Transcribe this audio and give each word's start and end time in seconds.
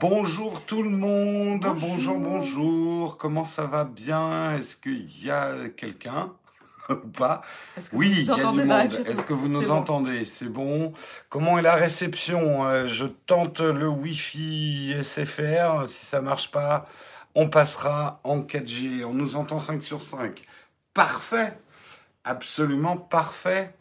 Bonjour 0.00 0.64
tout 0.64 0.82
le 0.82 0.88
monde, 0.88 1.60
bonjour, 1.60 2.16
Bonjour. 2.16 2.18
bonjour, 2.18 3.18
comment 3.18 3.44
ça 3.44 3.66
va 3.66 3.84
bien? 3.84 4.54
Est-ce 4.56 4.78
qu'il 4.78 5.06
y 5.22 5.30
a 5.30 5.68
quelqu'un? 5.76 6.32
Ou 6.88 6.94
pas? 7.08 7.42
Oui, 7.92 8.10
il 8.20 8.24
y 8.24 8.30
a 8.30 8.34
du 8.50 8.64
monde. 8.64 8.94
Est-ce 9.06 9.26
que 9.26 9.34
vous 9.34 9.48
nous 9.48 9.60
bon. 9.60 9.70
entendez? 9.70 10.24
C'est 10.24 10.48
bon. 10.48 10.94
Comment 11.28 11.58
est 11.58 11.62
la 11.62 11.74
réception? 11.74 12.64
Euh, 12.66 12.86
Je 12.86 13.04
tente 13.04 13.60
le 13.60 13.88
Wi-Fi 13.88 14.94
SFR, 15.02 15.86
si 15.86 16.06
ça 16.06 16.22
marche 16.22 16.50
pas, 16.50 16.86
on 17.34 17.50
passera 17.50 18.20
en 18.24 18.40
4G. 18.40 19.04
On 19.04 19.12
nous 19.12 19.36
entend 19.36 19.58
5 19.58 19.82
sur 19.82 20.00
5. 20.00 20.40
Parfait, 20.94 21.52
absolument 22.24 22.96
parfait. 22.96 23.74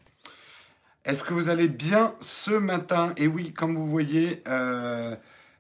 Est-ce 1.06 1.24
que 1.24 1.34
vous 1.34 1.48
allez 1.48 1.70
bien 1.70 2.14
ce 2.20 2.52
matin? 2.52 3.14
Et 3.16 3.28
oui, 3.28 3.54
comme 3.54 3.76
vous 3.78 3.88
voyez, 3.88 4.44
euh, 4.50 5.16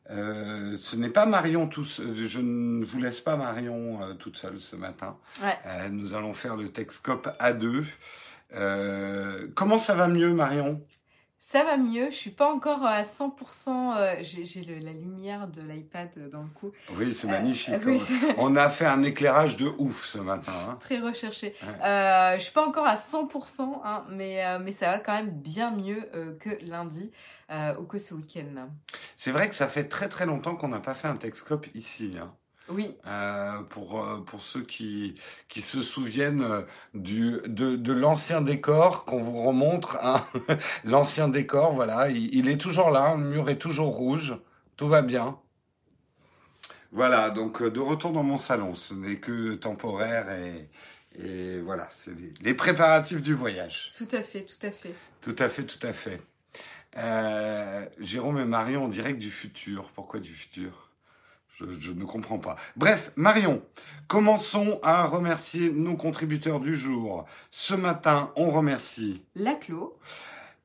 euh, 0.09 0.75
ce 0.77 0.95
n'est 0.95 1.09
pas 1.09 1.25
Marion 1.25 1.67
tout 1.67 1.85
seul. 1.85 2.13
Je 2.15 2.39
ne 2.39 2.85
vous 2.85 2.99
laisse 2.99 3.19
pas 3.19 3.35
Marion 3.35 4.01
euh, 4.01 4.13
toute 4.13 4.37
seule 4.37 4.59
ce 4.59 4.75
matin. 4.75 5.17
Ouais. 5.41 5.57
Euh, 5.65 5.89
nous 5.89 6.13
allons 6.13 6.33
faire 6.33 6.55
le 6.55 6.69
Texcope 6.71 7.29
à 7.39 7.53
deux. 7.53 7.85
Euh, 8.55 9.47
comment 9.55 9.77
ça 9.77 9.93
va 9.93 10.07
mieux, 10.07 10.33
Marion? 10.33 10.81
Ça 11.51 11.63
va 11.63 11.77
mieux, 11.77 12.11
je 12.11 12.15
suis 12.15 12.29
pas 12.29 12.53
encore 12.53 12.85
à 12.85 13.01
100%, 13.01 13.95
euh, 13.97 14.15
j'ai 14.21 14.61
la 14.79 14.91
lumière 14.93 15.47
de 15.47 15.63
l'iPad 15.63 16.09
dans 16.31 16.43
le 16.43 16.49
cou. 16.49 16.71
Oui, 16.91 17.11
c'est 17.11 17.25
Euh, 17.25 17.31
magnifique. 17.31 17.73
euh, 17.73 17.79
oui, 17.87 17.99
c'est 17.99 18.13
On 18.37 18.55
a 18.55 18.69
fait 18.69 18.85
un 18.85 19.01
éclairage 19.01 19.57
de 19.57 19.65
ouf 19.79 20.05
ce 20.05 20.19
matin. 20.19 20.51
hein. 20.69 20.77
très 20.79 20.99
recherché. 20.99 21.55
Ouais. 21.63 21.83
Euh, 21.87 22.35
je 22.37 22.43
suis 22.43 22.51
pas 22.53 22.63
encore 22.67 22.85
à 22.85 22.97
100%, 22.97 23.81
hein, 23.83 24.05
mais, 24.11 24.45
euh, 24.45 24.59
mais 24.59 24.71
ça 24.71 24.91
va 24.91 24.99
quand 24.99 25.15
même 25.15 25.31
bien 25.31 25.71
mieux 25.71 26.07
euh, 26.13 26.37
que 26.37 26.51
lundi 26.61 27.09
euh, 27.49 27.73
ou 27.79 27.83
que 27.85 27.97
ce 27.97 28.13
week-end. 28.13 28.67
C'est 29.17 29.31
vrai 29.31 29.49
que 29.49 29.55
ça 29.55 29.67
fait 29.67 29.85
très 29.85 30.07
très 30.07 30.27
longtemps 30.27 30.55
qu'on 30.55 30.67
n'a 30.67 30.79
pas 30.79 30.93
fait 30.93 31.07
un 31.07 31.15
Texcope 31.15 31.65
ici. 31.73 32.15
hein. 32.21 32.31
Oui, 32.69 32.95
Euh, 33.07 33.61
pour, 33.63 34.03
euh, 34.03 34.19
pour 34.21 34.41
ceux 34.41 34.61
qui, 34.63 35.15
qui 35.47 35.61
se 35.61 35.81
souviennent 35.81 36.41
euh, 36.43 36.61
du, 36.93 37.39
de, 37.47 37.75
de 37.75 37.93
l'ancien 37.93 38.41
décor 38.41 39.05
qu'on 39.05 39.21
vous 39.23 39.41
remontre, 39.43 39.97
hein. 40.03 40.25
l'ancien 40.83 41.27
décor, 41.29 41.71
voilà, 41.73 42.09
il, 42.09 42.33
il 42.35 42.49
est 42.49 42.57
toujours 42.57 42.91
là, 42.91 43.15
le 43.15 43.23
mur 43.23 43.49
est 43.49 43.57
toujours 43.57 43.95
rouge, 43.95 44.37
tout 44.77 44.87
va 44.87 45.01
bien. 45.01 45.39
Voilà, 46.91 47.29
donc 47.29 47.61
de 47.63 47.79
retour 47.79 48.11
dans 48.11 48.23
mon 48.23 48.37
salon, 48.37 48.75
ce 48.75 48.93
n'est 48.93 49.17
que 49.19 49.53
temporaire 49.55 50.29
et, 50.31 50.69
et 51.15 51.59
voilà, 51.61 51.87
c'est 51.91 52.13
les, 52.15 52.33
les 52.41 52.53
préparatifs 52.53 53.21
du 53.21 53.33
voyage. 53.33 53.91
tout 53.97 54.07
à 54.11 54.23
fait, 54.23 54.45
tout 54.45 54.65
à 54.65 54.71
fait. 54.71 54.95
Tout 55.21 55.35
à 55.39 55.49
fait, 55.49 55.65
tout 55.65 55.85
à 55.85 55.93
fait. 55.93 56.21
Euh, 56.97 57.85
Jérôme 57.99 58.39
et 58.39 58.45
Marion 58.45 58.85
en 58.85 58.87
direct 58.89 59.19
du 59.19 59.31
futur. 59.31 59.91
Pourquoi 59.95 60.19
du 60.19 60.33
futur? 60.33 60.88
Je, 61.59 61.79
je 61.79 61.91
ne 61.91 62.05
comprends 62.05 62.39
pas. 62.39 62.55
Bref, 62.75 63.11
Marion, 63.15 63.61
commençons 64.07 64.79
à 64.83 65.05
remercier 65.05 65.69
nos 65.71 65.95
contributeurs 65.97 66.59
du 66.59 66.75
jour. 66.77 67.25
Ce 67.51 67.73
matin, 67.73 68.31
on 68.35 68.51
remercie 68.51 69.25
Laclos, 69.35 69.97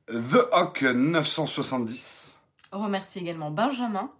The 0.07 0.47
Hawk 0.51 0.83
970, 0.83 2.35
on 2.71 2.83
remercie 2.83 3.19
également 3.19 3.51
Benjamin, 3.51 4.11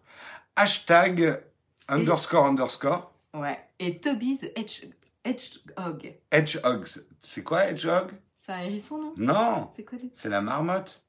hashtag 0.56 1.42
underscore 1.88 2.46
underscore, 2.46 3.12
ouais, 3.34 3.60
et 3.80 4.00
Toby's 4.00 4.44
Hedge- 4.56 4.88
Hedgehog. 5.24 6.16
Hedgehog. 6.32 6.86
C'est 7.22 7.44
quoi 7.44 7.66
Hedgehog? 7.66 8.12
C'est 8.38 8.52
un 8.52 8.60
hérisson, 8.60 8.98
non? 8.98 9.14
Non, 9.18 9.72
C'est 9.76 9.84
quoi 9.84 9.98
les- 10.02 10.12
c'est 10.14 10.30
la 10.30 10.42
marmotte. 10.42 11.02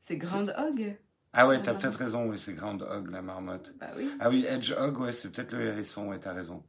C'est 0.00 0.16
Groundhog 0.16 0.96
Ah 1.38 1.46
ouais, 1.46 1.60
t'as 1.62 1.74
peut-être 1.74 1.98
raison, 1.98 2.30
oui, 2.30 2.38
c'est 2.42 2.54
Groundhog, 2.54 3.10
la 3.10 3.20
marmotte. 3.20 3.70
Bah 3.78 3.88
oui. 3.94 4.10
Ah 4.20 4.30
oui, 4.30 4.46
Hedgehog, 4.48 4.98
ouais, 4.98 5.12
c'est 5.12 5.30
peut-être 5.30 5.52
le 5.52 5.66
hérisson, 5.66 6.08
ouais, 6.08 6.18
t'as 6.18 6.32
raison. 6.32 6.64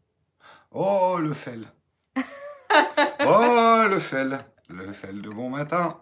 Oh, 0.71 1.19
le 1.21 1.31
fel. 1.33 1.65
oh, 3.25 3.85
le 3.89 3.97
fel. 3.97 4.37
Le 4.67 4.91
fel 4.91 5.21
de 5.21 5.29
bon 5.29 5.49
matin. 5.49 6.01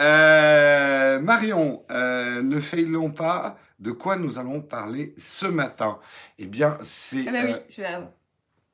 Euh, 0.00 1.20
Marion, 1.20 1.84
euh, 1.92 2.42
ne 2.42 2.58
failons 2.58 3.12
pas. 3.12 3.56
De 3.78 3.92
quoi 3.92 4.16
nous 4.16 4.36
allons 4.36 4.60
parler 4.60 5.14
ce 5.16 5.46
matin 5.46 6.00
Eh 6.38 6.46
bien, 6.46 6.78
c'est... 6.82 7.24
Ah 7.28 7.32
bah 7.32 7.38
oui, 7.44 7.52
euh, 7.52 7.60
je 7.68 7.80
vais 7.82 7.86
raison. 7.86 8.12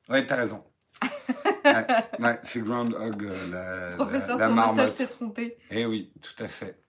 ouais, 0.09 0.25
t'as 0.25 0.35
raison. 0.37 0.63
ouais, 1.65 1.85
ouais, 2.17 2.39
c'est 2.41 2.61
Groundhog, 2.61 3.25
euh, 3.25 3.91
la, 3.91 3.95
Professeur 3.95 4.39
la, 4.39 4.47
la 4.47 4.53
marmotte. 4.55 4.95
s'est 4.95 5.07
trompé. 5.07 5.59
Eh 5.69 5.85
oui, 5.85 6.11
tout 6.19 6.43
à 6.43 6.47
fait. 6.47 6.81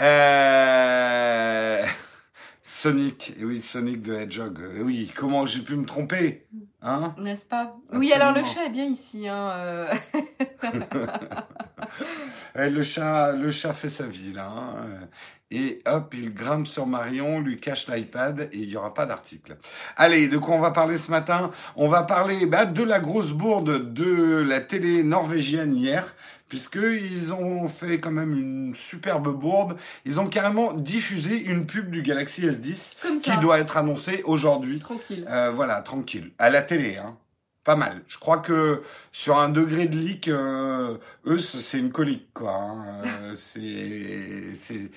Euh... 0.00 1.84
Sonic, 2.62 3.34
eh 3.38 3.44
oui, 3.44 3.60
Sonic 3.60 4.02
de 4.02 4.14
Hedgehog. 4.14 4.58
Eh 4.76 4.82
oui, 4.82 5.12
comment 5.14 5.46
j'ai 5.46 5.60
pu 5.60 5.76
me 5.76 5.84
tromper 5.84 6.46
Hein? 6.80 7.14
N'est-ce 7.18 7.44
pas? 7.44 7.76
Oui, 7.92 8.12
alors 8.12 8.32
le 8.32 8.42
chat 8.42 8.66
est 8.66 8.70
bien 8.70 8.86
ici. 8.86 9.28
Hein, 9.28 9.50
euh. 9.54 9.94
Eh, 12.56 12.70
le, 12.70 12.82
chat, 12.82 13.32
le 13.32 13.50
chat 13.50 13.72
fait 13.72 13.88
sa 13.88 14.06
vie, 14.06 14.32
là. 14.32 14.46
hein. 14.50 15.08
Et 15.50 15.82
hop, 15.86 16.14
il 16.14 16.32
grimpe 16.32 16.66
sur 16.66 16.86
Marion, 16.86 17.40
lui 17.40 17.56
cache 17.56 17.86
l'iPad 17.88 18.48
et 18.52 18.58
il 18.58 18.68
n'y 18.68 18.76
aura 18.76 18.94
pas 18.94 19.04
d'article. 19.04 19.58
Allez, 19.96 20.28
de 20.28 20.38
quoi 20.38 20.54
on 20.54 20.60
va 20.60 20.70
parler 20.70 20.96
ce 20.96 21.10
matin? 21.10 21.50
On 21.76 21.88
va 21.88 22.04
parler 22.04 22.46
bah, 22.46 22.64
de 22.64 22.82
la 22.82 23.00
grosse 23.00 23.30
bourde 23.32 23.92
de 23.92 24.42
la 24.42 24.60
télé 24.60 25.02
norvégienne 25.02 25.76
hier, 25.76 26.14
puisqu'ils 26.52 27.32
ont 27.32 27.66
fait 27.66 27.98
quand 27.98 28.10
même 28.10 28.36
une 28.36 28.74
superbe 28.74 29.34
bourde. 29.34 29.78
Ils 30.04 30.20
ont 30.20 30.26
carrément 30.26 30.74
diffusé 30.74 31.34
une 31.34 31.64
pub 31.64 31.90
du 31.90 32.02
Galaxy 32.02 32.42
S10 32.42 32.96
Comme 33.00 33.18
qui 33.18 33.34
doit 33.38 33.58
être 33.58 33.78
annoncée 33.78 34.20
aujourd'hui. 34.26 34.78
Tranquille. 34.78 35.26
Euh, 35.30 35.50
voilà, 35.50 35.80
tranquille. 35.80 36.30
À 36.36 36.50
la 36.50 36.60
télé, 36.60 36.98
hein. 36.98 37.16
Pas 37.64 37.74
mal. 37.74 38.02
Je 38.06 38.18
crois 38.18 38.36
que 38.36 38.82
sur 39.12 39.38
un 39.38 39.48
degré 39.48 39.86
de 39.86 39.96
leak, 39.96 40.28
euh, 40.28 40.98
eux, 41.24 41.38
c'est 41.38 41.78
une 41.78 41.90
colique, 41.90 42.28
quoi. 42.34 42.52
hein. 42.52 42.84
Euh, 43.22 43.34
c'est, 43.34 44.90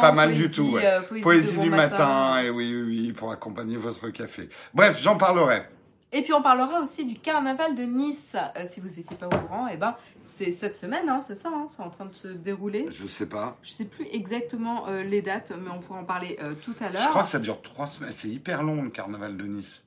pas 0.00 0.12
mal 0.12 0.32
du 0.32 0.50
tout, 0.50 0.70
ouais. 0.70 0.82
euh, 0.82 1.02
poésie, 1.02 1.22
poésie 1.22 1.52
de 1.52 1.56
bon 1.56 1.62
du 1.64 1.70
matin, 1.70 2.40
et 2.42 2.48
oui, 2.48 2.74
oui, 2.74 2.82
oui, 2.86 3.12
pour 3.12 3.30
accompagner 3.32 3.76
votre 3.76 4.08
café. 4.08 4.48
Bref, 4.72 4.98
j'en 4.98 5.18
parlerai. 5.18 5.64
Et 6.14 6.22
puis 6.22 6.32
on 6.34 6.42
parlera 6.42 6.80
aussi 6.80 7.04
du 7.06 7.14
carnaval 7.18 7.74
de 7.74 7.84
Nice. 7.84 8.36
Euh, 8.56 8.64
si 8.66 8.80
vous 8.80 8.88
n'étiez 8.88 9.16
pas 9.16 9.26
au 9.26 9.30
courant, 9.30 9.66
eh 9.72 9.76
ben, 9.78 9.96
c'est 10.20 10.52
cette 10.52 10.76
semaine, 10.76 11.08
hein, 11.08 11.22
c'est 11.22 11.34
ça, 11.36 11.48
hein, 11.48 11.66
c'est 11.70 11.82
en 11.82 11.88
train 11.88 12.04
de 12.04 12.14
se 12.14 12.28
dérouler. 12.28 12.86
Je 12.90 13.06
sais 13.06 13.26
pas. 13.26 13.56
Je 13.62 13.70
sais 13.72 13.86
plus 13.86 14.06
exactement 14.12 14.88
euh, 14.88 15.02
les 15.02 15.22
dates, 15.22 15.52
mais 15.58 15.70
on 15.70 15.80
pourra 15.80 16.00
en 16.00 16.04
parler 16.04 16.38
euh, 16.42 16.52
tout 16.54 16.74
à 16.80 16.88
Je 16.88 16.92
l'heure. 16.94 17.08
crois 17.08 17.22
que 17.22 17.30
ça 17.30 17.38
dure 17.38 17.62
trois 17.62 17.86
semaines. 17.86 18.12
C'est 18.12 18.28
hyper 18.28 18.62
long, 18.62 18.82
le 18.82 18.90
carnaval 18.90 19.36
de 19.38 19.44
Nice. 19.44 19.82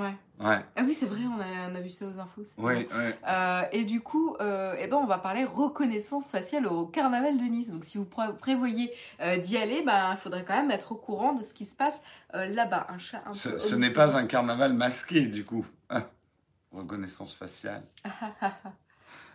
Ouais. 0.00 0.14
Ouais, 0.38 0.58
Ah 0.76 0.82
oui, 0.84 0.92
c'est 0.92 1.06
vrai, 1.06 1.20
on 1.24 1.40
a, 1.40 1.70
on 1.70 1.74
a 1.74 1.80
vu 1.80 1.88
ça 1.88 2.06
aux 2.06 2.18
infos. 2.18 2.42
ouais, 2.58 2.86
ouais. 2.94 3.18
Euh, 3.26 3.62
et 3.72 3.84
du 3.84 4.00
coup, 4.02 4.36
euh, 4.40 4.74
eh 4.78 4.86
ben, 4.86 4.98
on 4.98 5.06
va 5.06 5.16
parler 5.18 5.44
reconnaissance 5.44 6.30
faciale 6.30 6.66
au 6.66 6.86
carnaval 6.86 7.38
de 7.38 7.42
Nice. 7.44 7.70
Donc, 7.70 7.84
si 7.84 7.96
vous 7.96 8.04
pré- 8.04 8.36
prévoyez 8.38 8.92
euh, 9.20 9.38
d'y 9.38 9.56
aller, 9.56 9.82
ben, 9.82 10.10
il 10.12 10.16
faudrait 10.18 10.44
quand 10.44 10.54
même 10.54 10.70
être 10.70 10.92
au 10.92 10.96
courant 10.96 11.32
de 11.32 11.42
ce 11.42 11.54
qui 11.54 11.64
se 11.64 11.74
passe 11.74 12.02
là-bas. 12.34 12.86
Un 12.90 12.98
chat 12.98 13.22
un 13.26 13.32
Ce, 13.32 13.48
peu 13.48 13.58
ce 13.58 13.74
n'est 13.74 13.90
pas 13.90 14.16
un 14.16 14.26
carnaval 14.26 14.74
masqué, 14.74 15.22
du 15.22 15.44
coup. 15.44 15.64
Reconnaissance 16.72 17.34
faciale. 17.34 17.84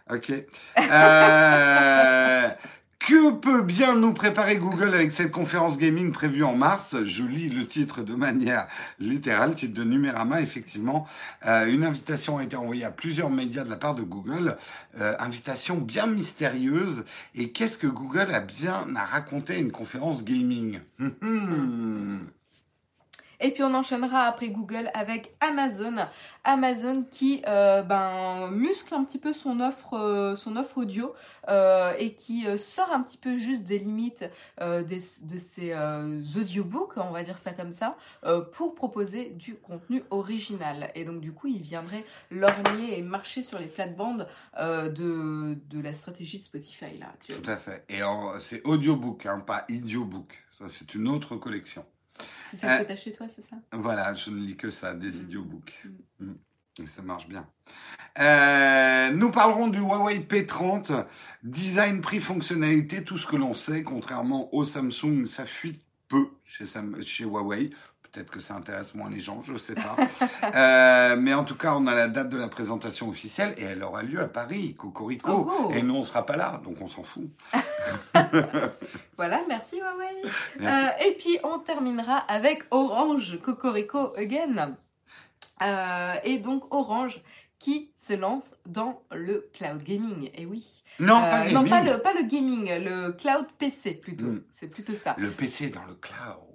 Ok. 0.09 0.31
Que 3.07 3.31
peut 3.31 3.63
bien 3.63 3.95
nous 3.95 4.13
préparer 4.13 4.57
Google 4.57 4.93
avec 4.93 5.11
cette 5.11 5.31
conférence 5.31 5.79
gaming 5.79 6.11
prévue 6.11 6.43
en 6.43 6.55
mars? 6.55 6.95
Je 7.03 7.23
lis 7.23 7.49
le 7.49 7.67
titre 7.67 8.03
de 8.03 8.13
manière 8.13 8.67
littérale, 8.99 9.55
titre 9.55 9.73
de 9.73 9.83
Numérama, 9.83 10.39
effectivement. 10.41 11.07
Euh, 11.47 11.65
une 11.65 11.83
invitation 11.83 12.37
a 12.37 12.43
été 12.43 12.55
envoyée 12.55 12.85
à 12.85 12.91
plusieurs 12.91 13.31
médias 13.31 13.63
de 13.63 13.71
la 13.71 13.75
part 13.75 13.95
de 13.95 14.03
Google. 14.03 14.55
Euh, 14.99 15.15
invitation 15.19 15.77
bien 15.77 16.05
mystérieuse. 16.05 17.03
Et 17.33 17.51
qu'est-ce 17.51 17.79
que 17.79 17.87
Google 17.87 18.31
a 18.31 18.39
bien 18.39 18.85
à 18.95 19.05
raconter 19.05 19.55
à 19.55 19.57
une 19.57 19.71
conférence 19.71 20.23
gaming? 20.23 20.79
Hum, 20.99 21.15
hum. 21.23 22.27
Et 23.41 23.51
puis 23.51 23.63
on 23.63 23.73
enchaînera 23.73 24.25
après 24.25 24.49
Google 24.49 24.91
avec 24.93 25.35
Amazon. 25.41 25.95
Amazon 26.43 27.03
qui 27.09 27.41
euh, 27.47 27.81
ben, 27.81 28.49
muscle 28.51 28.93
un 28.93 29.03
petit 29.03 29.17
peu 29.17 29.33
son 29.33 29.59
offre, 29.59 29.97
euh, 29.97 30.35
son 30.35 30.55
offre 30.55 30.77
audio 30.77 31.13
euh, 31.49 31.93
et 31.97 32.13
qui 32.13 32.45
sort 32.57 32.91
un 32.91 33.01
petit 33.01 33.17
peu 33.17 33.37
juste 33.37 33.63
des 33.63 33.79
limites 33.79 34.25
de 34.59 35.37
ses 35.37 35.75
audiobooks, 36.37 36.97
on 36.97 37.11
va 37.11 37.23
dire 37.23 37.37
ça 37.37 37.51
comme 37.51 37.71
ça, 37.71 37.97
pour 38.51 38.75
proposer 38.75 39.29
du 39.29 39.55
contenu 39.55 40.03
original. 40.11 40.91
Et 40.95 41.03
donc 41.03 41.21
du 41.21 41.33
coup, 41.33 41.47
il 41.47 41.61
viendrait 41.61 42.05
lorgner 42.29 42.97
et 42.97 43.01
marcher 43.01 43.43
sur 43.43 43.59
les 43.59 43.67
plates-bandes 43.67 44.27
de, 44.59 45.57
de 45.69 45.81
la 45.81 45.93
stratégie 45.93 46.37
de 46.37 46.43
Spotify 46.43 46.97
là. 46.99 47.07
Tout 47.25 47.49
à 47.49 47.57
fait. 47.57 47.85
Et 47.89 48.01
c'est 48.39 48.61
audiobook, 48.65 49.25
hein, 49.25 49.39
pas 49.39 49.65
idiobook. 49.69 50.37
Ça, 50.57 50.65
c'est 50.67 50.93
une 50.93 51.07
autre 51.07 51.35
collection. 51.37 51.85
C'est 52.51 52.57
ça 52.57 52.75
Euh, 52.75 52.77
que 52.79 52.87
t'as 52.87 52.95
chez 52.95 53.11
toi, 53.11 53.27
c'est 53.33 53.41
ça? 53.43 53.55
Voilà, 53.71 54.13
je 54.13 54.29
ne 54.29 54.37
lis 54.39 54.55
que 54.57 54.69
ça, 54.71 54.93
des 54.93 55.07
Mm. 55.09 55.21
idiobooks. 55.23 55.83
Mm. 56.19 56.31
Et 56.83 56.87
ça 56.87 57.01
marche 57.01 57.27
bien. 57.27 57.47
Euh, 58.19 59.11
nous 59.11 59.31
parlerons 59.31 59.67
du 59.67 59.79
Huawei 59.79 60.19
P30. 60.19 61.05
Design, 61.43 62.01
prix, 62.01 62.19
fonctionnalité, 62.19 63.03
tout 63.03 63.17
ce 63.17 63.27
que 63.27 63.35
l'on 63.35 63.53
sait. 63.53 63.83
Contrairement 63.83 64.53
au 64.53 64.65
Samsung, 64.65 65.25
ça 65.27 65.45
fuite 65.45 65.81
peu 66.07 66.29
chez, 66.43 66.65
Sam- 66.65 67.01
chez 67.03 67.23
Huawei. 67.25 67.71
Peut-être 68.11 68.29
que 68.31 68.39
ça 68.39 68.55
intéresse 68.55 68.93
moins 68.93 69.09
les 69.09 69.19
gens, 69.19 69.41
je 69.43 69.53
ne 69.53 69.57
sais 69.57 69.75
pas. 69.75 69.95
Euh, 70.53 71.15
mais 71.17 71.33
en 71.33 71.43
tout 71.45 71.55
cas, 71.55 71.73
on 71.75 71.87
a 71.87 71.95
la 71.95 72.07
date 72.07 72.29
de 72.29 72.37
la 72.37 72.47
présentation 72.49 73.07
officielle 73.09 73.53
et 73.57 73.63
elle 73.63 73.83
aura 73.83 74.03
lieu 74.03 74.19
à 74.19 74.27
Paris, 74.27 74.75
Cocorico. 74.75 75.47
Oh, 75.49 75.67
oh. 75.69 75.71
Et 75.73 75.81
nous, 75.81 75.95
on 75.95 75.99
ne 75.99 76.03
sera 76.03 76.25
pas 76.25 76.35
là, 76.35 76.59
donc 76.63 76.81
on 76.81 76.87
s'en 76.87 77.03
fout. 77.03 77.29
Voilà, 79.17 79.41
merci 79.47 79.79
Huawei. 79.79 80.21
Merci. 80.59 80.85
Euh, 80.85 81.07
et 81.07 81.11
puis 81.13 81.37
on 81.43 81.59
terminera 81.59 82.17
avec 82.17 82.63
Orange, 82.71 83.39
Cocorico 83.41 84.13
again. 84.17 84.75
Euh, 85.61 86.13
et 86.23 86.37
donc 86.39 86.63
Orange 86.73 87.21
qui 87.59 87.91
se 87.95 88.13
lance 88.13 88.55
dans 88.65 89.03
le 89.11 89.47
cloud 89.53 89.83
gaming. 89.83 90.31
Et 90.33 90.45
oui. 90.45 90.83
non, 90.99 91.17
Euh, 91.17 91.29
pas 91.29 91.43
non, 91.51 91.61
gaming. 91.63 91.69
pas 91.69 91.83
le, 91.83 92.01
pas 92.01 92.13
le 92.13 92.23
gaming, 92.23 92.71
le 92.83 93.11
cloud 93.11 93.45
PC 93.59 93.93
plutôt. 93.93 94.25
Mm. 94.25 94.43
C'est 94.51 94.67
plutôt 94.67 94.95
ça. 94.95 95.15
Le 95.19 95.29
PC 95.29 95.69
dans 95.69 95.85
le 95.85 95.93
cloud. 95.93 96.50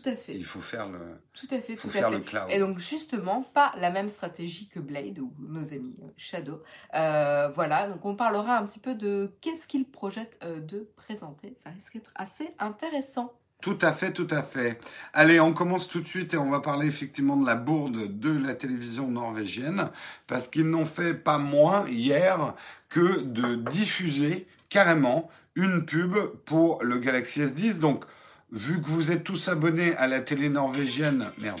Tout 0.00 0.08
à 0.08 0.16
fait. 0.16 0.34
Il 0.34 0.44
faut 0.44 0.60
faire 0.60 0.88
le, 0.88 0.98
Tout 1.32 1.48
à 1.50 1.60
fait, 1.60 1.76
tout 1.76 1.88
à 1.88 1.90
fait. 1.90 2.10
le 2.10 2.20
cloud. 2.20 2.44
Et 2.50 2.58
donc 2.58 2.78
justement, 2.78 3.42
pas 3.42 3.72
la 3.78 3.90
même 3.90 4.08
stratégie 4.08 4.68
que 4.68 4.78
Blade 4.78 5.18
ou 5.18 5.32
nos 5.38 5.72
amis 5.72 5.96
euh, 6.02 6.08
Shadow. 6.16 6.62
Euh, 6.94 7.48
voilà, 7.54 7.88
donc 7.88 8.04
on 8.04 8.14
parlera 8.14 8.58
un 8.58 8.66
petit 8.66 8.78
peu 8.78 8.94
de 8.94 9.32
qu'est-ce 9.40 9.66
qu'ils 9.66 9.88
projettent 9.90 10.38
euh, 10.44 10.60
de 10.60 10.88
présenter. 10.96 11.54
Ça 11.62 11.70
risque 11.70 11.94
d'être 11.94 12.12
assez 12.14 12.54
intéressant. 12.58 13.32
Tout 13.60 13.78
à 13.82 13.92
fait, 13.92 14.12
tout 14.12 14.28
à 14.30 14.42
fait. 14.42 14.78
Allez, 15.12 15.40
on 15.40 15.52
commence 15.52 15.88
tout 15.88 16.00
de 16.00 16.06
suite 16.06 16.32
et 16.32 16.36
on 16.36 16.48
va 16.48 16.60
parler 16.60 16.86
effectivement 16.86 17.36
de 17.36 17.44
la 17.44 17.56
bourde 17.56 18.20
de 18.20 18.30
la 18.30 18.54
télévision 18.54 19.08
norvégienne, 19.08 19.90
parce 20.28 20.46
qu'ils 20.46 20.70
n'ont 20.70 20.84
fait 20.84 21.12
pas 21.12 21.38
moins 21.38 21.88
hier 21.88 22.54
que 22.88 23.22
de 23.22 23.56
diffuser 23.56 24.46
carrément 24.68 25.28
une 25.56 25.84
pub 25.84 26.16
pour 26.44 26.84
le 26.84 26.98
Galaxy 26.98 27.40
S10. 27.40 27.80
Donc, 27.80 28.04
vu 28.52 28.80
que 28.80 28.88
vous 28.88 29.10
êtes 29.12 29.24
tous 29.24 29.48
abonnés 29.48 29.94
à 29.96 30.06
la 30.06 30.20
télé 30.20 30.48
norvégienne, 30.48 31.32
merde. 31.38 31.60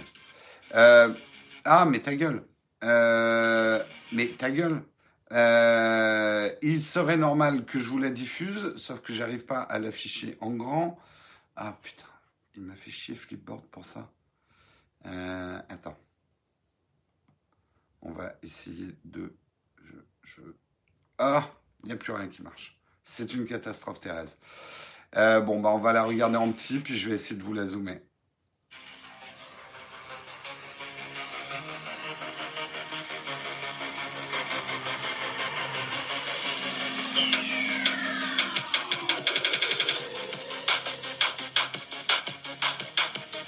Euh, 0.74 1.12
ah, 1.64 1.84
mais 1.84 2.00
ta 2.00 2.14
gueule. 2.14 2.44
Euh, 2.84 3.82
mais 4.12 4.26
ta 4.26 4.50
gueule. 4.50 4.82
Euh, 5.32 6.50
il 6.62 6.82
serait 6.82 7.18
normal 7.18 7.64
que 7.64 7.78
je 7.78 7.88
vous 7.88 7.98
la 7.98 8.10
diffuse, 8.10 8.74
sauf 8.76 9.00
que 9.00 9.12
j'arrive 9.12 9.44
pas 9.44 9.60
à 9.60 9.78
l'afficher 9.78 10.38
en 10.40 10.52
grand. 10.52 10.98
Ah 11.56 11.76
putain, 11.82 12.06
il 12.56 12.62
m'a 12.62 12.74
fait 12.74 12.90
chier 12.90 13.14
Flipboard 13.14 13.64
pour 13.66 13.84
ça. 13.84 14.10
Attends. 15.04 15.98
On 18.00 18.12
va 18.12 18.34
essayer 18.42 18.96
de. 19.04 19.34
Je, 19.84 19.96
je... 20.22 20.42
Ah, 21.18 21.50
il 21.82 21.86
n'y 21.86 21.92
a 21.92 21.96
plus 21.96 22.12
rien 22.12 22.28
qui 22.28 22.42
marche. 22.42 22.78
C'est 23.04 23.34
une 23.34 23.46
catastrophe, 23.46 24.00
Thérèse. 24.00 24.38
Euh, 25.16 25.40
bon, 25.40 25.60
bah, 25.60 25.70
on 25.74 25.78
va 25.78 25.92
la 25.92 26.04
regarder 26.04 26.36
en 26.36 26.50
petit, 26.52 26.78
puis 26.78 26.98
je 26.98 27.08
vais 27.08 27.14
essayer 27.14 27.36
de 27.36 27.42
vous 27.42 27.54
la 27.54 27.66
zoomer. 27.66 28.00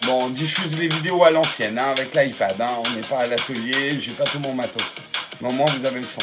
Bon, 0.07 0.25
on 0.25 0.31
diffuse 0.31 0.77
les 0.79 0.89
vidéos 0.89 1.23
à 1.23 1.31
l'ancienne, 1.31 1.79
hein, 1.79 1.91
avec 1.91 2.15
l'iPad. 2.15 2.61
Hein. 2.61 2.83
On 2.85 2.91
n'est 2.97 3.03
pas 3.03 3.19
à 3.19 3.27
l'atelier, 3.27 4.01
j'ai 4.01 4.13
pas 4.13 4.25
tout 4.25 4.41
mon 4.41 4.55
matos. 4.55 4.83
Au 5.43 5.53
moins, 5.53 5.67
vous 5.67 5.87
avez 5.87 6.01
le 6.01 6.07
son. 6.07 6.21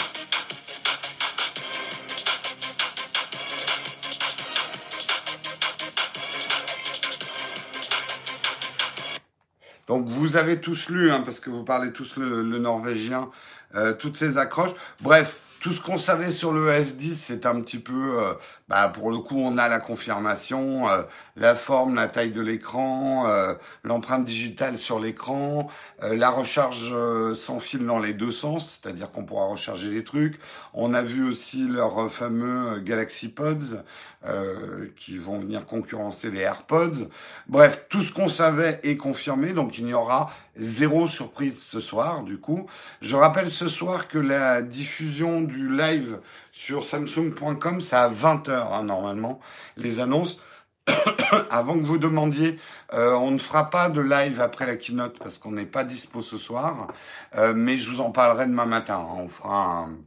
Donc 9.98 10.10
vous 10.10 10.38
avez 10.38 10.62
tous 10.62 10.90
lu, 10.90 11.10
hein, 11.10 11.24
parce 11.26 11.40
que 11.40 11.50
vous 11.50 11.64
parlez 11.64 11.92
tous 11.92 12.18
le, 12.18 12.44
norvégien, 12.60 13.32
euh, 13.74 13.94
toutes 13.94 14.16
ces 14.16 14.38
accroches. 14.38 14.76
Bref, 15.02 15.40
tout 15.60 15.72
ce 15.72 15.82
qu'on 15.82 15.98
savait 15.98 16.30
sur 16.30 16.54
le 16.54 16.70
S10, 16.70 17.16
c'est 17.16 17.48
un 17.48 17.60
petit 17.62 17.80
peu, 17.80 18.20
euh, 18.20 18.34
bah, 18.68 18.90
pour 18.90 19.12
le 19.12 19.20
coup, 19.20 19.38
on 19.38 19.58
a 19.58 19.70
la 19.70 19.80
confirmation, 19.80 20.90
euh, 20.90 21.04
la 21.38 21.56
forme, 21.56 21.96
la 21.96 22.10
taille 22.10 22.32
de 22.32 22.42
l'écran, 22.42 23.28
euh, 23.28 23.54
l'empreinte 23.84 24.26
digitale 24.26 24.78
sur 24.78 25.00
l'écran, 25.00 25.70
euh, 26.04 26.18
la 26.18 26.30
recharge 26.30 26.92
euh, 26.92 27.34
sans 27.34 27.60
fil 27.60 27.86
dans 27.86 28.00
les 28.00 28.14
deux 28.14 28.34
sens, 28.34 28.80
c'est-à-dire 28.82 29.12
qu'on 29.12 29.24
pourra 29.24 29.46
recharger 29.46 29.90
les 29.90 30.04
trucs. 30.04 30.38
On 30.74 30.94
a 30.94 31.02
vu 31.02 31.26
aussi 31.28 31.66
leurs 31.68 32.12
fameux 32.12 32.74
euh, 32.74 32.80
Galaxy 32.82 33.30
Pods 33.30 33.84
euh, 34.28 34.88
qui 34.98 35.18
vont 35.18 35.40
venir 35.40 35.66
concurrencer 35.66 36.30
les 36.30 36.42
AirPods. 36.42 37.08
Bref, 37.48 37.86
tout 37.88 38.02
ce 38.02 38.12
qu'on 38.12 38.28
savait 38.28 38.82
est 38.84 38.98
confirmé, 38.98 39.54
donc 39.54 39.78
il 39.78 39.86
n'y 39.86 39.94
aura 39.94 40.30
zéro 40.58 41.08
surprise 41.08 41.62
ce 41.62 41.80
soir, 41.80 42.24
du 42.24 42.38
coup. 42.38 42.66
Je 43.02 43.16
rappelle 43.16 43.50
ce 43.50 43.70
soir 43.70 44.08
que 44.08 44.18
la 44.18 44.62
diffusion 44.62 45.42
du 45.42 45.74
live 45.74 46.20
sur 46.58 46.84
Samsung.com, 46.84 47.82
c'est 47.82 47.96
à 47.96 48.10
20h, 48.10 48.74
hein, 48.74 48.84
normalement, 48.84 49.40
les 49.78 50.00
annonces. 50.00 50.40
Avant 51.52 51.76
que 51.78 51.84
vous 51.86 51.98
demandiez, 52.00 52.60
euh, 52.94 53.14
on 53.16 53.30
ne 53.32 53.38
fera 53.40 53.70
pas 53.70 53.90
de 53.90 54.02
live 54.02 54.42
après 54.42 54.66
la 54.66 54.76
keynote 54.78 55.20
parce 55.20 55.38
qu'on 55.38 55.52
n'est 55.52 55.66
pas 55.68 55.84
dispo 55.84 56.22
ce 56.22 56.38
soir, 56.38 56.88
Euh, 57.36 57.54
mais 57.56 57.78
je 57.78 57.92
vous 57.92 58.00
en 58.02 58.12
parlerai 58.12 58.46
demain 58.48 58.66
matin. 58.66 58.98
hein. 58.98 59.16
On 59.18 59.28
fera 59.28 59.84
un, 59.84 59.98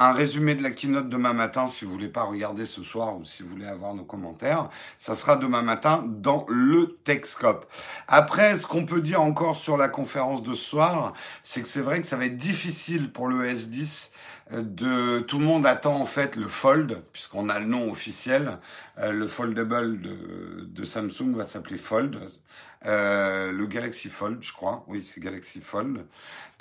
un 0.00 0.12
résumé 0.12 0.54
de 0.54 0.62
la 0.62 0.70
keynote 0.70 1.10
demain 1.10 1.34
matin 1.34 1.66
si 1.66 1.84
vous 1.84 1.92
voulez 1.92 2.08
pas 2.08 2.22
regarder 2.22 2.64
ce 2.64 2.82
soir 2.82 3.18
ou 3.18 3.24
si 3.26 3.42
vous 3.42 3.50
voulez 3.50 3.66
avoir 3.66 3.94
nos 3.94 4.04
commentaires. 4.04 4.70
Ça 4.98 5.14
sera 5.14 5.36
demain 5.36 5.60
matin 5.60 6.02
dans 6.06 6.46
le 6.48 6.96
Techscope. 7.04 7.70
Après, 8.08 8.56
ce 8.56 8.66
qu'on 8.66 8.86
peut 8.86 9.02
dire 9.02 9.20
encore 9.20 9.56
sur 9.56 9.76
la 9.76 9.90
conférence 9.90 10.42
de 10.42 10.54
ce 10.54 10.64
soir, 10.64 11.12
c'est 11.42 11.60
que 11.60 11.68
c'est 11.68 11.82
vrai 11.82 12.00
que 12.00 12.06
ça 12.06 12.16
va 12.16 12.24
être 12.24 12.38
difficile 12.38 13.12
pour 13.12 13.28
le 13.28 13.44
S10 13.44 14.10
euh, 14.52 14.62
de 14.62 15.20
tout 15.20 15.38
le 15.38 15.44
monde 15.44 15.66
attend 15.66 16.00
en 16.00 16.06
fait 16.06 16.34
le 16.34 16.48
Fold 16.48 17.02
puisqu'on 17.12 17.50
a 17.50 17.60
le 17.60 17.66
nom 17.66 17.90
officiel 17.90 18.58
Euh, 18.98 19.12
le 19.12 19.28
foldable 19.28 20.00
de, 20.00 20.66
de 20.66 20.84
Samsung 20.84 21.34
va 21.34 21.44
s'appeler 21.44 21.78
Fold 21.78 22.18
Euh, 22.86 23.52
le 23.52 23.66
Galaxy 23.66 24.08
Fold 24.08 24.38
je 24.42 24.52
crois. 24.52 24.84
Oui 24.88 25.02
c'est 25.04 25.20
Galaxy 25.20 25.60
Fold. 25.60 26.06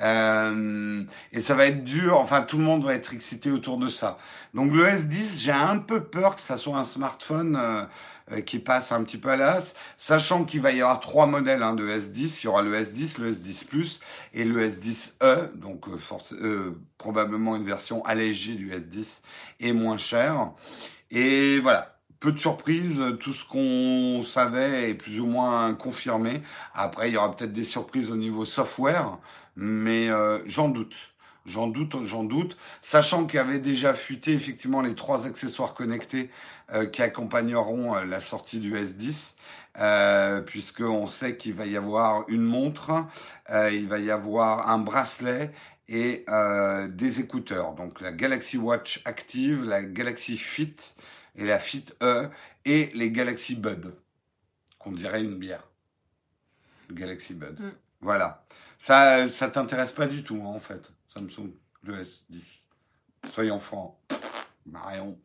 Euh, 0.02 1.04
et 1.32 1.40
ça 1.40 1.56
va 1.56 1.66
être 1.66 1.84
dur. 1.84 2.18
Enfin 2.20 2.42
tout 2.42 2.58
le 2.58 2.64
monde 2.64 2.84
va 2.84 2.94
être 2.94 3.14
excité 3.14 3.52
autour 3.52 3.78
de 3.78 3.90
ça. 3.90 4.18
Donc 4.54 4.74
le 4.74 4.86
S10 4.86 5.42
j'ai 5.42 5.52
un 5.52 5.78
peu 5.78 6.04
peur 6.04 6.36
que 6.36 6.42
ça 6.42 6.58
soit 6.58 6.78
un 6.78 6.84
smartphone 6.84 7.58
euh, 8.32 8.42
qui 8.42 8.60
passe 8.60 8.92
un 8.92 9.04
petit 9.04 9.18
peu 9.18 9.30
à 9.30 9.38
l'as, 9.38 9.74
sachant 9.98 10.44
qu'il 10.44 10.62
va 10.62 10.72
y 10.72 10.82
avoir 10.82 11.00
trois 11.00 11.26
modèles 11.26 11.64
hein, 11.64 11.74
de 11.74 11.88
S10. 11.88 12.42
Il 12.42 12.46
y 12.46 12.48
aura 12.48 12.62
le 12.62 12.76
S10, 12.76 13.22
le 13.22 13.32
S10 13.32 13.66
Plus 13.66 14.00
et 14.34 14.44
le 14.44 14.68
S10e, 14.68 15.56
donc 15.56 15.86
probablement 16.98 17.56
une 17.56 17.66
version 17.66 18.04
allégée 18.06 18.56
du 18.56 18.72
S10 18.72 19.22
et 19.62 19.72
moins 19.72 19.98
chère. 19.98 20.52
Et 21.12 21.60
voilà, 21.60 21.99
peu 22.20 22.32
de 22.32 22.40
surprises, 22.40 23.04
tout 23.20 23.34
ce 23.34 23.46
qu'on 23.46 24.24
savait 24.24 24.90
est 24.90 24.94
plus 24.94 25.20
ou 25.20 25.26
moins 25.26 25.74
confirmé. 25.74 26.42
Après, 26.74 27.10
il 27.10 27.14
y 27.14 27.18
aura 27.18 27.36
peut-être 27.36 27.54
des 27.54 27.64
surprises 27.64 28.12
au 28.12 28.16
niveau 28.16 28.46
software, 28.46 29.18
mais 29.56 30.10
euh, 30.10 30.40
j'en 30.46 30.70
doute. 30.70 30.96
J'en 31.46 31.68
doute, 31.68 31.96
j'en 32.04 32.24
doute, 32.26 32.58
sachant 32.82 33.26
qu'il 33.26 33.38
y 33.38 33.40
avait 33.40 33.60
déjà 33.60 33.94
fuité 33.96 34.34
effectivement 34.34 34.82
les 34.82 34.94
trois 34.94 35.26
accessoires 35.26 35.74
connectés 35.74 36.30
euh, 36.74 36.86
qui 36.86 37.02
accompagneront 37.02 37.96
euh, 37.96 38.06
la 38.06 38.20
sortie 38.20 38.60
du 38.60 38.76
S10, 38.76 39.36
euh, 39.80 40.42
puisqu'on 40.42 41.08
sait 41.08 41.38
qu'il 41.38 41.54
va 41.54 41.66
y 41.66 41.78
avoir 41.78 42.26
une 42.28 42.44
montre, 42.44 42.92
euh, 43.50 43.72
il 43.72 43.88
va 43.88 43.98
y 43.98 44.12
avoir 44.12 44.70
un 44.70 44.78
bracelet 44.78 45.52
et 45.88 46.24
euh, 46.30 46.88
des 46.88 47.20
écouteurs. 47.20 47.74
Donc 47.74 48.02
la 48.02 48.12
Galaxy 48.12 48.58
Watch 48.58 49.02
Active, 49.06 49.64
la 49.64 49.84
Galaxy 49.84 50.38
Fit 50.38 50.76
et 51.40 51.46
la 51.46 51.58
Fit 51.58 51.86
E 52.04 52.30
et 52.66 52.92
les 52.94 53.12
Galaxy 53.12 53.56
Bud, 53.56 53.94
qu'on 54.78 54.92
dirait 54.92 55.22
une 55.22 55.36
bière. 55.36 55.64
Le 56.90 56.96
Galaxy 56.96 57.34
Bud. 57.34 57.60
Mm. 57.60 57.72
Voilà. 58.02 58.46
Ça, 58.78 59.28
ça 59.30 59.50
t'intéresse 59.50 59.92
pas 59.92 60.08
du 60.08 60.24
tout, 60.24 60.42
hein, 60.44 60.56
en 60.56 60.60
fait, 60.60 60.92
Samsung, 61.08 61.52
le 61.84 62.04
S10. 62.04 62.66
Soyons 63.32 63.60
francs. 63.60 63.96
Marion. 64.66 65.18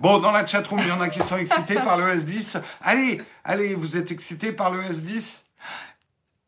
Bon, 0.00 0.18
dans 0.18 0.32
la 0.32 0.44
chatroom, 0.44 0.80
il 0.80 0.88
y 0.88 0.90
en 0.90 1.00
a 1.00 1.08
qui 1.08 1.20
sont 1.20 1.36
excités 1.36 1.76
par 1.76 1.96
le 1.96 2.04
S10. 2.04 2.60
Allez, 2.80 3.22
allez, 3.44 3.74
vous 3.74 3.96
êtes 3.96 4.10
excités 4.10 4.50
par 4.50 4.72
le 4.72 4.82
S10 4.82 5.12
De 5.12 5.47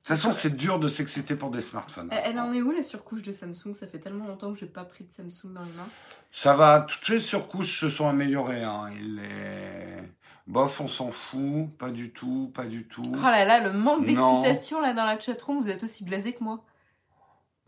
toute 0.02 0.16
façon, 0.16 0.32
c'est 0.32 0.56
dur 0.56 0.78
de 0.78 0.88
s'exciter 0.88 1.36
pour 1.36 1.50
des 1.50 1.60
smartphones. 1.60 2.08
Elle, 2.10 2.32
elle 2.32 2.40
en 2.40 2.52
est 2.52 2.62
où 2.62 2.70
la 2.70 2.82
surcouche 2.82 3.22
de 3.22 3.32
Samsung? 3.32 3.74
Ça 3.74 3.86
fait 3.86 3.98
tellement 3.98 4.26
longtemps 4.26 4.52
que 4.52 4.58
j'ai 4.58 4.66
pas 4.66 4.84
pris 4.84 5.04
de 5.04 5.12
Samsung 5.12 5.52
dans 5.52 5.62
les 5.62 5.72
mains. 5.72 5.88
Ça 6.30 6.56
va, 6.56 6.80
toutes 6.80 7.08
les 7.08 7.20
surcouches 7.20 7.80
se 7.80 7.88
sont 7.90 8.08
améliorées. 8.08 8.64
Hein. 8.64 8.90
Il 8.98 9.18
est... 9.18 10.02
Bof, 10.46 10.80
on 10.80 10.88
s'en 10.88 11.10
fout, 11.10 11.70
pas 11.78 11.90
du 11.90 12.12
tout, 12.12 12.50
pas 12.54 12.64
du 12.64 12.88
tout. 12.88 13.02
Oh 13.06 13.22
là 13.22 13.44
là, 13.44 13.60
le 13.60 13.72
manque 13.72 14.04
d'excitation 14.04 14.80
là 14.80 14.94
dans 14.94 15.04
la 15.04 15.20
chatroom, 15.20 15.62
vous 15.62 15.68
êtes 15.68 15.84
aussi 15.84 16.02
blasé 16.02 16.32
que 16.32 16.42
moi. 16.42 16.64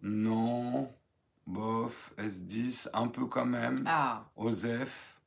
Non, 0.03 0.93
bof, 1.47 2.13
S10, 2.19 2.89
un 2.93 3.07
peu 3.07 3.27
quand 3.27 3.45
même. 3.45 3.85
Ah, 3.87 4.25
Osef, 4.35 5.21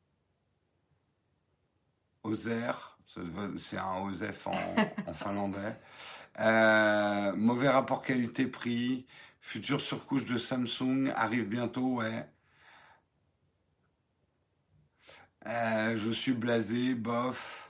Ozer, 2.24 2.98
c'est 3.06 3.78
un 3.78 4.02
Osef 4.02 4.48
en, 4.48 4.76
en 5.08 5.14
finlandais. 5.14 5.80
Euh, 6.40 7.34
mauvais 7.36 7.70
rapport 7.70 8.02
qualité-prix. 8.02 9.06
Future 9.42 9.82
surcouche 9.82 10.26
de 10.26 10.38
Samsung 10.38 11.12
arrive 11.16 11.48
bientôt, 11.48 11.96
ouais. 11.96 12.28
Euh, 15.48 15.96
je 15.96 16.12
suis 16.12 16.34
blasé, 16.34 16.96
bof. 16.96 17.70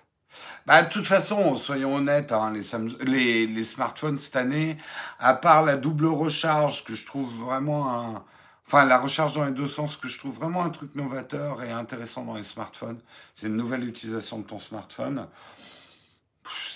Bah, 0.66 0.84
de 0.84 0.90
toute 0.90 1.06
façon, 1.06 1.58
soyons 1.58 1.96
honnêtes, 1.96 2.32
hein, 2.32 2.54
les, 3.02 3.48
les, 3.48 3.64
smartphones 3.64 4.18
cette 4.18 4.36
année, 4.36 4.78
à 5.20 5.34
part 5.34 5.64
la 5.64 5.78
double 5.78 6.08
recharge 6.08 6.84
que 6.84 6.96
je 6.96 7.06
trouve 7.06 7.34
vraiment 7.44 7.90
un, 7.94 8.26
enfin 8.66 8.86
la 8.86 8.98
recharge 9.00 9.36
dans 9.36 9.46
les 9.46 9.52
deux 9.52 9.68
sens 9.68 9.98
que 9.98 10.08
je 10.08 10.18
trouve 10.18 10.36
vraiment 10.36 10.64
un 10.64 10.70
truc 10.70 10.96
novateur 10.96 11.64
et 11.64 11.72
intéressant 11.72 12.24
dans 12.26 12.36
les 12.36 12.44
smartphones. 12.44 13.00
C'est 13.34 13.48
une 13.48 13.58
nouvelle 13.58 13.88
utilisation 13.88 14.40
de 14.40 14.44
ton 14.46 14.60
smartphone. 14.60 15.28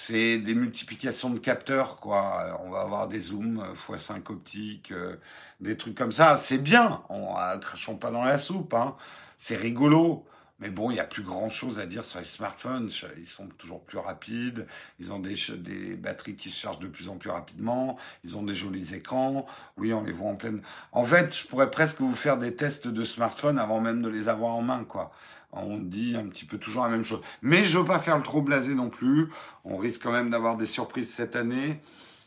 C'est 0.10 0.40
des 0.40 0.56
multiplications 0.56 1.30
de 1.30 1.38
capteurs, 1.38 1.98
quoi. 1.98 2.60
On 2.66 2.72
va 2.72 2.82
avoir 2.82 3.08
des 3.08 3.20
zooms 3.20 3.64
x5 3.76 4.14
euh, 4.14 4.34
optiques, 4.34 4.92
euh, 4.92 5.18
des 5.60 5.78
trucs 5.78 5.94
comme 5.94 6.12
ça. 6.12 6.36
C'est 6.38 6.58
bien. 6.58 7.04
On 7.10 7.36
crachons 7.60 7.96
pas 7.96 8.10
dans 8.10 8.24
la 8.24 8.40
soupe, 8.40 8.74
hein. 8.74 8.96
C'est 9.38 9.56
rigolo. 9.56 10.26
Mais 10.60 10.72
bon, 10.72 10.90
il 10.90 10.96
n'y 10.96 11.00
a 11.00 11.06
plus 11.06 11.22
grand 11.22 11.52
chose 11.52 11.78
à 11.78 11.86
dire 11.86 12.04
sur 12.06 12.18
les 12.18 12.26
smartphones. 12.26 12.90
Ils 13.20 13.28
sont 13.28 13.48
toujours 13.60 13.84
plus 13.84 14.00
rapides. 14.00 14.66
Ils 15.00 15.14
ont 15.14 15.20
des, 15.20 15.36
des 15.60 15.96
batteries 15.96 16.36
qui 16.36 16.50
se 16.50 16.60
chargent 16.60 16.80
de 16.80 16.88
plus 16.88 17.08
en 17.08 17.18
plus 17.18 17.30
rapidement. 17.30 18.00
Ils 18.24 18.36
ont 18.36 18.42
des 18.44 18.56
jolis 18.56 18.96
écrans. 18.96 19.46
Oui, 19.78 19.94
on 19.94 20.02
les 20.02 20.12
voit 20.12 20.32
en 20.32 20.36
pleine. 20.36 20.64
En 20.92 21.06
fait, 21.06 21.38
je 21.38 21.46
pourrais 21.46 21.70
presque 21.70 22.02
vous 22.02 22.16
faire 22.16 22.38
des 22.40 22.56
tests 22.56 22.88
de 22.88 23.04
smartphones 23.04 23.60
avant 23.60 23.80
même 23.80 24.02
de 24.02 24.10
les 24.10 24.28
avoir 24.28 24.56
en 24.56 24.64
main, 24.64 24.86
quoi. 24.86 25.12
On 25.52 25.78
dit 25.78 26.16
un 26.16 26.28
petit 26.28 26.46
peu 26.46 26.58
toujours 26.58 26.84
la 26.84 26.90
même 26.90 27.04
chose. 27.04 27.22
Mais 27.42 27.64
je 27.64 27.80
veux 27.80 27.86
pas 27.86 28.00
faire 28.00 28.18
le 28.18 28.24
trop 28.24 28.42
blasé 28.42 28.76
non 28.76 28.90
plus. 28.90 29.30
On 29.66 29.78
risque 29.78 30.04
quand 30.04 30.12
même 30.12 30.30
d'avoir 30.30 30.58
des 30.58 30.68
surprises 30.68 31.10
cette 31.12 31.36
année. 31.36 31.82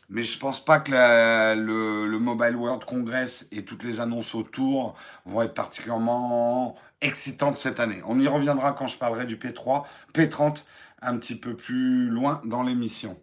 Mais 0.09 0.23
je 0.23 0.37
pense 0.37 0.63
pas 0.63 0.79
que 0.79 0.91
le, 0.91 2.05
le, 2.07 2.19
Mobile 2.19 2.55
World 2.55 2.83
Congress 2.83 3.47
et 3.51 3.63
toutes 3.63 3.83
les 3.83 3.99
annonces 3.99 4.35
autour 4.35 4.95
vont 5.25 5.41
être 5.41 5.53
particulièrement 5.53 6.75
excitante 7.01 7.57
cette 7.57 7.79
année. 7.79 8.01
On 8.05 8.19
y 8.19 8.27
reviendra 8.27 8.73
quand 8.73 8.87
je 8.87 8.97
parlerai 8.97 9.25
du 9.25 9.37
P3, 9.37 9.85
P30, 10.13 10.63
un 11.01 11.17
petit 11.17 11.35
peu 11.35 11.55
plus 11.55 12.09
loin 12.09 12.41
dans 12.45 12.63
l'émission. 12.63 13.17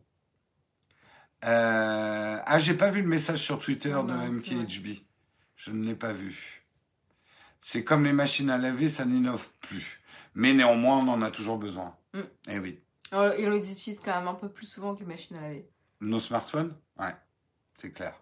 Euh... 1.45 2.39
Ah, 2.45 2.59
j'ai 2.59 2.75
pas 2.75 2.89
vu 2.89 3.03
le 3.03 3.09
message 3.09 3.39
sur 3.39 3.59
Twitter 3.59 3.91
de 3.91 4.13
MKHB. 4.13 5.03
Je 5.57 5.71
ne 5.71 5.85
l'ai 5.85 5.95
pas 5.95 6.13
vu. 6.13 6.60
C'est 7.61 7.85
comme 7.85 8.05
les 8.05 8.13
machines 8.13 8.51
à 8.51 8.59
laver, 8.59 8.89
ça 8.89 9.05
n'innove 9.05 9.51
plus. 9.61 10.01
Mais 10.35 10.53
néanmoins, 10.53 10.99
on 10.99 11.09
en 11.09 11.23
a 11.23 11.31
toujours 11.31 11.59
besoin. 11.59 11.95
Mm. 12.15 12.21
Eh 12.49 12.59
oui. 12.59 12.81
Oh, 13.13 13.31
ils 13.39 13.49
les 13.49 13.73
utilisent 13.73 14.01
quand 14.05 14.17
même 14.17 14.29
un 14.29 14.35
peu 14.35 14.49
plus 14.49 14.67
souvent 14.67 14.95
que 14.95 15.01
les 15.01 15.07
machines 15.07 15.37
à 15.37 15.43
laver. 15.43 15.69
Nos 16.01 16.21
smartphones? 16.21 16.75
Ouais, 16.99 17.15
c'est 17.81 17.91
clair. 17.91 18.15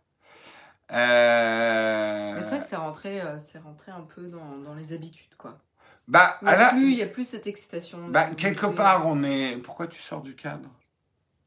Euh... 0.92 2.40
C'est 2.40 2.48
vrai 2.48 2.60
que 2.60 2.66
c'est 2.66 2.76
rentré, 2.76 3.20
euh, 3.20 3.38
c'est 3.40 3.58
rentré 3.58 3.92
un 3.92 4.00
peu 4.00 4.28
dans, 4.28 4.56
dans, 4.56 4.74
les 4.74 4.94
habitudes, 4.94 5.34
quoi. 5.36 5.58
Bah, 6.06 6.38
il 6.40 6.48
n'y 6.48 6.54
a, 6.54 6.70
plus, 6.70 6.92
y 6.92 7.02
a 7.02 7.06
plus 7.06 7.28
cette 7.28 7.46
excitation. 7.46 8.08
Bah, 8.08 8.30
quelque 8.30 8.66
part, 8.66 9.06
on 9.06 9.22
est. 9.22 9.58
Pourquoi 9.58 9.86
tu 9.86 10.00
sors 10.00 10.22
du 10.22 10.34
cadre? 10.34 10.70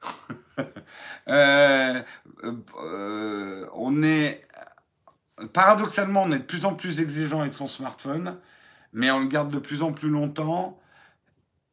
Euh, 1.28 2.02
euh, 2.76 3.68
On 3.74 4.04
est. 4.04 4.46
Paradoxalement, 5.54 6.24
on 6.24 6.32
est 6.32 6.40
de 6.40 6.44
plus 6.44 6.66
en 6.66 6.76
plus 6.76 7.02
exigeant 7.02 7.42
avec 7.42 7.54
son 7.54 7.68
smartphone, 7.68 8.38
mais 8.94 9.12
on 9.12 9.20
le 9.20 9.28
garde 9.28 9.52
de 9.52 9.60
plus 9.60 9.82
en 9.82 9.92
plus 9.92 10.10
longtemps. 10.10 10.80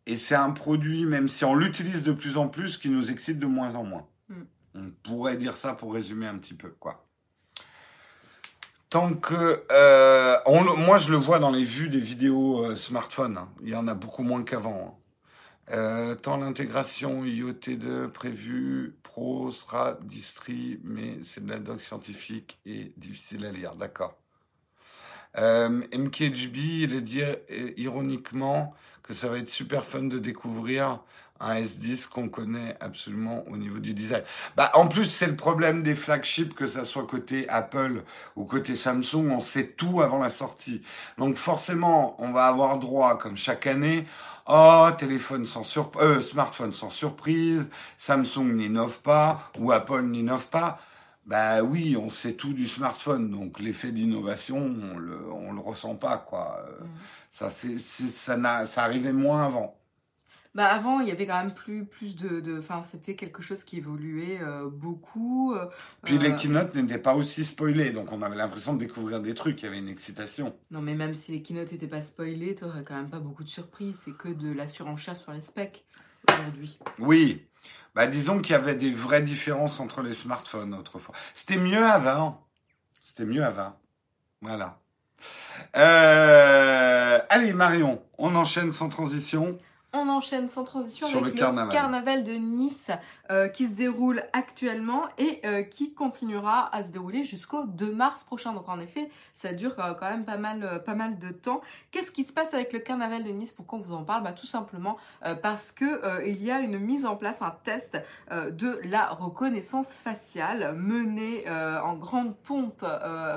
Et 0.06 0.16
c'est 0.16 0.34
un 0.34 0.50
produit, 0.50 1.04
même 1.04 1.28
si 1.28 1.44
on 1.44 1.54
l'utilise 1.54 2.02
de 2.02 2.12
plus 2.12 2.38
en 2.38 2.48
plus, 2.48 2.78
qui 2.78 2.88
nous 2.88 3.10
excite 3.10 3.38
de 3.38 3.46
moins 3.46 3.75
en 3.75 3.84
moins. 3.84 4.06
Hmm. 4.28 4.44
On 4.75 4.90
pourrait 5.02 5.37
dire 5.37 5.56
ça 5.56 5.75
pour 5.75 5.92
résumer 5.92 6.26
un 6.26 6.38
petit 6.38 6.54
peu, 6.54 6.70
quoi. 6.80 7.04
Tant 8.90 9.12
que 9.12 9.64
euh, 9.70 10.38
moi 10.78 10.96
je 10.96 11.10
le 11.10 11.18
vois 11.18 11.38
dans 11.38 11.50
les 11.50 11.64
vues 11.64 11.90
des 11.90 11.98
vidéos 11.98 12.64
euh, 12.64 12.75
smartphones, 12.75 13.37
hein. 13.37 13.48
il 13.60 13.68
y 13.68 13.76
en 13.76 13.87
a 13.87 13.92
beaucoup 13.92 14.22
moins 14.22 14.42
qu'avant. 14.44 14.98
Hein. 14.98 15.08
Euh, 15.70 16.14
tant 16.14 16.38
l'intégration 16.38 17.25
IoT2 17.25 18.08
prévue 18.08 18.96
pro 19.02 19.50
sera 19.50 19.98
distri, 20.02 20.80
mais 20.82 21.18
c'est 21.22 21.44
de 21.44 21.50
la 21.50 21.58
doc 21.58 21.80
scientifique 21.80 22.58
et 22.64 22.92
difficile 22.96 23.44
à 23.44 23.52
lire. 23.52 23.75
D'accord. 23.75 24.16
MKHB, 25.37 26.56
il 26.56 26.94
est 26.94 27.00
dit 27.02 27.22
ironiquement 27.76 28.75
que 29.02 29.12
ça 29.12 29.28
va 29.28 29.38
être 29.38 29.48
super 29.48 29.84
fun 29.84 30.04
de 30.04 30.18
découvrir 30.18 31.00
un 31.40 31.61
S10 31.61 32.09
qu'on 32.09 32.28
connaît 32.28 32.76
absolument 32.80 33.45
au 33.49 33.57
niveau 33.57 33.78
du 33.78 33.95
design. 33.95 34.23
Bah, 34.57 34.71
en 34.75 34.87
plus, 34.88 35.04
c'est 35.04 35.26
le 35.26 35.37
problème 35.37 35.83
des 35.83 35.95
flagships, 35.95 36.54
que 36.54 36.66
ça 36.66 36.85
soit 36.85 37.07
côté 37.07 37.49
Apple 37.49 38.02
ou 38.37 38.45
côté 38.45 38.75
Samsung, 38.75 39.30
on 39.30 39.40
sait 39.40 39.68
tout 39.68 40.00
avant 40.02 40.18
la 40.18 40.30
sortie. 40.30 40.83
Donc 41.16 41.37
forcément, 41.37 42.16
on 42.18 42.33
va 42.33 42.47
avoir 42.47 42.78
droit, 42.78 43.18
comme 43.18 43.37
chaque 43.37 43.66
année, 43.66 44.07
oh, 44.47 44.88
téléphone 44.99 45.45
sans 45.47 45.62
surprise, 45.62 46.02
euh, 46.04 46.21
smartphone 46.21 46.75
sans 46.75 46.90
surprise, 46.90 47.68
Samsung 47.97 48.54
n'innove 48.54 49.00
pas, 49.00 49.50
ou 49.59 49.73
Apple 49.73 50.02
n'innove 50.02 50.49
pas. 50.49 50.80
Bah 51.26 51.62
oui, 51.62 51.95
on 51.97 52.09
sait 52.09 52.33
tout 52.33 52.54
du 52.54 52.66
smartphone, 52.66 53.30
donc 53.30 53.61
l'effet 53.61 53.92
d'innovation, 53.92 54.57
on 54.59 54.97
le, 54.97 55.21
on 55.30 55.52
le 55.52 55.61
ressent 55.61 55.95
pas, 55.95 56.16
quoi. 56.16 56.64
Mm. 56.80 56.87
Ça, 57.30 57.50
c'est, 57.50 57.78
ça, 57.78 58.37
n'a, 58.38 58.64
ça 58.64 58.83
arrivait 58.85 59.12
moins 59.12 59.45
avant. 59.45 59.77
Bah 60.55 60.67
avant, 60.67 61.00
il 61.00 61.09
y 61.09 61.11
avait 61.11 61.26
quand 61.26 61.38
même 61.38 61.55
plus, 61.55 61.85
plus 61.85 62.17
de. 62.17 62.59
Enfin, 62.59 62.83
c'était 62.83 63.14
quelque 63.14 63.43
chose 63.43 63.64
qui 63.64 63.76
évoluait 63.76 64.38
euh, 64.40 64.69
beaucoup. 64.69 65.55
Euh, 65.55 65.67
Puis 66.02 66.19
les 66.19 66.35
keynotes 66.35 66.75
n'étaient 66.75 66.99
pas 66.99 67.14
aussi 67.14 67.45
spoilés, 67.45 67.90
donc 67.90 68.12
on 68.12 68.23
avait 68.23 68.37
l'impression 68.37 68.75
de 68.75 68.78
découvrir 68.78 69.21
des 69.21 69.35
trucs, 69.35 69.61
il 69.62 69.67
y 69.67 69.69
avait 69.69 69.78
une 69.78 69.88
excitation. 69.88 70.57
Non, 70.71 70.81
mais 70.81 70.95
même 70.95 71.14
si 71.14 71.33
les 71.33 71.43
keynotes 71.43 71.73
n'étaient 71.73 71.87
pas 71.87 72.02
spoilés, 72.02 72.55
tu 72.55 72.64
quand 72.87 72.97
même 72.97 73.11
pas 73.11 73.21
beaucoup 73.21 73.45
de 73.45 73.49
surprises. 73.49 74.00
C'est 74.05 74.17
que 74.17 74.28
de 74.28 74.52
la 74.52 74.67
surenchère 74.67 75.17
sur 75.17 75.33
les 75.33 75.43
specs 75.43 75.85
aujourd'hui. 76.28 76.78
Oui. 76.99 77.45
Bah 77.95 78.07
disons 78.07 78.40
qu'il 78.40 78.52
y 78.52 78.55
avait 78.55 78.75
des 78.75 78.93
vraies 78.93 79.23
différences 79.23 79.81
entre 79.81 80.02
les 80.02 80.12
smartphones 80.12 80.75
autrefois. 80.75 81.14
C'était 81.35 81.57
mieux 81.57 81.85
avant. 81.85 82.47
C'était 83.02 83.25
mieux 83.25 83.45
avant. 83.45 83.76
Voilà. 84.40 84.78
Euh, 85.76 87.19
allez, 87.28 87.52
Marion, 87.52 88.02
on 88.19 88.35
enchaîne 88.35 88.73
sans 88.73 88.88
transition. 88.88 89.59
On 89.95 90.11
enchaîne 90.11 90.49
sans 90.50 90.64
transition 90.64 91.07
avec 91.07 91.35
le 91.35 91.71
carnaval. 91.71 92.23
de 92.23 92.33
Nice 92.33 92.90
euh, 93.30 93.49
qui 93.49 93.64
se 93.64 93.71
déroule 93.71 94.23
actuellement 94.35 95.04
et 95.16 95.40
euh, 95.47 95.62
qui 95.62 95.95
continuera 95.95 96.75
à 96.75 96.83
se 96.83 96.90
dérouler 96.90 97.25
jusqu'au 97.25 97.64
2 97.64 97.95
mars 97.95 98.23
prochain. 98.23 98.52
Donc 98.52 98.68
en 98.68 98.80
effet, 98.80 99.09
ça 99.33 99.54
dure 99.54 99.80
euh, 99.80 99.95
quand 99.95 100.11
même 100.11 100.26
pas 100.26 100.37
mal, 100.37 100.83
pas 100.85 100.95
mal 100.95 101.18
de 101.18 101.30
temps. 101.30 101.62
Qu'est-ce 101.90 102.11
qui 102.11 102.25
se 102.25 102.35
passe 102.35 102.52
avec 102.52 102.75
le 102.75 102.80
carnaval 102.80 103.25
de 103.25 103.30
Nice 103.30 103.52
Pourquoi 103.52 103.78
on 103.78 103.83
vous 103.83 103.95
en 103.95 104.04
parle? 104.04 104.25
Bah, 104.25 104.33
Tout 104.33 104.47
simplement 104.47 104.99
parce 105.42 105.73
que 105.73 106.26
il 106.26 106.42
y 106.42 106.50
a 106.50 106.61
une 106.61 106.78
mise 106.78 107.07
en 107.07 107.16
place, 107.16 107.40
un 107.40 107.54
test 107.64 107.99
de 108.30 108.80
la 108.85 109.09
reconnaissance 109.09 109.88
faciale 109.88 110.75
mené 110.75 111.49
en 111.49 111.95
grande 111.95 112.37
pompe 112.37 112.85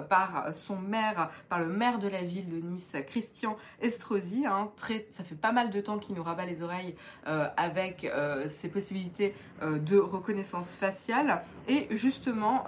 par 0.10 0.50
son 0.54 0.78
maire, 0.78 1.30
par 1.50 1.60
le 1.60 1.68
maire 1.68 2.00
de 2.00 2.08
la 2.08 2.24
ville 2.24 2.50
de 2.50 2.58
Nice, 2.58 2.96
Christian 3.08 3.56
Estrosi. 3.82 4.46
Hein, 4.46 4.72
très, 4.76 5.08
ça 5.12 5.24
fait 5.24 5.36
pas 5.36 5.52
mal 5.52 5.70
de 5.70 5.82
temps 5.82 5.98
qu'il 5.98 6.16
nous 6.16 6.24
rabat 6.24 6.41
les 6.46 6.64
oreilles 6.64 6.96
euh, 7.28 7.48
avec 7.58 8.04
euh, 8.04 8.48
ces 8.50 8.70
possibilités 8.70 9.34
euh, 9.62 9.80
de 9.80 9.98
reconnaissance 9.98 10.76
faciale. 10.76 11.44
Et 11.68 11.88
justement, 11.92 12.66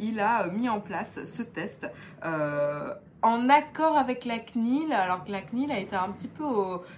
il 0.00 0.20
a 0.20 0.48
mis 0.48 0.68
en 0.68 0.80
place 0.80 1.24
ce 1.24 1.42
test 1.42 1.86
en 3.22 3.48
accord 3.48 3.96
avec 3.96 4.24
la 4.24 4.38
CNIL, 4.38 4.92
alors 4.92 5.24
que 5.24 5.32
la 5.32 5.40
CNIL 5.40 5.72
a 5.72 5.78
été 5.78 5.96
un 5.96 6.10
petit 6.10 6.28
peu 6.28 6.44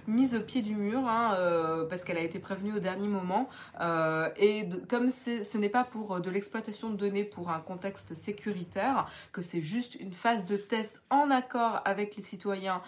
mise 0.07 0.35
au 0.35 0.41
pied 0.41 0.61
du 0.61 0.75
mur, 0.75 1.07
hein, 1.07 1.35
euh, 1.37 1.85
parce 1.85 2.03
qu'elle 2.03 2.17
a 2.17 2.21
été 2.21 2.39
prévenue 2.39 2.73
au 2.73 2.79
dernier 2.79 3.07
moment. 3.07 3.49
Euh, 3.79 4.29
et 4.37 4.67
comme 4.89 5.11
ce 5.11 5.57
n'est 5.57 5.69
pas 5.69 5.83
pour 5.83 6.15
euh, 6.15 6.19
de 6.19 6.29
l'exploitation 6.29 6.89
de 6.89 6.95
données 6.95 7.23
pour 7.23 7.49
un 7.49 7.59
contexte 7.59 8.15
sécuritaire, 8.15 9.07
que 9.31 9.41
c'est 9.41 9.61
juste 9.61 9.95
une 9.95 10.13
phase 10.13 10.45
de 10.45 10.57
test 10.57 10.99
en 11.09 11.31
accord 11.31 11.81
avec 11.85 12.15
les 12.15 12.21
citoyens 12.21 12.81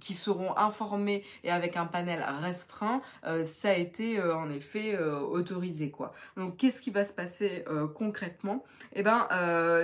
qui 0.00 0.14
seront 0.14 0.56
informés 0.56 1.24
et 1.44 1.50
avec 1.50 1.76
un 1.76 1.84
panel 1.84 2.24
restreint, 2.40 3.02
ça 3.44 3.70
a 3.70 3.74
été 3.74 4.22
en 4.22 4.50
effet 4.50 4.98
autorisé. 4.98 5.90
quoi. 5.90 6.12
Donc 6.36 6.56
qu'est-ce 6.56 6.80
qui 6.80 6.90
va 6.90 7.04
se 7.04 7.12
passer 7.12 7.64
concrètement? 7.94 8.64
Eh 8.94 9.02
ben, 9.02 9.28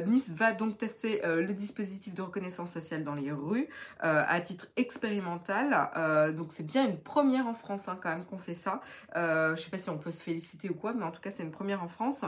Nice 0.07 0.29
va 0.31 0.53
donc 0.53 0.79
tester 0.79 1.21
le 1.25 1.53
dispositif 1.57 2.15
de 2.15 2.23
reconnaissance 2.23 2.73
sociale 2.73 3.05
dans 3.05 3.15
les 3.15 3.33
rues 3.33 3.69
euh, 4.05 4.25
à 4.27 4.41
titre 4.41 4.69
expérimental. 4.77 5.91
Euh, 5.97 6.33
donc 6.33 6.53
c'est 6.53 6.67
bien 6.67 6.87
une 6.87 6.99
première 6.99 7.47
en 7.47 7.55
France 7.55 7.89
hein, 7.89 7.99
quand 8.01 8.11
même 8.11 8.25
qu'on 8.25 8.39
fait 8.39 8.55
ça. 8.55 8.81
Euh, 9.17 9.57
je 9.57 9.63
sais 9.63 9.71
pas 9.71 9.79
si 9.79 9.91
on 9.91 9.99
peut 9.99 10.13
se 10.13 10.23
féliciter 10.23 10.71
ou 10.71 10.75
quoi, 10.75 10.93
mais 10.93 11.05
en 11.05 11.11
tout 11.11 11.21
cas 11.21 11.31
c'est 11.31 11.43
une 11.43 11.51
première 11.51 11.83
en 11.83 11.89
France. 11.89 12.25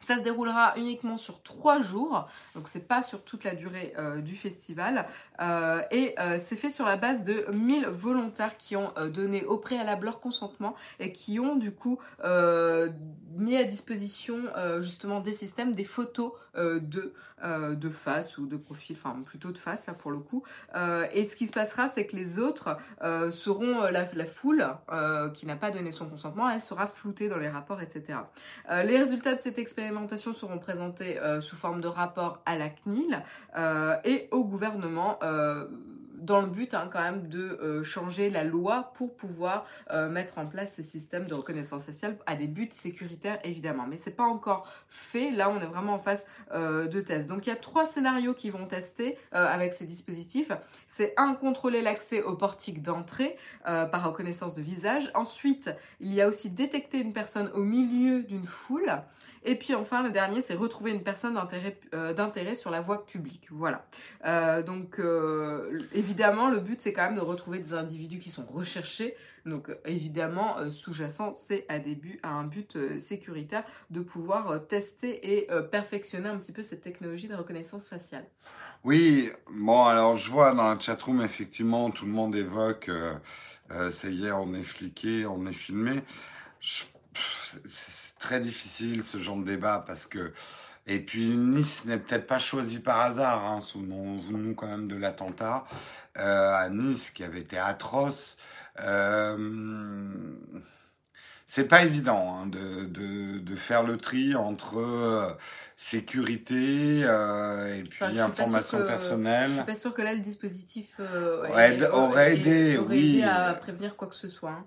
Ça 0.00 0.16
se 0.16 0.22
déroulera 0.22 0.76
uniquement 0.76 1.16
sur 1.16 1.44
trois 1.44 1.80
jours, 1.80 2.28
donc 2.56 2.66
c'est 2.66 2.88
pas 2.88 3.04
sur 3.04 3.22
toute 3.22 3.44
la 3.44 3.54
durée 3.54 3.94
du 4.16 4.34
festival. 4.34 5.06
Et 5.92 6.16
c'est 6.40 6.56
fait 6.56 6.70
sur 6.70 6.84
la 6.84 6.96
base 6.96 7.22
de 7.22 7.46
1000 7.52 7.86
volontaires 7.86 8.56
qui 8.56 8.74
ont 8.74 8.92
donné 9.14 9.44
au 9.44 9.58
préalable 9.58 10.06
leur 10.06 10.18
consentement 10.18 10.74
et 10.98 11.12
qui 11.12 11.38
ont 11.38 11.54
du 11.54 11.70
coup 11.70 12.00
mis 13.36 13.56
à 13.56 13.62
disposition 13.62 14.38
justement 14.80 15.20
des 15.20 15.32
systèmes, 15.32 15.72
des 15.72 15.84
photos 15.84 16.32
de, 16.54 17.12
de 17.74 17.88
face 17.88 18.38
ou 18.38 18.46
de 18.46 18.56
profil, 18.56 18.96
enfin 18.98 19.20
plutôt 19.24 19.50
de 19.52 19.58
face 19.58 19.86
là 19.86 19.94
pour 19.94 20.10
le 20.10 20.18
coup. 20.18 20.42
et 21.12 21.24
ce 21.24 21.36
qui 21.36 21.46
se 21.46 21.52
passera, 21.52 21.88
c'est 21.88 22.06
que 22.06 22.16
les 22.16 22.38
autres 22.38 22.76
seront 23.30 23.82
la, 23.82 24.06
la 24.12 24.26
foule 24.26 24.66
qui 25.34 25.46
n'a 25.46 25.56
pas 25.56 25.70
donné 25.70 25.90
son 25.90 26.08
consentement, 26.08 26.48
elle 26.50 26.62
sera 26.62 26.86
floutée 26.86 27.28
dans 27.28 27.38
les 27.38 27.48
rapports, 27.48 27.80
etc. 27.80 28.18
les 28.70 28.98
résultats 28.98 29.34
de 29.34 29.40
cette 29.40 29.58
expérience 29.58 29.82
seront 30.32 30.58
présentées 30.58 31.18
euh, 31.18 31.40
sous 31.40 31.56
forme 31.56 31.80
de 31.80 31.88
rapport 31.88 32.40
à 32.46 32.56
la 32.56 32.68
CNIL 32.68 33.22
euh, 33.56 33.96
et 34.04 34.28
au 34.30 34.44
gouvernement 34.44 35.18
euh, 35.22 35.66
dans 36.24 36.40
le 36.40 36.46
but 36.46 36.74
hein, 36.74 36.88
quand 36.92 37.02
même 37.02 37.28
de 37.28 37.82
changer 37.82 38.30
la 38.30 38.44
loi 38.44 38.92
pour 38.94 39.14
pouvoir 39.14 39.66
mettre 40.10 40.38
en 40.38 40.46
place 40.46 40.76
ce 40.76 40.82
système 40.82 41.26
de 41.26 41.34
reconnaissance 41.34 41.84
sociale 41.84 42.16
à 42.26 42.34
des 42.34 42.46
buts 42.46 42.68
sécuritaires 42.72 43.38
évidemment. 43.44 43.86
Mais 43.88 43.96
c'est 43.96 44.16
pas 44.16 44.24
encore 44.24 44.66
fait. 44.88 45.30
Là, 45.30 45.50
on 45.50 45.60
est 45.60 45.66
vraiment 45.66 45.94
en 45.94 45.98
phase 45.98 46.26
de 46.52 47.00
test. 47.00 47.28
Donc 47.28 47.46
il 47.46 47.50
y 47.50 47.52
a 47.52 47.56
trois 47.56 47.86
scénarios 47.86 48.34
qui 48.34 48.50
vont 48.50 48.66
tester 48.66 49.18
avec 49.32 49.74
ce 49.74 49.84
dispositif. 49.84 50.52
C'est 50.86 51.14
un 51.16 51.34
contrôler 51.34 51.82
l'accès 51.82 52.22
au 52.22 52.34
portique 52.34 52.82
d'entrée 52.82 53.36
par 53.64 54.06
reconnaissance 54.06 54.54
de 54.54 54.62
visage. 54.62 55.10
Ensuite, 55.14 55.70
il 56.00 56.12
y 56.14 56.20
a 56.20 56.28
aussi 56.28 56.50
détecter 56.50 56.98
une 56.98 57.12
personne 57.12 57.50
au 57.54 57.62
milieu 57.62 58.22
d'une 58.22 58.46
foule. 58.46 58.92
Et 59.44 59.56
puis 59.56 59.74
enfin, 59.74 60.02
le 60.02 60.10
dernier, 60.10 60.40
c'est 60.40 60.54
retrouver 60.54 60.92
une 60.92 61.02
personne 61.02 61.34
d'intérêt 61.34 61.76
euh, 62.52 62.54
sur 62.54 62.70
la 62.70 62.80
voie 62.80 63.04
publique. 63.04 63.48
Voilà. 63.50 63.84
Euh, 64.24 64.62
donc 64.62 64.98
euh, 64.98 65.82
évidemment, 65.92 66.48
le 66.48 66.60
but, 66.60 66.80
c'est 66.80 66.92
quand 66.92 67.02
même 67.02 67.16
de 67.16 67.20
retrouver 67.20 67.58
des 67.58 67.74
individus 67.74 68.18
qui 68.18 68.30
sont 68.30 68.46
recherchés. 68.46 69.16
Donc 69.44 69.76
évidemment, 69.84 70.70
sous-jacent, 70.70 71.34
c'est 71.34 71.66
à, 71.68 71.74
à 72.22 72.32
un 72.32 72.44
but 72.44 72.78
sécuritaire 73.00 73.64
de 73.90 74.00
pouvoir 74.00 74.68
tester 74.68 75.36
et 75.36 75.48
perfectionner 75.72 76.28
un 76.28 76.36
petit 76.36 76.52
peu 76.52 76.62
cette 76.62 76.80
technologie 76.80 77.26
de 77.26 77.34
reconnaissance 77.34 77.88
faciale. 77.88 78.24
Oui, 78.84 79.30
bon, 79.50 79.84
alors 79.84 80.16
je 80.16 80.30
vois 80.30 80.54
dans 80.54 80.72
la 80.72 80.78
chatroom, 80.78 81.22
effectivement, 81.22 81.90
tout 81.90 82.06
le 82.06 82.12
monde 82.12 82.36
évoque, 82.36 82.88
ça 83.90 84.08
y 84.08 84.26
est, 84.26 84.30
on 84.30 84.54
est 84.54 84.62
fliqué, 84.62 85.26
on 85.26 85.44
est 85.46 85.52
filmé. 85.52 86.02
Je, 86.60 86.84
très 88.22 88.40
difficile 88.40 89.02
ce 89.04 89.18
genre 89.18 89.36
de 89.36 89.44
débat 89.44 89.84
parce 89.86 90.06
que 90.06 90.32
et 90.86 90.98
puis 90.98 91.36
Nice 91.36 91.84
n'est 91.84 91.98
peut-être 91.98 92.26
pas 92.26 92.38
choisi 92.40 92.80
par 92.80 93.00
hasard, 93.00 93.44
hein, 93.44 93.60
nom, 93.76 94.54
quand 94.54 94.66
même 94.66 94.88
de 94.88 94.96
l'attentat 94.96 95.64
euh, 96.18 96.54
à 96.54 96.68
Nice 96.70 97.10
qui 97.10 97.22
avait 97.22 97.40
été 97.40 97.56
atroce. 97.56 98.36
Euh, 98.80 100.08
c'est 101.46 101.68
pas 101.68 101.84
évident 101.84 102.34
hein, 102.34 102.46
de, 102.46 102.86
de, 102.86 103.38
de, 103.38 103.54
faire 103.54 103.82
le 103.82 103.98
tri 103.98 104.34
entre 104.34 104.78
euh, 104.78 105.30
sécurité 105.76 107.02
euh, 107.04 107.78
et 107.78 107.82
puis 107.82 108.18
information 108.18 108.84
personnelle. 108.84 109.50
Je 109.50 109.56
suis 109.56 109.64
pas 109.64 109.74
sûre 109.74 109.94
que 109.94 110.02
là 110.02 110.14
le 110.14 110.20
dispositif 110.20 110.98
aurait, 110.98 112.32
aidé, 112.32 112.78
oui. 112.78 113.22
à 113.22 113.54
prévenir 113.54 113.94
quoi 113.96 114.08
que 114.08 114.14
ce 114.14 114.28
soit. 114.30 114.50
Hein. 114.50 114.66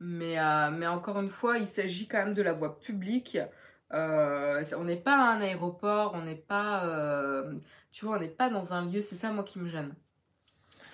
Mais, 0.00 0.38
euh, 0.38 0.70
mais 0.70 0.86
encore 0.86 1.20
une 1.20 1.30
fois, 1.30 1.58
il 1.58 1.66
s'agit 1.66 2.06
quand 2.06 2.18
même 2.18 2.34
de 2.34 2.42
la 2.42 2.52
voie 2.52 2.78
publique. 2.78 3.38
Euh, 3.92 4.64
on 4.76 4.84
n'est 4.84 4.96
pas 4.96 5.12
à 5.12 5.32
un 5.32 5.40
aéroport, 5.40 6.12
on 6.14 6.22
n'est 6.22 6.34
pas, 6.34 6.84
euh, 6.84 7.54
tu 7.90 8.04
vois, 8.04 8.16
on 8.16 8.20
n'est 8.20 8.28
pas 8.28 8.50
dans 8.50 8.72
un 8.72 8.84
lieu. 8.86 9.00
C'est 9.00 9.16
ça 9.16 9.32
moi 9.32 9.44
qui 9.44 9.58
me 9.58 9.68
gêne. 9.68 9.94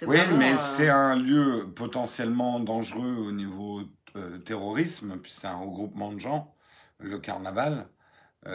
Oui, 0.06 0.18
mais 0.36 0.56
c'est 0.56 0.88
un 0.88 1.16
lieu 1.16 1.72
potentiellement 1.74 2.58
dangereux 2.60 3.16
au 3.16 3.30
niveau 3.30 3.82
terrorisme, 4.44 5.16
puis 5.18 5.30
c'est 5.30 5.46
un 5.46 5.56
regroupement 5.56 6.12
de 6.12 6.18
gens, 6.18 6.54
le 6.98 7.18
carnaval. 7.18 7.88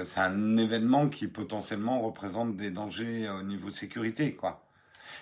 c'est 0.03 0.19
un 0.19 0.57
événement 0.57 1.07
qui 1.09 1.27
potentiellement 1.27 2.01
représente 2.01 2.57
des 2.57 2.69
dangers 2.69 3.29
au 3.29 3.43
niveau 3.43 3.69
de 3.69 3.75
sécurité, 3.75 4.35
quoi. 4.35 4.66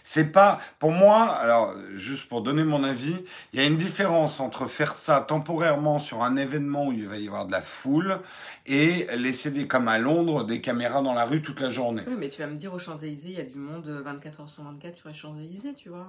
C'est 0.04 0.32
pas, 0.32 0.60
pour 0.80 0.92
moi, 0.92 1.26
alors, 1.26 1.76
juste 1.94 2.28
pour 2.30 2.42
donner 2.42 2.64
mon 2.64 2.84
avis, 2.84 3.16
il 3.54 3.60
y 3.60 3.64
a 3.64 3.66
une 3.66 3.78
différence 3.78 4.40
entre 4.40 4.68
faire 4.68 4.94
ça 4.96 5.22
temporairement 5.22 6.00
sur 6.00 6.24
un 6.24 6.36
événement 6.36 6.88
où 6.88 6.92
il 6.92 7.08
va 7.08 7.18
y 7.18 7.28
avoir 7.28 7.46
de 7.46 7.52
la 7.52 7.62
foule 7.62 8.22
et 8.66 9.08
laisser 9.18 9.52
des, 9.52 9.68
comme 9.68 9.88
à 9.88 9.98
Londres, 9.98 10.44
des 10.44 10.62
caméras 10.62 11.02
dans 11.02 11.14
la 11.14 11.26
rue 11.26 11.42
toute 11.42 11.60
la 11.60 11.70
journée. 11.70 12.04
Oui, 12.08 12.16
mais 12.18 12.30
tu 12.30 12.42
vas 12.42 12.48
me 12.48 12.58
dire 12.58 12.74
aux 12.74 12.80
Champs-Élysées, 12.80 13.30
il 13.30 13.38
y 13.38 13.42
a 13.42 13.46
du 13.46 13.58
monde 13.58 13.88
24 13.88 14.44
h 14.44 14.48
sur 14.48 14.64
24 14.64 14.98
sur 14.98 15.10
les 15.10 15.16
Champs-Élysées, 15.16 15.74
tu 15.74 15.90
vois. 15.90 16.08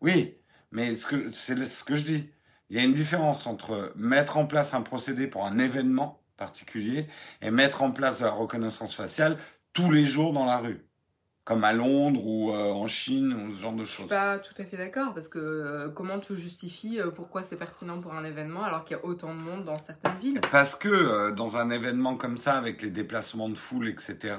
Oui, 0.00 0.36
mais 0.72 0.94
ce 0.94 1.06
que, 1.06 1.32
c'est 1.32 1.64
ce 1.64 1.84
que 1.84 1.96
je 1.96 2.04
dis. 2.04 2.30
Il 2.70 2.76
y 2.76 2.80
a 2.80 2.84
une 2.84 2.94
différence 2.94 3.46
entre 3.46 3.92
mettre 3.96 4.36
en 4.36 4.46
place 4.46 4.74
un 4.74 4.82
procédé 4.82 5.26
pour 5.26 5.44
un 5.44 5.58
événement 5.58 6.22
particulier 6.36 7.08
et 7.42 7.50
mettre 7.50 7.82
en 7.82 7.90
place 7.90 8.20
de 8.20 8.24
la 8.24 8.30
reconnaissance 8.30 8.94
faciale 8.94 9.38
tous 9.72 9.90
les 9.90 10.04
jours 10.04 10.32
dans 10.32 10.44
la 10.44 10.58
rue 10.58 10.86
comme 11.50 11.64
à 11.64 11.72
Londres 11.72 12.24
ou 12.24 12.52
euh, 12.52 12.70
en 12.70 12.86
Chine 12.86 13.32
ou 13.32 13.56
ce 13.56 13.60
genre 13.60 13.72
de 13.72 13.82
choses. 13.82 13.96
Je 13.96 14.00
suis 14.02 14.08
pas 14.08 14.38
tout 14.38 14.54
à 14.56 14.64
fait 14.64 14.76
d'accord 14.76 15.12
parce 15.12 15.28
que 15.28 15.40
euh, 15.40 15.88
comment 15.88 16.20
tu 16.20 16.36
justifies 16.36 17.00
euh, 17.00 17.10
pourquoi 17.10 17.42
c'est 17.42 17.56
pertinent 17.56 18.00
pour 18.00 18.14
un 18.14 18.22
événement 18.22 18.62
alors 18.62 18.84
qu'il 18.84 18.96
y 18.96 19.00
a 19.00 19.04
autant 19.04 19.34
de 19.34 19.40
monde 19.40 19.64
dans 19.64 19.80
certaines 19.80 20.16
villes? 20.20 20.40
Parce 20.52 20.76
que 20.76 21.32
dans 21.32 21.56
un 21.56 21.70
événement 21.70 22.14
comme 22.14 22.38
ça 22.38 22.54
avec 22.54 22.82
les 22.82 22.90
déplacements 22.90 23.48
de 23.48 23.56
foule 23.56 23.88
etc, 23.88 24.36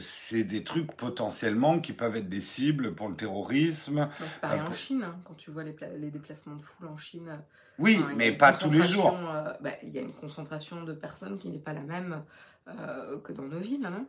c'est 0.00 0.42
des 0.42 0.64
trucs 0.64 0.96
potentiellement 0.96 1.78
qui 1.78 1.92
peuvent 1.92 2.16
être 2.16 2.28
des 2.28 2.40
cibles 2.40 2.96
pour 2.96 3.08
le 3.08 3.14
terrorisme. 3.14 4.08
Bah, 4.18 4.26
c'est 4.32 4.40
pareil 4.40 4.62
en 4.62 4.72
Chine 4.72 5.04
hein, 5.04 5.14
quand 5.22 5.34
tu 5.34 5.52
vois 5.52 5.62
les, 5.62 5.76
les, 5.96 6.10
déplacements 6.10 6.56
de 6.56 6.62
foule 6.62 6.88
en 6.88 6.96
Chine. 6.96 7.38
Oui, 7.78 8.00
mais 8.16 8.32
pas 8.32 8.52
tous 8.52 8.70
les 8.70 8.82
jours. 8.82 9.16
Bah, 9.60 9.70
il 9.84 9.90
y 9.90 9.98
a 9.98 10.02
une 10.02 10.12
concentration 10.12 10.82
de 10.82 10.92
personnes 10.92 11.38
qui 11.38 11.50
n'est 11.50 11.60
pas 11.60 11.72
la 11.72 11.82
même 11.82 12.24
que 12.66 13.32
dans 13.32 13.44
nos 13.44 13.60
villes. 13.60 13.86
Hein. 13.86 14.06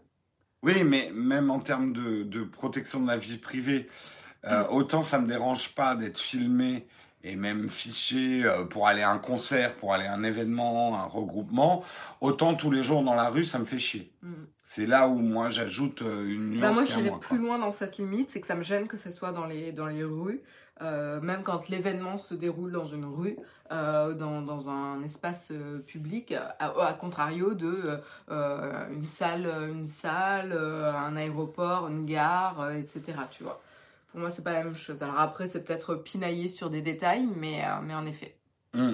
Oui, 0.64 0.84
mais 0.84 1.12
même 1.14 1.52
en 1.52 1.60
termes 1.60 1.94
de, 1.94 2.44
protection 2.44 3.02
de 3.02 3.08
la 3.08 3.18
vie 3.18 3.38
privée, 3.38 3.88
euh, 4.46 4.66
autant 4.70 5.02
ça 5.02 5.20
me 5.20 5.28
dérange 5.28 5.76
pas 5.76 5.96
d'être 5.96 6.20
filmé 6.20 6.88
et 7.24 7.36
même 7.36 7.70
fiché 7.70 8.44
euh, 8.44 8.66
pour 8.66 8.88
aller 8.88 9.02
à 9.02 9.10
un 9.10 9.18
concert, 9.18 9.76
pour 9.76 9.94
aller 9.94 10.06
à 10.06 10.14
un 10.14 10.24
événement, 10.24 11.00
un 11.00 11.06
regroupement, 11.06 11.84
autant 12.20 12.54
tous 12.56 12.72
les 12.72 12.84
jours 12.84 13.04
dans 13.04 13.16
la 13.16 13.30
rue, 13.30 13.46
ça 13.46 13.60
me 13.60 13.66
fait 13.66 13.80
chier. 13.80 14.12
Mm. 14.22 14.34
C'est 14.64 14.86
là 14.86 15.08
où 15.08 15.16
moi 15.16 15.50
j'ajoute 15.50 16.02
euh, 16.02 16.28
une 16.28 16.52
nuance. 16.52 16.62
Bah 16.62 16.72
moi, 16.72 16.86
j'irais 16.86 17.14
plus 17.20 17.38
loin 17.38 17.60
dans 17.60 17.72
cette 17.72 17.98
limite, 17.98 18.30
c'est 18.30 18.42
que 18.42 18.48
ça 18.48 18.56
me 18.56 18.64
gêne 18.64 18.88
que 18.88 18.98
ce 18.98 19.12
soit 19.12 19.32
dans 19.32 19.46
les, 19.46 19.72
dans 19.72 19.88
les 19.88 20.04
rues. 20.04 20.42
Euh, 20.82 21.22
même 21.22 21.44
quand 21.44 21.70
l'événement 21.70 22.18
se 22.18 22.34
déroule 22.34 22.72
dans 22.72 22.88
une 22.88 23.06
rue, 23.06 23.38
euh, 23.72 24.14
dans, 24.14 24.70
un 24.70 25.04
espace 25.04 25.52
euh, 25.52 25.80
public, 25.80 26.34
à, 26.60 26.94
contrario 27.00 27.54
de 27.54 28.02
une 28.30 29.06
salle, 29.06 29.46
une 29.46 29.88
salle, 29.88 30.54
un 30.54 31.16
aéroport, 31.16 31.88
une 31.88 32.06
gare, 32.06 32.72
etc. 32.72 33.02
Tu 33.30 33.44
vois. 33.44 33.62
Pour 34.12 34.20
moi, 34.20 34.32
c'est 34.32 34.44
pas 34.44 34.54
la 34.54 34.64
même 34.64 34.76
chose. 34.76 35.02
Alors 35.02 35.20
après, 35.20 35.48
c'est 35.48 35.64
peut-être 35.64 35.96
pinailler 35.96 36.48
sur 36.48 36.70
des 36.70 36.82
détails, 36.82 37.28
mais, 37.36 37.64
mais 37.84 37.96
en 37.96 38.06
effet. 38.06 38.36
Mmh. 38.74 38.94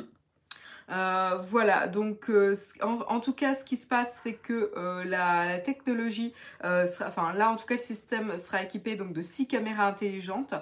Euh, 0.91 1.37
voilà, 1.41 1.87
donc 1.87 2.29
euh, 2.29 2.55
en, 2.81 3.19
tout 3.19 3.33
cas, 3.33 3.53
ce 3.53 3.63
qui 3.63 3.77
se 3.77 3.85
passe, 3.85 4.19
c'est 4.23 4.33
que 4.33 4.71
euh, 4.75 5.03
la, 5.05 5.59
technologie, 5.59 6.33
sera, 6.63 7.07
enfin 7.07 7.33
là 7.33 7.51
en 7.51 7.55
tout 7.55 7.65
cas, 7.65 7.75
le 7.75 7.81
système 7.81 8.37
sera 8.37 8.63
équipé 8.63 8.95
donc 8.95 9.13
de 9.13 9.21
six 9.21 9.47
caméras 9.47 9.87
intelligentes 9.87 10.53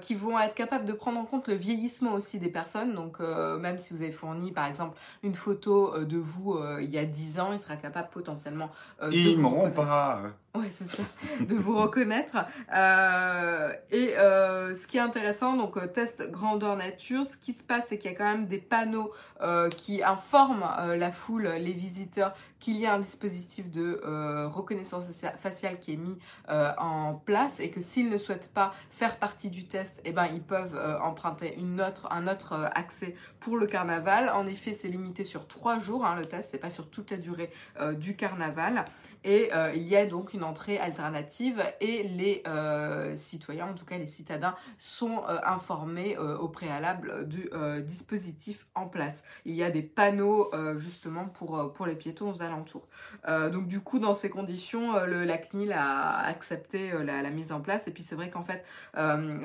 qui 0.00 0.14
vont 0.14 0.38
être 0.38 0.54
capables 0.54 0.84
de 0.84 0.92
prendre 0.92 1.18
en 1.18 1.24
compte 1.24 1.48
le 1.48 1.54
vieillissement 1.54 2.12
aussi 2.14 2.38
des 2.38 2.50
personnes. 2.50 2.94
Donc 2.94 3.20
même 3.20 3.78
si 3.78 3.94
vous 3.94 4.02
avez 4.02 4.12
fourni 4.12 4.52
par 4.52 4.66
exemple 4.66 4.98
une 5.22 5.34
photo 5.34 5.98
de 6.04 6.18
vous 6.18 6.58
il 6.80 6.90
y 6.90 6.98
a 6.98 7.04
10 7.04 7.40
ans, 7.40 7.52
il 7.52 7.58
sera 7.58 7.76
capable 7.76 8.08
potentiellement. 8.10 8.70
Ils 9.10 9.38
m'auront 9.38 9.70
pas. 9.70 10.22
Ouais, 10.54 10.68
c'est 10.70 10.84
ça, 10.84 11.02
de 11.40 11.54
vous 11.54 11.78
reconnaître. 11.78 12.36
Euh, 12.74 13.72
et 13.90 14.18
euh, 14.18 14.74
ce 14.74 14.86
qui 14.86 14.98
est 14.98 15.00
intéressant, 15.00 15.56
donc 15.56 15.78
euh, 15.78 15.86
test 15.86 16.30
grandeur 16.30 16.76
nature, 16.76 17.24
ce 17.24 17.38
qui 17.38 17.54
se 17.54 17.62
passe, 17.62 17.86
c'est 17.88 17.96
qu'il 17.96 18.10
y 18.10 18.14
a 18.14 18.16
quand 18.18 18.30
même 18.30 18.46
des 18.46 18.58
panneaux 18.58 19.12
euh, 19.40 19.70
qui 19.70 20.02
informent 20.02 20.68
euh, 20.78 20.94
la 20.94 21.10
foule, 21.10 21.48
les 21.48 21.72
visiteurs, 21.72 22.34
qu'il 22.60 22.76
y 22.76 22.84
a 22.84 22.92
un 22.92 22.98
dispositif 22.98 23.70
de 23.70 24.02
euh, 24.04 24.46
reconnaissance 24.46 25.04
faciale 25.38 25.78
qui 25.80 25.94
est 25.94 25.96
mis 25.96 26.18
en 26.48 27.14
place 27.14 27.58
et 27.58 27.70
que 27.70 27.80
s'ils 27.80 28.10
ne 28.10 28.18
souhaitent 28.18 28.52
pas 28.52 28.74
faire 28.90 29.16
partie 29.16 29.48
du 29.48 29.64
test, 29.64 30.00
eh 30.04 30.12
ben 30.12 30.26
ils 30.26 30.42
peuvent 30.42 30.78
emprunter 31.02 31.56
une 31.56 31.80
autre, 31.80 32.06
un 32.12 32.28
autre 32.28 32.70
accès 32.74 33.16
pour 33.40 33.56
le 33.56 33.66
carnaval. 33.66 34.28
En 34.28 34.46
effet, 34.46 34.74
c'est 34.74 34.88
limité 34.88 35.24
sur 35.24 35.48
trois 35.48 35.80
jours, 35.80 36.04
hein, 36.04 36.14
le 36.14 36.24
test, 36.24 36.50
c'est 36.52 36.58
pas 36.58 36.70
sur 36.70 36.88
toute 36.88 37.10
la 37.10 37.16
durée 37.16 37.50
du 37.94 38.14
carnaval. 38.14 38.84
Et 39.24 39.50
il 39.74 39.88
y 39.88 39.96
a 39.96 40.06
donc 40.06 40.34
une 40.34 40.44
entrée 40.44 40.78
alternative 40.78 41.62
et 41.80 42.02
les 42.02 42.42
euh, 42.46 43.16
citoyens, 43.16 43.66
en 43.66 43.74
tout 43.74 43.84
cas 43.84 43.98
les 43.98 44.06
citadins, 44.06 44.54
sont 44.78 45.22
euh, 45.28 45.38
informés 45.44 46.16
euh, 46.18 46.36
au 46.38 46.48
préalable 46.48 47.28
du 47.28 47.50
dispositif 47.82 48.66
en 48.74 48.86
place. 48.86 49.24
Il 49.44 49.54
y 49.54 49.62
a 49.62 49.70
des 49.70 49.82
panneaux 49.82 50.50
justement 50.76 51.26
pour, 51.26 51.72
pour 51.72 51.86
les 51.86 51.94
piétons 51.94 52.30
aux 52.30 52.42
alentours. 52.42 52.86
donc 53.26 53.66
du 53.66 53.80
coup, 53.80 53.98
dans 53.98 54.14
ces 54.14 54.30
conditions, 54.30 54.92
la 55.04 55.38
CNIL 55.38 55.72
a 55.72 56.18
accepté 56.18 56.92
la, 57.04 57.30
mise 57.30 57.52
en 57.52 57.60
place. 57.60 57.88
Et 57.88 57.90
puis 57.90 58.02
c'est 58.02 58.14
vrai 58.14 58.30
qu'en 58.30 58.44
fait, 58.44 58.64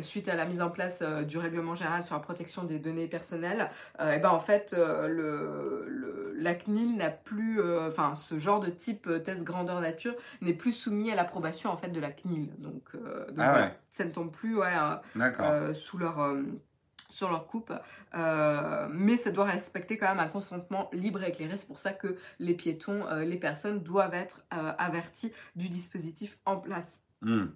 suite 0.02 0.28
à 0.30 0.36
la 0.36 0.46
mise 0.46 0.62
en 0.62 0.70
place 0.70 1.02
du 1.02 1.38
règlement 1.38 1.76
général 1.76 2.04
sur 2.04 2.16
la 2.16 2.22
protection 2.22 2.64
des 2.64 2.80
données 2.80 3.08
personnelles, 3.08 3.70
et 4.00 4.20
ben 4.20 4.30
en 4.30 4.40
fait, 4.40 4.76
la 6.36 6.56
CNIL 6.56 6.96
n'a 6.96 7.10
plus, 7.10 7.62
enfin 7.88 8.16
ce 8.16 8.38
genre 8.38 8.60
de 8.60 8.70
type 8.70 9.10
test 9.24 9.44
grandeur 9.44 9.67
nature 9.82 10.16
n'est 10.42 10.54
plus 10.54 10.72
soumis 10.72 11.12
à 11.12 11.16
l'approbation 11.16 11.70
en 11.70 11.78
fait 11.78 11.90
de 11.90 12.00
la 12.00 12.12
CNIL. 12.12 12.50
Donc, 12.58 12.92
ah 13.38 13.70
ça 13.92 14.06
ne 14.06 14.12
tombe 14.12 14.32
plus 14.32 14.58
ouais, 14.58 14.74
sous 15.74 15.98
leur 15.98 16.20
sur 17.18 17.32
leur 17.32 17.48
coupe, 17.48 17.74
euh, 18.14 18.88
mais 18.92 19.18
ça 19.18 19.32
doit 19.32 19.46
respecter 19.46 19.98
quand 19.98 20.08
même 20.08 20.20
un 20.20 20.28
consentement 20.28 20.88
libre 20.94 21.24
et 21.24 21.30
éclairé. 21.30 21.58
C'est 21.58 21.66
pour 21.66 21.80
ça 21.80 21.92
que 21.92 22.16
les 22.38 22.54
piétons, 22.54 23.08
euh, 23.08 23.24
les 23.24 23.38
personnes 23.38 23.82
doivent 23.82 24.14
être 24.14 24.44
euh, 24.54 24.72
avertis 24.78 25.34
du 25.56 25.68
dispositif 25.68 26.38
en 26.46 26.58
place. 26.58 27.02
Hmm. 27.22 27.48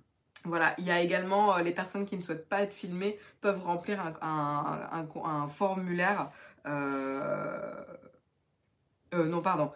Voilà, 0.46 0.74
il 0.80 0.86
y 0.86 0.92
a 0.92 1.00
également 1.00 1.58
les 1.58 1.72
personnes 1.72 2.08
qui 2.08 2.18
ne 2.18 2.24
souhaitent 2.24 2.50
pas 2.50 2.64
être 2.64 2.74
filmées 2.74 3.20
peuvent 3.42 3.64
remplir 3.64 4.02
un, 4.02 4.14
un, 4.24 5.08
un 5.24 5.48
formulaire. 5.48 6.32
non, 9.14 9.42
pardon. 9.44 9.72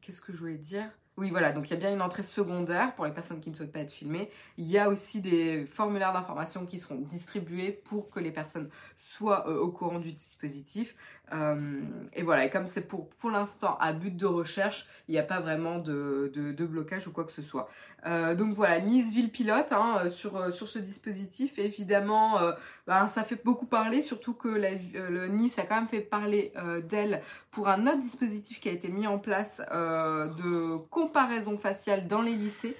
Qu'est-ce 0.00 0.20
que 0.20 0.32
je 0.32 0.38
voulais 0.38 0.58
dire? 0.58 0.90
Oui, 1.20 1.28
voilà, 1.28 1.52
donc 1.52 1.68
il 1.68 1.74
y 1.74 1.76
a 1.76 1.78
bien 1.78 1.92
une 1.92 2.00
entrée 2.00 2.22
secondaire 2.22 2.94
pour 2.94 3.04
les 3.04 3.12
personnes 3.12 3.40
qui 3.40 3.50
ne 3.50 3.54
souhaitent 3.54 3.72
pas 3.72 3.80
être 3.80 3.92
filmées. 3.92 4.30
Il 4.56 4.66
y 4.66 4.78
a 4.78 4.88
aussi 4.88 5.20
des 5.20 5.66
formulaires 5.66 6.14
d'information 6.14 6.64
qui 6.64 6.78
seront 6.78 6.94
distribués 6.94 7.72
pour 7.72 8.08
que 8.08 8.20
les 8.20 8.30
personnes 8.30 8.70
soient 8.96 9.46
euh, 9.46 9.58
au 9.58 9.70
courant 9.70 9.98
du 9.98 10.12
dispositif. 10.12 10.96
Euh, 11.34 11.82
et 12.14 12.22
voilà, 12.22 12.46
et 12.46 12.50
comme 12.50 12.66
c'est 12.66 12.88
pour, 12.88 13.10
l'instant 13.30 13.76
à 13.80 13.92
but 13.92 14.16
de 14.16 14.24
recherche, 14.24 14.86
il 15.08 15.12
n'y 15.12 15.18
a 15.18 15.22
pas 15.22 15.40
vraiment 15.40 15.78
de, 15.78 16.32
blocage 16.58 17.06
ou 17.06 17.12
quoi 17.12 17.24
que 17.24 17.32
ce 17.32 17.42
soit. 17.42 17.68
Euh, 18.06 18.34
donc 18.34 18.54
voilà, 18.54 18.80
Nice 18.80 19.12
Ville 19.12 19.30
pilote 19.30 19.72
hein, 19.72 20.08
sur, 20.08 20.50
ce 20.50 20.78
dispositif. 20.78 21.58
évidemment, 21.58 22.40
ben, 22.86 23.06
ça 23.08 23.24
fait 23.24 23.44
beaucoup 23.44 23.66
parler, 23.66 24.00
surtout 24.00 24.32
que 24.32 25.28
Nice 25.28 25.58
a 25.58 25.66
quand 25.66 25.76
même 25.76 25.86
fait 25.86 26.00
parler 26.00 26.54
d'elle 26.88 27.20
pour 27.50 27.68
un 27.68 27.86
autre 27.86 28.00
dispositif 28.00 28.58
qui 28.58 28.70
a 28.70 28.72
été 28.72 28.88
mis 28.88 29.06
en 29.06 29.18
place 29.18 29.58
de 29.58 30.78
comparaison 31.10 31.58
faciale 31.58 32.06
dans 32.06 32.22
les 32.22 32.34
lycées. 32.34 32.76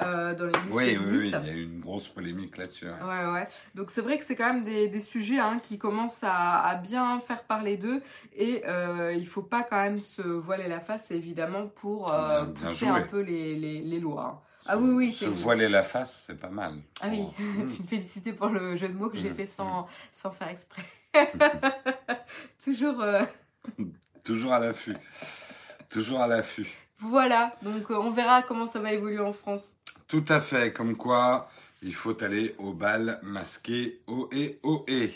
Euh, 0.00 0.34
dans 0.34 0.46
les 0.46 0.52
lycées 0.52 0.72
oui, 0.72 0.98
oui, 0.98 1.16
oui, 1.18 1.32
il 1.40 1.46
y 1.46 1.50
a 1.50 1.54
eu 1.54 1.64
une 1.64 1.78
grosse 1.78 2.08
polémique 2.08 2.56
là-dessus. 2.56 2.88
Hein. 2.88 2.98
Ouais, 3.06 3.32
ouais. 3.32 3.48
Donc 3.76 3.90
c'est 3.90 4.00
vrai 4.00 4.18
que 4.18 4.24
c'est 4.24 4.34
quand 4.34 4.52
même 4.52 4.64
des, 4.64 4.88
des 4.88 5.00
sujets 5.00 5.38
hein, 5.38 5.60
qui 5.62 5.78
commencent 5.78 6.24
à, 6.24 6.60
à, 6.62 6.74
bien 6.74 7.20
faire 7.20 7.44
parler 7.44 7.76
d'eux 7.76 8.02
et 8.34 8.64
euh, 8.66 9.14
il 9.16 9.26
faut 9.26 9.42
pas 9.42 9.62
quand 9.62 9.76
même 9.76 10.00
se 10.00 10.22
voiler 10.22 10.66
la 10.66 10.80
face 10.80 11.12
évidemment 11.12 11.68
pour 11.68 12.12
euh, 12.12 12.44
pousser 12.44 12.88
un 12.88 13.02
peu 13.02 13.20
les, 13.20 13.54
les, 13.54 13.82
les 13.82 14.00
lois. 14.00 14.42
Hein. 14.42 14.48
Ah 14.66 14.78
oui, 14.78 14.90
oui. 14.90 15.12
Se 15.12 15.26
voiler 15.26 15.68
la 15.68 15.82
face, 15.82 16.24
c'est 16.26 16.40
pas 16.40 16.48
mal. 16.48 16.74
Ah 17.00 17.06
oui, 17.10 17.26
oh. 17.38 17.42
tu 17.76 17.82
me 17.82 17.86
félicitais 17.86 18.32
pour 18.32 18.48
le 18.48 18.74
jeu 18.76 18.88
de 18.88 18.94
mots 18.94 19.10
que 19.10 19.18
j'ai 19.18 19.30
mm. 19.30 19.36
fait 19.36 19.46
sans, 19.46 19.82
mm. 19.82 19.86
sans 20.12 20.30
faire 20.32 20.48
exprès. 20.48 20.82
Toujours. 22.64 23.00
Euh, 23.00 23.24
Toujours 24.24 24.54
à 24.54 24.58
l'affût. 24.58 24.96
Toujours 25.88 26.20
à 26.20 26.26
l'affût. 26.26 26.83
Voilà, 27.06 27.54
donc 27.62 27.90
euh, 27.90 27.96
on 27.96 28.10
verra 28.10 28.42
comment 28.42 28.66
ça 28.66 28.78
va 28.78 28.92
évoluer 28.92 29.20
en 29.20 29.32
France. 29.32 29.72
Tout 30.08 30.24
à 30.28 30.40
fait, 30.40 30.72
comme 30.72 30.96
quoi 30.96 31.50
il 31.82 31.94
faut 31.94 32.16
aller 32.22 32.54
au 32.58 32.72
bal 32.72 33.20
masqué 33.22 34.00
oh 34.06 34.28
et 34.32 34.58
oh 34.62 34.84
et. 34.88 35.12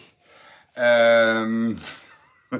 Euh... 0.77 1.74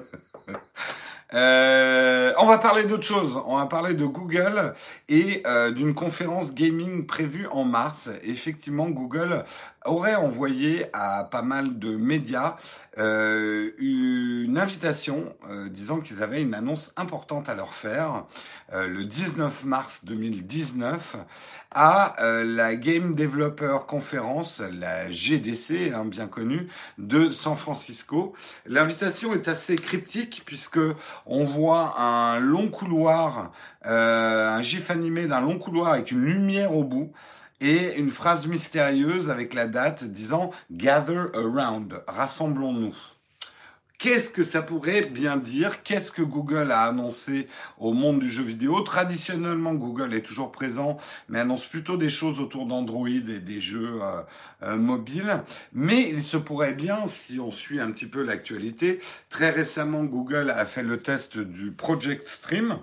Euh, 1.35 2.33
on 2.38 2.47
va 2.47 2.59
parler 2.59 2.85
d'autre 2.85 3.03
chose. 3.03 3.38
On 3.45 3.57
va 3.57 3.67
parler 3.67 3.95
de 3.95 4.07
Google 4.07 4.75
et 5.11 5.43
euh, 5.47 5.71
d'une 5.71 5.95
conférence 5.95 6.55
gaming 6.55 7.05
prévue 7.07 7.47
en 7.49 7.64
mars. 7.64 8.09
Effectivement, 8.23 8.88
Google 8.88 9.45
aurait 9.85 10.14
envoyé 10.14 10.87
à 10.95 11.25
pas 11.25 11.43
mal 11.43 11.79
de 11.79 11.95
médias 11.95 12.57
euh, 12.99 13.71
une 13.79 14.59
invitation 14.59 15.37
euh, 15.49 15.69
disant 15.69 16.01
qu'ils 16.01 16.23
avaient 16.23 16.43
une 16.43 16.55
annonce 16.55 16.93
importante 16.97 17.49
à 17.49 17.55
leur 17.55 17.73
faire 17.75 18.25
euh, 18.73 18.89
le 18.89 19.05
19 19.05 19.65
mars 19.65 20.05
2019 20.05 21.17
à 21.71 22.17
la 22.45 22.77
Game 22.77 23.15
Developer 23.15 23.81
Conference, 23.87 24.61
la 24.61 25.11
GDC, 25.11 25.93
hein, 25.95 26.07
bien 26.07 26.27
connue, 26.27 26.69
de 26.97 27.31
San 27.31 27.57
Francisco. 27.57 28.33
L'invitation 28.67 29.35
est 29.35 29.49
assez 29.49 29.77
cryptique 29.77 30.43
puisque 30.47 30.81
on 31.27 31.45
voit 31.45 32.01
un 32.01 32.41
long 32.41 32.69
couloir, 32.69 33.53
un 33.83 34.63
gif 34.63 34.91
animé 34.91 35.27
d'un 35.27 35.43
long 35.43 35.59
couloir 35.59 35.93
avec 35.93 36.11
une 36.11 36.25
lumière 36.25 36.75
au 36.75 36.85
bout 36.85 37.13
et 37.61 37.97
une 37.97 38.11
phrase 38.11 38.47
mystérieuse 38.47 39.31
avec 39.31 39.55
la 39.55 39.66
date 39.66 40.05
disant 40.05 40.51
Gather 40.71 41.27
around, 41.35 42.03
rassemblons-nous. 42.07 42.94
Qu'est-ce 43.99 44.31
que 44.31 44.44
ça 44.44 44.62
pourrait 44.62 45.01
bien 45.01 45.37
dire? 45.37 45.83
Qu'est-ce 45.83 46.12
que 46.12 46.23
Google 46.23 46.71
a 46.71 46.83
annoncé 46.83 47.49
au 47.79 47.92
monde 47.92 48.21
du 48.21 48.31
jeu 48.31 48.44
vidéo? 48.44 48.81
Traditionnellement, 48.83 49.75
Google 49.75 50.14
est 50.14 50.25
toujours 50.25 50.53
présent, 50.53 50.99
mais 51.29 51.40
annonce 51.40 51.66
plutôt 51.66 51.97
des 51.97 52.09
choses 52.09 52.38
autour 52.38 52.66
d'Android 52.66 53.09
et 53.09 53.40
des 53.40 53.59
jeux 53.59 53.99
euh, 54.01 54.23
euh, 54.62 54.77
mobiles. 54.77 55.42
Mais 55.73 56.09
il 56.11 56.23
se 56.23 56.37
pourrait 56.37 56.75
bien, 56.75 57.07
si 57.07 57.40
on 57.40 57.51
suit 57.51 57.81
un 57.81 57.90
petit 57.90 58.07
peu 58.07 58.23
l'actualité, 58.23 59.01
très 59.31 59.51
récemment, 59.51 60.05
Google 60.05 60.51
a 60.51 60.64
fait 60.64 60.85
le 60.85 60.99
test 60.99 61.37
du 61.37 61.73
Project 61.73 62.25
Stream 62.25 62.79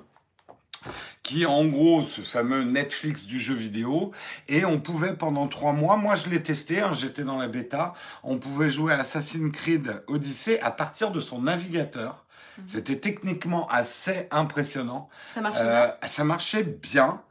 qui 1.24 1.44
est 1.44 1.48
en 1.48 1.66
gros 1.66 2.04
ce 2.04 2.22
fameux 2.22 2.64
Netflix 2.64 3.26
du 3.26 3.40
jeu 3.40 3.56
vidéo. 3.56 4.12
Et 4.48 4.66
on 4.66 4.80
pouvait 4.80 5.14
pendant 5.14 5.48
trois 5.48 5.74
mois, 5.74 5.98
moi 5.98 6.16
je 6.16 6.30
l'ai 6.30 6.42
testé, 6.42 6.80
hein, 6.80 6.94
j'étais 6.94 7.24
dans 7.24 7.38
la 7.38 7.48
bêta, 7.48 7.94
on 8.24 8.38
pouvait 8.38 8.70
jouer 8.70 8.94
à 8.94 9.00
Assassin's 9.00 9.52
Creed 9.52 10.04
Odyssey 10.08 10.60
à 10.62 10.72
partir 10.72 11.12
de 11.12 11.20
son 11.20 11.42
navigateur. 11.42 12.26
Mhm. 12.58 12.64
C'était 12.68 12.98
techniquement 12.98 13.68
assez 13.70 14.28
impressionnant. 14.32 15.10
Ça 15.34 15.42
marchait 15.42 15.62
euh, 15.62 15.88
bien? 15.88 16.08
Ça 16.08 16.24
marchait 16.24 16.64
bien. 16.64 17.22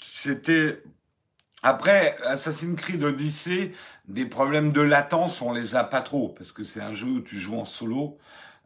C'était 0.00 0.82
après, 1.62 2.16
Assassin's 2.24 2.80
Creed 2.80 3.02
Odyssey, 3.02 3.72
des 4.06 4.26
problèmes 4.26 4.72
de 4.72 4.80
latence, 4.80 5.42
on 5.42 5.52
les 5.52 5.74
a 5.74 5.82
pas 5.82 6.02
trop, 6.02 6.28
parce 6.28 6.52
que 6.52 6.62
c'est 6.62 6.80
un 6.80 6.92
jeu 6.92 7.08
où 7.08 7.20
tu 7.20 7.38
joues 7.38 7.58
en 7.58 7.64
solo. 7.64 8.18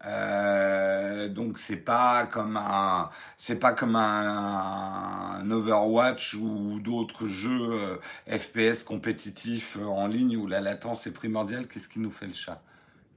Euh, 0.05 1.29
donc 1.29 1.59
c'est 1.59 1.77
pas 1.77 2.27
comme 2.27 2.57
un 2.57 3.11
c'est 3.39 3.61
pas 3.61 3.73
comme 3.73 3.95
un, 3.95 5.49
Overwatch 5.49 6.35
ou 6.35 6.81
d'autres 6.81 7.27
jeux 7.27 7.71
euh, 7.73 7.97
FPS 8.27 8.83
compétitifs 8.83 9.77
euh, 9.79 9.85
en 9.85 10.09
ligne 10.09 10.37
où 10.37 10.47
la 10.47 10.61
latence 10.61 11.07
est 11.07 11.13
primordiale. 11.13 11.69
Qu'est-ce 11.69 11.89
qui 11.89 12.01
nous 12.01 12.11
fait 12.11 12.27
le 12.27 12.33
chat? 12.33 12.61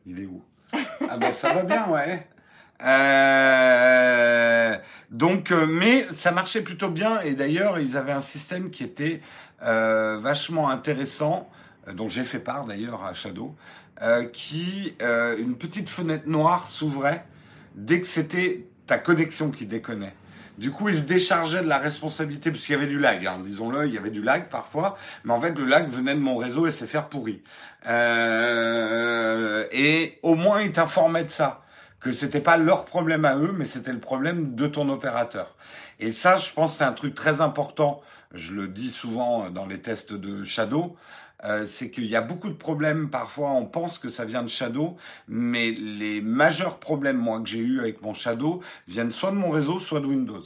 Il 0.05 0.19
est 0.19 0.25
où? 0.25 0.43
Ah 1.09 1.17
ben 1.17 1.31
ça 1.31 1.53
va 1.53 1.63
bien, 1.63 1.87
ouais. 1.89 2.27
Donc, 5.09 5.51
mais 5.51 6.07
ça 6.11 6.31
marchait 6.31 6.61
plutôt 6.61 6.89
bien 6.89 7.21
et 7.21 7.33
d'ailleurs 7.33 7.79
ils 7.79 7.95
avaient 7.95 8.11
un 8.11 8.21
système 8.21 8.69
qui 8.69 8.83
était 8.83 9.21
vachement 9.61 10.69
intéressant, 10.69 11.49
dont 11.93 12.09
j'ai 12.09 12.23
fait 12.23 12.39
part 12.39 12.65
d'ailleurs 12.65 13.05
à 13.05 13.13
Shadow, 13.13 13.55
euh, 14.01 14.25
qui, 14.25 14.95
euh, 15.01 15.37
une 15.37 15.57
petite 15.57 15.89
fenêtre 15.89 16.27
noire 16.27 16.67
s'ouvrait 16.67 17.25
dès 17.75 18.01
que 18.01 18.07
c'était 18.07 18.67
ta 18.87 18.97
connexion 18.97 19.51
qui 19.51 19.65
déconnait. 19.65 20.13
Du 20.57 20.71
coup, 20.71 20.87
il 20.87 20.95
se 20.95 21.01
déchargeait 21.01 21.61
de 21.61 21.67
la 21.67 21.77
responsabilité, 21.77 22.49
parce 22.49 22.63
qu'il 22.63 22.75
y 22.75 22.77
avait 22.77 22.87
du 22.87 22.99
lag, 22.99 23.25
hein, 23.27 23.39
disons-le, 23.43 23.87
il 23.87 23.93
y 23.93 23.97
avait 23.97 24.09
du 24.09 24.21
lag 24.21 24.49
parfois, 24.49 24.97
mais 25.25 25.33
en 25.33 25.41
fait, 25.41 25.57
le 25.57 25.65
lag 25.65 25.89
venait 25.89 26.13
de 26.13 26.19
mon 26.19 26.37
réseau 26.37 26.65
et 26.65 26.71
s'est 26.71 26.87
faire 26.87 27.09
pourri. 27.09 27.43
Euh, 27.87 29.65
et 29.71 30.19
au 30.23 30.35
moins, 30.35 30.61
il 30.61 30.71
t'informait 30.71 31.25
de 31.25 31.29
ça, 31.29 31.63
que 31.99 32.11
c'était 32.13 32.39
pas 32.39 32.55
leur 32.55 32.85
problème 32.85 33.25
à 33.25 33.35
eux, 33.35 33.53
mais 33.57 33.65
c'était 33.65 33.91
le 33.91 33.99
problème 33.99 34.55
de 34.55 34.67
ton 34.67 34.87
opérateur. 34.89 35.55
Et 35.99 36.11
ça, 36.11 36.37
je 36.37 36.53
pense, 36.53 36.77
c'est 36.77 36.83
un 36.83 36.93
truc 36.93 37.15
très 37.15 37.41
important. 37.41 38.01
Je 38.33 38.53
le 38.53 38.67
dis 38.67 38.91
souvent 38.91 39.49
dans 39.49 39.65
les 39.65 39.79
tests 39.79 40.13
de 40.13 40.43
Shadow. 40.43 40.95
Euh, 41.45 41.65
c'est 41.65 41.91
qu'il 41.91 42.05
y 42.05 42.15
a 42.15 42.21
beaucoup 42.21 42.49
de 42.49 42.55
problèmes. 42.55 43.09
Parfois, 43.09 43.51
on 43.51 43.65
pense 43.65 43.99
que 43.99 44.09
ça 44.09 44.25
vient 44.25 44.43
de 44.43 44.47
Shadow, 44.49 44.97
mais 45.27 45.71
les 45.71 46.21
majeurs 46.21 46.79
problèmes, 46.79 47.17
moi, 47.17 47.41
que 47.41 47.47
j'ai 47.47 47.59
eu 47.59 47.79
avec 47.79 48.01
mon 48.01 48.13
Shadow, 48.13 48.61
viennent 48.87 49.11
soit 49.11 49.31
de 49.31 49.37
mon 49.37 49.49
réseau, 49.51 49.79
soit 49.79 49.99
de 49.99 50.07
Windows. 50.07 50.43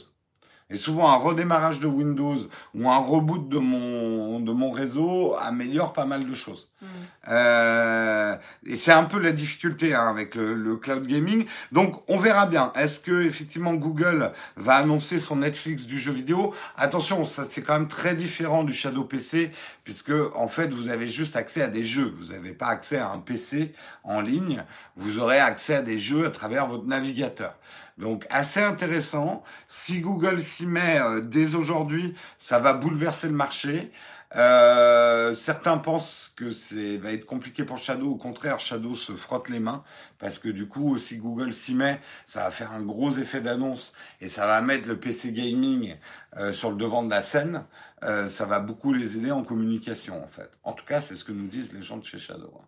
Et 0.70 0.76
souvent, 0.76 1.10
un 1.10 1.16
redémarrage 1.16 1.80
de 1.80 1.88
Windows 1.88 2.38
ou 2.74 2.88
un 2.88 2.98
reboot 2.98 3.48
de 3.48 3.58
mon, 3.58 4.38
de 4.38 4.52
mon 4.52 4.70
réseau 4.70 5.34
améliore 5.36 5.92
pas 5.92 6.04
mal 6.04 6.28
de 6.28 6.34
choses. 6.34 6.68
Mm. 6.80 6.86
Euh, 7.28 8.36
et 8.64 8.76
c'est 8.76 8.92
un 8.92 9.04
peu 9.04 9.18
la 9.18 9.32
difficulté 9.32 9.94
hein, 9.94 10.08
avec 10.08 10.36
le, 10.36 10.54
le, 10.54 10.76
cloud 10.76 11.06
gaming. 11.06 11.46
Donc, 11.72 12.02
on 12.08 12.16
verra 12.16 12.46
bien. 12.46 12.72
Est-ce 12.76 13.00
que 13.00 13.24
effectivement 13.24 13.74
Google 13.74 14.32
va 14.56 14.76
annoncer 14.76 15.18
son 15.18 15.36
Netflix 15.36 15.86
du 15.86 15.98
jeu 15.98 16.12
vidéo? 16.12 16.54
Attention, 16.76 17.24
ça 17.24 17.44
c'est 17.44 17.62
quand 17.62 17.74
même 17.74 17.88
très 17.88 18.14
différent 18.14 18.62
du 18.62 18.72
Shadow 18.72 19.04
PC, 19.04 19.50
puisque 19.82 20.12
en 20.34 20.46
fait, 20.46 20.72
vous 20.72 20.88
avez 20.88 21.08
juste 21.08 21.34
accès 21.34 21.62
à 21.62 21.68
des 21.68 21.82
jeux. 21.82 22.14
Vous 22.18 22.32
n'avez 22.32 22.52
pas 22.52 22.68
accès 22.68 22.98
à 22.98 23.10
un 23.10 23.18
PC 23.18 23.74
en 24.04 24.20
ligne. 24.20 24.64
Vous 24.96 25.18
aurez 25.18 25.38
accès 25.38 25.74
à 25.74 25.82
des 25.82 25.98
jeux 25.98 26.26
à 26.26 26.30
travers 26.30 26.66
votre 26.66 26.86
navigateur. 26.86 27.54
Donc 28.00 28.26
assez 28.30 28.60
intéressant. 28.60 29.44
Si 29.68 30.00
Google 30.00 30.42
s'y 30.42 30.66
met 30.66 30.98
euh, 31.00 31.20
dès 31.20 31.54
aujourd'hui, 31.54 32.14
ça 32.38 32.58
va 32.58 32.72
bouleverser 32.72 33.28
le 33.28 33.34
marché. 33.34 33.92
Euh, 34.36 35.34
certains 35.34 35.76
pensent 35.76 36.32
que 36.36 36.50
c'est 36.50 36.96
va 36.96 37.12
être 37.12 37.26
compliqué 37.26 37.64
pour 37.64 37.76
Shadow. 37.76 38.12
Au 38.12 38.16
contraire, 38.16 38.58
Shadow 38.58 38.94
se 38.94 39.12
frotte 39.14 39.50
les 39.50 39.60
mains 39.60 39.84
parce 40.18 40.38
que 40.38 40.48
du 40.48 40.66
coup, 40.66 40.96
si 40.98 41.18
Google 41.18 41.52
s'y 41.52 41.74
met, 41.74 42.00
ça 42.26 42.44
va 42.44 42.50
faire 42.50 42.72
un 42.72 42.80
gros 42.80 43.10
effet 43.18 43.42
d'annonce 43.42 43.92
et 44.20 44.28
ça 44.28 44.46
va 44.46 44.62
mettre 44.62 44.88
le 44.88 44.98
PC 44.98 45.32
gaming 45.32 45.96
euh, 46.36 46.52
sur 46.52 46.70
le 46.70 46.76
devant 46.76 47.02
de 47.02 47.10
la 47.10 47.22
scène. 47.22 47.64
ça 48.02 48.46
va 48.46 48.60
beaucoup 48.60 48.94
les 48.94 49.18
aider 49.18 49.30
en 49.30 49.42
communication 49.44 50.24
en 50.24 50.28
fait. 50.28 50.50
En 50.64 50.72
tout 50.72 50.86
cas, 50.86 51.02
c'est 51.02 51.16
ce 51.16 51.24
que 51.24 51.32
nous 51.32 51.48
disent 51.48 51.74
les 51.74 51.82
gens 51.82 51.98
de 51.98 52.04
chez 52.04 52.18
Shadow. 52.18 52.62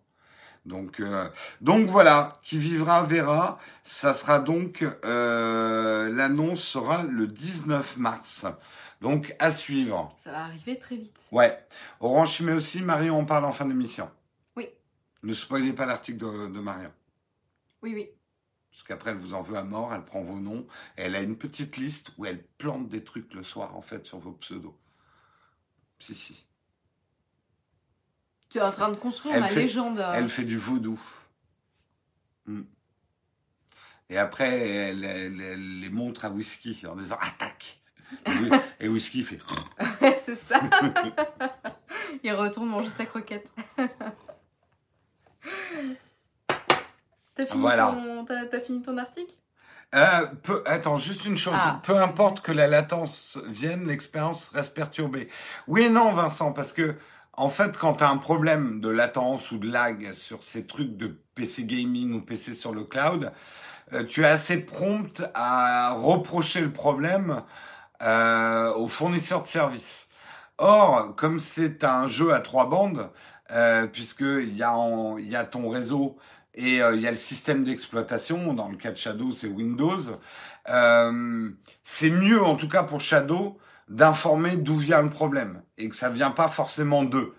Donc, 0.65 0.99
euh, 0.99 1.29
donc 1.61 1.89
voilà, 1.89 2.39
qui 2.41 2.57
vivra 2.57 3.03
verra. 3.03 3.59
Ça 3.83 4.13
sera 4.13 4.39
donc 4.39 4.85
euh, 5.03 6.09
l'annonce 6.09 6.61
sera 6.61 7.03
le 7.03 7.27
19 7.27 7.97
mars. 7.97 8.45
Donc 9.01 9.35
à 9.39 9.51
suivre. 9.51 10.15
Ça 10.23 10.31
va 10.31 10.45
arriver 10.45 10.79
très 10.79 10.95
vite. 10.95 11.19
Ouais. 11.31 11.57
Orange 11.99 12.41
mais 12.41 12.53
aussi, 12.53 12.81
Marion 12.81 13.19
en 13.19 13.25
parle 13.25 13.45
en 13.45 13.51
fin 13.51 13.65
d'émission. 13.65 14.09
Oui. 14.55 14.69
Ne 15.23 15.33
spoilez 15.33 15.73
pas 15.73 15.85
l'article 15.85 16.19
de, 16.19 16.47
de 16.47 16.59
Marion. 16.59 16.91
Oui, 17.81 17.93
oui. 17.93 18.09
Parce 18.71 18.83
qu'après, 18.83 19.11
elle 19.11 19.17
vous 19.17 19.35
en 19.35 19.43
veut 19.43 19.57
à 19.57 19.63
mort, 19.63 19.93
elle 19.93 20.03
prend 20.03 20.23
vos 20.23 20.39
noms. 20.39 20.65
elle 20.95 21.15
a 21.15 21.21
une 21.21 21.37
petite 21.37 21.77
liste 21.77 22.11
où 22.17 22.25
elle 22.25 22.43
plante 22.57 22.89
des 22.89 23.03
trucs 23.03 23.31
le 23.35 23.43
soir, 23.43 23.75
en 23.75 23.81
fait, 23.81 24.05
sur 24.07 24.17
vos 24.17 24.31
pseudos. 24.31 24.73
Si, 25.99 26.15
si. 26.15 26.47
Tu 28.53 28.59
es 28.59 28.61
en 28.61 28.71
train 28.71 28.89
de 28.89 28.95
construire 28.95 29.39
ma 29.41 29.49
légende. 29.49 30.05
Elle 30.13 30.29
fait 30.29 30.43
du 30.43 30.57
vaudou. 30.57 30.99
Hmm. 32.45 32.61
Et 34.11 34.19
après, 34.19 34.59
elle, 34.59 34.99
les 35.79 35.89
montre 35.89 36.25
à 36.25 36.29
Whisky 36.29 36.85
en 36.87 36.95
disant 36.95 37.17
attaque. 37.19 37.81
Et 38.79 38.87
Whisky 38.89 39.23
fait. 39.23 39.39
C'est 40.23 40.35
ça. 40.35 40.61
Il 42.23 42.31
retourne 42.33 42.69
manger 42.69 42.89
sa 42.89 43.07
croquette. 43.07 43.51
T'as 47.35 47.47
fini, 47.47 47.67
fini 48.63 48.83
ton 48.83 48.99
article? 48.99 49.33
Euh, 49.95 50.27
attends, 50.67 50.99
juste 50.99 51.25
une 51.25 51.37
chose. 51.37 51.55
Ah. 51.57 51.81
Peu 51.81 51.97
importe 51.97 52.41
que 52.41 52.51
la 52.51 52.67
latence 52.67 53.39
vienne, 53.47 53.87
l'expérience 53.87 54.49
reste 54.49 54.75
perturbée. 54.75 55.27
Oui 55.65 55.81
et 55.81 55.89
non, 55.89 56.11
Vincent, 56.11 56.53
parce 56.53 56.71
que 56.71 56.95
en 57.35 57.49
fait, 57.49 57.77
quand 57.77 57.95
tu 57.95 58.03
as 58.03 58.09
un 58.09 58.17
problème 58.17 58.79
de 58.79 58.89
latence 58.89 59.51
ou 59.51 59.57
de 59.57 59.71
lag 59.71 60.13
sur 60.13 60.43
ces 60.43 60.67
trucs 60.67 60.97
de 60.97 61.17
PC 61.35 61.63
gaming 61.63 62.13
ou 62.13 62.21
PC 62.21 62.53
sur 62.53 62.73
le 62.73 62.83
cloud, 62.83 63.31
euh, 63.93 64.03
tu 64.03 64.21
es 64.21 64.27
assez 64.27 64.57
prompt 64.57 65.23
à 65.33 65.93
reprocher 65.93 66.61
le 66.61 66.71
problème 66.71 67.43
euh, 68.03 68.73
aux 68.73 68.87
fournisseurs 68.87 69.41
de 69.41 69.47
services. 69.47 70.07
Or, 70.57 71.15
comme 71.15 71.39
c'est 71.39 71.83
un 71.83 72.07
jeu 72.07 72.33
à 72.33 72.39
trois 72.39 72.69
bandes, 72.69 73.09
euh, 73.51 73.87
puisqu'il 73.87 74.55
y, 74.55 74.63
a 74.63 75.43
ton 75.45 75.69
réseau 75.69 76.17
et 76.53 76.81
euh, 76.81 76.95
il 76.95 77.01
y 77.01 77.07
a 77.07 77.11
le 77.11 77.17
système 77.17 77.63
d'exploitation, 77.63 78.53
dans 78.53 78.67
le 78.69 78.77
cas 78.77 78.91
de 78.91 78.97
Shadow, 78.97 79.31
c'est 79.31 79.47
Windows, 79.47 80.19
c'est 81.83 82.09
mieux 82.09 82.43
en 82.43 82.55
tout 82.55 82.67
cas 82.67 82.83
pour 82.83 83.01
Shadow 83.01 83.57
d'informer 83.93 84.57
d'où 84.57 84.75
vient 84.77 85.01
le 85.01 85.09
problème 85.09 85.61
et 85.77 85.87
que 85.87 85.95
ça 85.95 86.09
vient 86.09 86.31
pas 86.31 86.47
forcément 86.47 87.03
d'eux. 87.03 87.35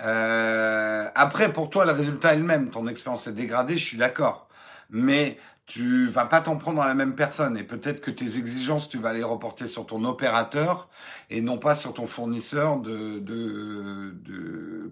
Euh, 0.00 1.08
après, 1.14 1.52
pour 1.52 1.70
toi, 1.70 1.84
le 1.84 1.92
résultat 1.92 2.34
est 2.34 2.38
le 2.38 2.44
même. 2.44 2.70
Ton 2.70 2.86
expérience 2.88 3.26
est 3.26 3.32
dégradée, 3.32 3.76
je 3.76 3.84
suis 3.84 3.98
d'accord. 3.98 4.48
Mais 4.90 5.38
tu 5.66 6.08
vas 6.08 6.24
pas 6.24 6.40
t'en 6.40 6.56
prendre 6.56 6.80
à 6.80 6.86
la 6.86 6.94
même 6.94 7.14
personne 7.14 7.58
et 7.58 7.62
peut-être 7.62 8.00
que 8.00 8.10
tes 8.10 8.38
exigences, 8.38 8.88
tu 8.88 8.98
vas 8.98 9.12
les 9.12 9.22
reporter 9.22 9.66
sur 9.66 9.86
ton 9.86 10.04
opérateur 10.04 10.88
et 11.30 11.42
non 11.42 11.58
pas 11.58 11.74
sur 11.74 11.92
ton 11.92 12.06
fournisseur 12.06 12.78
de 12.78 13.22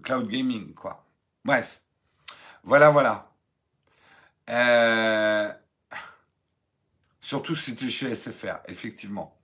cloud 0.03 0.27
gaming, 0.27 0.73
quoi. 0.75 1.03
Bref. 1.45 1.81
Voilà, 2.63 2.89
voilà. 2.91 3.31
Euh... 4.49 5.51
Surtout 7.21 7.55
si 7.55 7.75
tu 7.75 7.87
es 7.87 7.89
chez 7.89 8.15
SFR, 8.15 8.59
effectivement. 8.67 9.36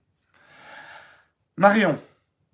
Marion, 1.56 1.98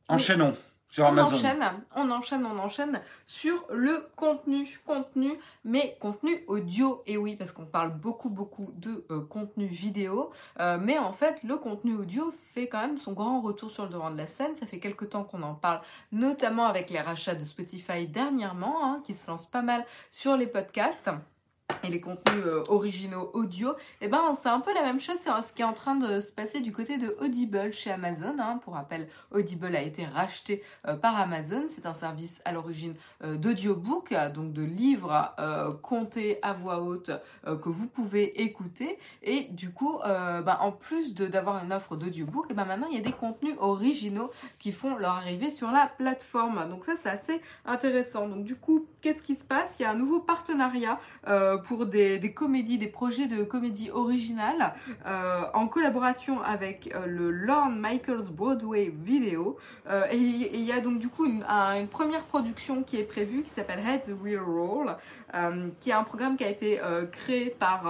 enchaînons. 0.09 0.55
Sur 0.91 1.07
Amazon. 1.07 1.31
On 1.31 1.39
enchaîne, 1.39 1.65
on 1.95 2.11
enchaîne, 2.11 2.47
on 2.47 2.59
enchaîne 2.59 3.01
sur 3.25 3.65
le 3.71 4.09
contenu, 4.17 4.67
contenu, 4.85 5.31
mais 5.65 5.97
contenu 6.01 6.43
audio. 6.49 7.05
Et 7.07 7.17
oui, 7.17 7.37
parce 7.37 7.53
qu'on 7.53 7.65
parle 7.65 7.93
beaucoup, 7.93 8.29
beaucoup 8.29 8.73
de 8.75 9.05
euh, 9.11 9.21
contenu 9.21 9.67
vidéo, 9.67 10.33
euh, 10.59 10.79
mais 10.83 10.99
en 10.99 11.13
fait, 11.13 11.45
le 11.45 11.57
contenu 11.57 11.95
audio 11.95 12.35
fait 12.55 12.67
quand 12.67 12.81
même 12.81 12.99
son 12.99 13.13
grand 13.13 13.41
retour 13.41 13.71
sur 13.71 13.85
le 13.85 13.91
devant 13.91 14.11
de 14.11 14.17
la 14.17 14.27
scène. 14.27 14.57
Ça 14.57 14.67
fait 14.67 14.81
quelques 14.81 15.11
temps 15.11 15.23
qu'on 15.23 15.45
en 15.45 15.55
parle, 15.55 15.81
notamment 16.11 16.67
avec 16.67 16.91
les 16.91 17.01
rachats 17.01 17.37
de 17.37 17.45
Spotify 17.45 18.09
dernièrement, 18.09 18.85
hein, 18.85 19.01
qui 19.05 19.15
se 19.15 19.31
lancent 19.31 19.47
pas 19.47 19.63
mal 19.63 19.87
sur 20.11 20.37
les 20.37 20.49
podcasts 20.49 21.09
et 21.83 21.89
les 21.89 22.01
contenus 22.01 22.45
euh, 22.45 22.65
originaux 22.69 23.31
audio, 23.35 23.71
et 24.01 24.07
eh 24.07 24.09
ben 24.09 24.35
c'est 24.35 24.49
un 24.49 24.61
peu 24.61 24.73
la 24.75 24.83
même 24.83 25.01
chose, 25.01 25.17
c'est 25.21 25.31
ce 25.43 25.53
qui 25.53 25.63
est 25.63 25.65
en 25.65 25.73
train 25.73 25.97
de 25.97 26.21
se 26.21 26.33
passer 26.33 26.61
du 26.61 26.73
côté 26.73 26.99
de 26.99 27.17
Audible 27.21 27.73
chez 27.73 27.91
Amazon. 27.91 28.37
Hein. 28.39 28.59
Pour 28.63 28.75
rappel, 28.75 29.09
Audible 29.31 29.75
a 29.75 29.83
été 29.83 30.05
racheté 30.05 30.63
euh, 30.87 30.95
par 30.95 31.19
Amazon. 31.19 31.65
C'est 31.69 31.87
un 31.87 31.95
service 31.95 32.43
à 32.45 32.53
l'origine 32.53 32.95
euh, 33.25 33.37
d'audiobook, 33.37 34.15
donc 34.35 34.53
de 34.53 34.63
livres 34.63 35.35
comptés 35.83 36.39
à 36.43 36.53
voix 36.53 36.83
haute 36.83 37.11
que 37.45 37.69
vous 37.69 37.89
pouvez 37.89 38.43
écouter. 38.43 38.99
Et 39.23 39.43
du 39.51 39.71
coup, 39.71 39.99
ben, 40.03 40.59
en 40.61 40.73
plus 40.73 41.15
d'avoir 41.15 41.63
une 41.65 41.73
offre 41.73 41.97
d'audiobook, 41.97 42.47
eh 42.51 42.55
ben 42.55 42.65
maintenant 42.65 42.87
il 42.91 42.97
y 42.97 43.01
a 43.01 43.05
des 43.05 43.13
contenus 43.13 43.55
originaux 43.59 44.31
qui 44.59 44.73
font 44.73 44.97
leur 44.97 45.13
arrivée 45.13 45.51
sur 45.51 45.71
la 45.71 45.87
plateforme. 45.87 46.69
Donc 46.69 46.85
ça 46.85 46.93
c'est 46.97 47.09
assez 47.09 47.41
intéressant. 47.65 48.29
Donc 48.29 48.45
du 48.45 48.57
coup, 48.57 48.87
qu'est-ce 49.01 49.23
qui 49.23 49.35
se 49.35 49.45
passe? 49.45 49.79
Il 49.79 49.83
y 49.83 49.87
a 49.87 49.91
un 49.91 49.95
nouveau 49.95 50.21
partenariat 50.21 50.99
pour 51.65 51.87
des, 51.87 52.33
comédies, 52.35 52.79
des 52.79 52.87
projets 52.87 53.27
de 53.27 53.45
comédie 53.45 53.91
originale 53.91 54.75
euh, 55.07 55.43
en 55.55 55.67
collaboration 55.67 56.43
avec 56.43 56.91
euh, 56.95 57.07
le 57.07 57.31
Lorne 57.31 57.79
Michaels 57.79 58.31
Broadway 58.31 58.93
Video. 58.95 59.57
Euh, 59.89 60.07
et 60.11 60.17
il 60.17 60.65
y 60.65 60.73
a 60.73 60.81
donc 60.81 60.99
du 60.99 61.09
coup 61.09 61.27
une, 61.27 61.45
première 61.89 62.25
production 62.25 62.83
qui 62.83 62.99
est 62.99 63.05
prévue 63.05 63.43
qui 63.43 63.51
s'appelle 63.51 63.81
Heads 63.81 64.13
Will 64.23 64.41
Roll, 64.41 64.97
qui 65.81 65.91
est 65.91 65.93
un 65.93 66.05
programme 66.05 66.37
qui 66.37 66.45
a 66.45 66.49
été 66.49 66.81
créé 67.13 67.51
par, 67.51 67.83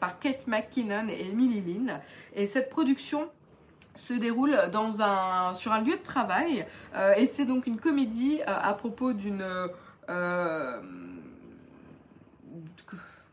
par 0.00 0.18
Kate 0.20 0.46
McKinnon 0.46 1.08
et 1.08 1.26
Emily 1.26 1.60
Lynn. 1.60 2.00
Et 2.34 2.46
cette 2.46 2.70
production 2.70 3.28
se 3.94 4.14
déroule 4.14 4.56
dans 4.72 5.02
un, 5.02 5.54
sur 5.54 5.72
un 5.72 5.80
lieu 5.80 5.96
de 5.96 6.02
travail 6.02 6.66
et 7.16 7.26
c'est 7.26 7.44
donc 7.44 7.66
une 7.66 7.78
comédie 7.78 8.40
à 8.46 8.72
propos 8.74 9.12
d'une 9.12 9.44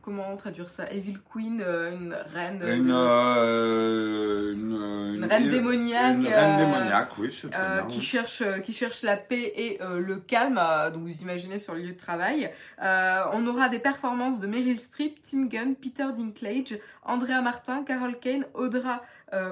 comment 0.07 0.37
traduire 0.37 0.69
ça? 0.69 0.89
Evil 0.89 1.17
Queen, 1.29 1.61
euh, 1.61 1.91
une 1.91 2.13
reine. 2.13 2.63
Une, 2.65 2.91
euh, 2.93 4.53
une, 4.53 5.25
reine 5.25 5.49
démoniaque. 5.49 6.15
Une 6.15 6.27
reine 6.27 6.55
euh, 6.55 6.65
démoniaque, 6.65 7.09
oui, 7.17 7.37
c'est 7.37 7.49
Qui 7.89 8.01
cherche, 8.01 8.41
qui 8.63 8.71
cherche 8.71 9.01
la 9.03 9.17
paix 9.17 9.51
et 9.57 9.79
le 9.81 10.15
calme. 10.15 10.61
donc 10.93 11.03
vous 11.03 11.21
imaginez 11.21 11.59
sur 11.59 11.73
le 11.73 11.81
lieu 11.81 11.91
de 11.91 11.97
travail. 11.97 12.49
on 12.79 13.45
aura 13.47 13.67
des 13.67 13.79
performances 13.79 14.39
de 14.39 14.47
Meryl 14.47 14.79
Streep, 14.79 15.21
Tim 15.23 15.47
Gunn, 15.47 15.75
Peter 15.75 16.07
Dinklage, 16.15 16.79
Andrea 17.03 17.41
Martin, 17.41 17.83
Carol 17.83 18.17
Kane, 18.17 18.45
Audra 18.53 19.01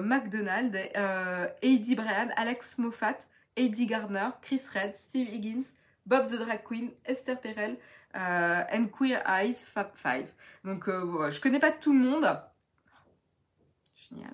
McDonald, 0.01 0.73
Eddie 1.61 1.95
Bryan, 1.95 2.29
Alex 2.37 2.77
Moffat, 2.77 3.17
Eddie 3.57 3.87
Gardner, 3.87 4.29
Chris 4.41 4.61
Red, 4.73 4.95
Steve 4.95 5.27
Higgins, 5.27 5.65
Bob 6.05 6.27
the 6.27 6.37
Drag 6.37 6.63
Queen, 6.63 6.91
Esther 7.03 7.39
Perel, 7.39 7.71
euh, 7.71 7.75
and 8.15 8.87
Queer 8.97 9.21
Eyes 9.27 9.53
Fab 9.53 9.91
5. 9.95 10.25
Donc 10.65 10.87
euh, 10.87 10.99
voilà, 11.03 11.29
je 11.29 11.39
connais 11.39 11.59
pas 11.59 11.71
tout 11.71 11.93
le 11.93 11.99
monde. 11.99 12.39
Génial. 14.09 14.33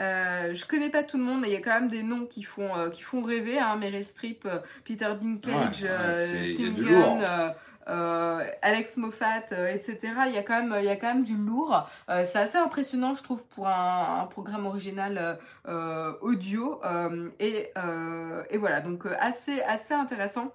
Euh, 0.00 0.54
je 0.54 0.66
connais 0.66 0.90
pas 0.90 1.02
tout 1.02 1.16
le 1.16 1.24
monde, 1.24 1.40
mais 1.40 1.48
il 1.48 1.52
y 1.52 1.56
a 1.56 1.60
quand 1.60 1.80
même 1.80 1.88
des 1.88 2.02
noms 2.02 2.26
qui 2.26 2.42
font, 2.42 2.90
qui 2.90 3.02
font 3.02 3.22
rêver. 3.22 3.58
Hein. 3.58 3.76
Meryl 3.76 4.04
Streep, 4.04 4.46
Peter 4.84 5.12
Dinklage, 5.20 5.86
Tim 6.56 6.72
Gunn, 6.72 7.54
Alex 8.62 8.96
Moffat, 8.96 9.46
etc. 9.70 9.98
Il 10.26 10.34
y 10.34 10.38
a 10.38 10.42
quand 10.42 10.62
même, 10.62 10.74
il 10.78 10.84
y 10.84 10.90
a 10.90 10.96
quand 10.96 11.14
même 11.14 11.24
du 11.24 11.36
lourd. 11.36 11.88
c'est 12.08 12.36
assez 12.36 12.58
impressionnant, 12.58 13.14
je 13.14 13.22
trouve, 13.22 13.46
pour 13.48 13.68
un, 13.68 14.26
programme 14.30 14.66
original 14.66 15.38
audio. 16.20 16.80
et, 17.38 17.70
et 18.50 18.56
voilà, 18.56 18.80
donc 18.80 19.06
assez, 19.20 19.60
assez 19.62 19.94
intéressant. 19.94 20.52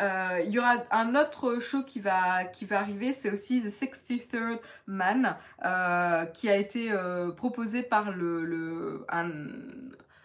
Euh, 0.00 0.42
il 0.44 0.50
y 0.52 0.58
aura 0.58 0.84
un 0.90 1.14
autre 1.16 1.58
show 1.58 1.82
qui 1.82 2.00
va, 2.00 2.44
qui 2.44 2.64
va 2.64 2.78
arriver, 2.80 3.12
c'est 3.12 3.30
aussi 3.30 3.60
The 3.60 3.66
63rd 3.66 4.60
Man, 4.86 5.36
euh, 5.64 6.24
qui 6.26 6.48
a 6.48 6.56
été 6.56 6.92
euh, 6.92 7.30
proposé 7.32 7.82
par 7.82 8.12
le, 8.12 8.44
le 8.44 9.04
un, 9.08 9.28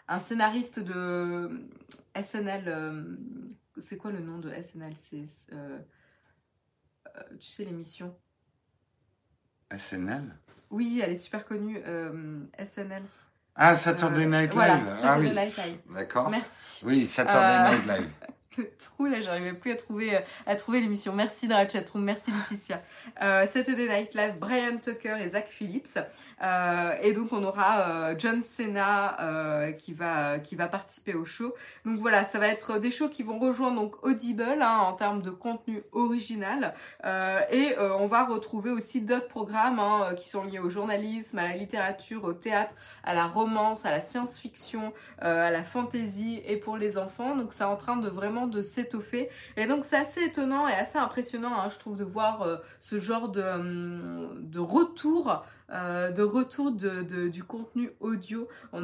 un, 0.07 0.19
scénariste 0.19 0.79
de 0.79 1.49
SNL. 2.15 3.17
c'est 3.77 3.97
quoi 3.97 4.11
le 4.11 4.19
nom 4.19 4.37
de 4.37 4.51
SNL 4.51 4.93
C'est 4.95 5.25
tu 7.39 7.49
sais 7.49 7.63
l'émission? 7.63 8.15
SNL 9.75 10.35
Oui, 10.69 11.01
elle 11.03 11.11
est 11.11 11.15
super 11.15 11.45
connue. 11.45 11.81
SNL. 12.63 13.03
Ah, 13.55 13.75
Saturday 13.75 14.25
Night 14.25 14.49
Live. 14.49 14.53
Voilà, 14.53 14.79
ah 14.87 14.97
Saturday 14.97 15.29
oui. 15.29 15.35
Night 15.35 15.57
Live. 15.57 15.77
D'accord. 15.93 16.29
Merci. 16.29 16.85
Oui, 16.85 17.05
Saturday 17.07 17.69
Night 17.71 17.85
Live. 17.87 18.09
le 18.57 18.69
trou 18.77 19.05
là, 19.05 19.21
j'arrivais 19.21 19.53
plus 19.53 19.71
à 19.71 19.75
trouver, 19.75 20.15
euh, 20.15 20.19
à 20.45 20.55
trouver 20.55 20.81
l'émission. 20.81 21.13
Merci 21.13 21.47
dans 21.47 21.57
la 21.57 21.67
chatroom, 21.67 22.03
merci 22.03 22.31
Laetitia. 22.31 22.81
Euh, 23.21 23.45
Saturday 23.45 23.87
Night 23.87 24.13
Live, 24.15 24.35
Brian 24.39 24.77
Tucker 24.77 25.17
et 25.21 25.29
Zach 25.29 25.47
Phillips. 25.47 25.99
Euh, 26.41 26.93
et 27.01 27.13
donc 27.13 27.31
on 27.31 27.43
aura 27.43 27.79
euh, 27.79 28.15
John 28.17 28.43
Cena 28.43 29.17
qui 29.77 29.93
va 29.93 30.39
qui 30.39 30.55
va 30.55 30.67
participer 30.67 31.13
au 31.13 31.25
show. 31.25 31.53
Donc 31.85 31.99
voilà, 31.99 32.25
ça 32.25 32.39
va 32.39 32.47
être 32.47 32.79
des 32.79 32.91
shows 32.91 33.09
qui 33.09 33.23
vont 33.23 33.39
rejoindre 33.39 33.81
donc 33.81 34.03
Audible 34.03 34.61
hein, 34.61 34.79
en 34.79 34.93
termes 34.93 35.21
de 35.21 35.29
contenu 35.29 35.83
original. 35.91 36.73
et 37.51 37.75
on 37.77 38.07
va 38.07 38.25
retrouver 38.25 38.71
aussi 38.71 39.01
d'autres 39.01 39.27
programmes 39.27 39.79
hein, 39.79 40.13
qui 40.17 40.29
sont 40.29 40.43
liés 40.43 40.59
au 40.59 40.69
journalisme, 40.69 41.37
à 41.39 41.47
la 41.47 41.55
littérature, 41.55 42.23
au 42.23 42.33
théâtre, 42.33 42.73
à 43.03 43.13
la 43.13 43.27
romance, 43.27 43.85
à 43.85 43.91
la 43.91 44.01
science-fiction, 44.01 44.93
à 45.19 45.51
la 45.51 45.63
fantasy 45.63 46.41
et 46.45 46.57
pour 46.57 46.77
les 46.77 46.97
enfants. 46.97 47.35
Donc 47.35 47.53
c'est 47.53 47.63
en 47.63 47.75
train 47.75 47.97
de 47.97 48.09
vraiment 48.09 48.42
de 48.47 48.61
s'étoffer. 48.61 49.29
Et 49.57 49.65
donc 49.65 49.85
c'est 49.85 49.97
assez 49.97 50.23
étonnant 50.23 50.67
et 50.67 50.73
assez 50.73 50.97
impressionnant, 50.97 51.53
hein, 51.59 51.69
je 51.69 51.79
trouve, 51.79 51.95
de 51.95 52.03
voir 52.03 52.47
ce 52.79 52.99
genre 52.99 53.29
de, 53.29 53.41
hum, 53.41 54.29
de 54.39 54.59
retour 54.59 55.43
euh, 55.73 56.11
de 56.11 56.21
retour 56.21 56.71
de, 56.71 57.29
du 57.29 57.43
contenu 57.43 57.89
audio. 57.99 58.47
On 58.73 58.83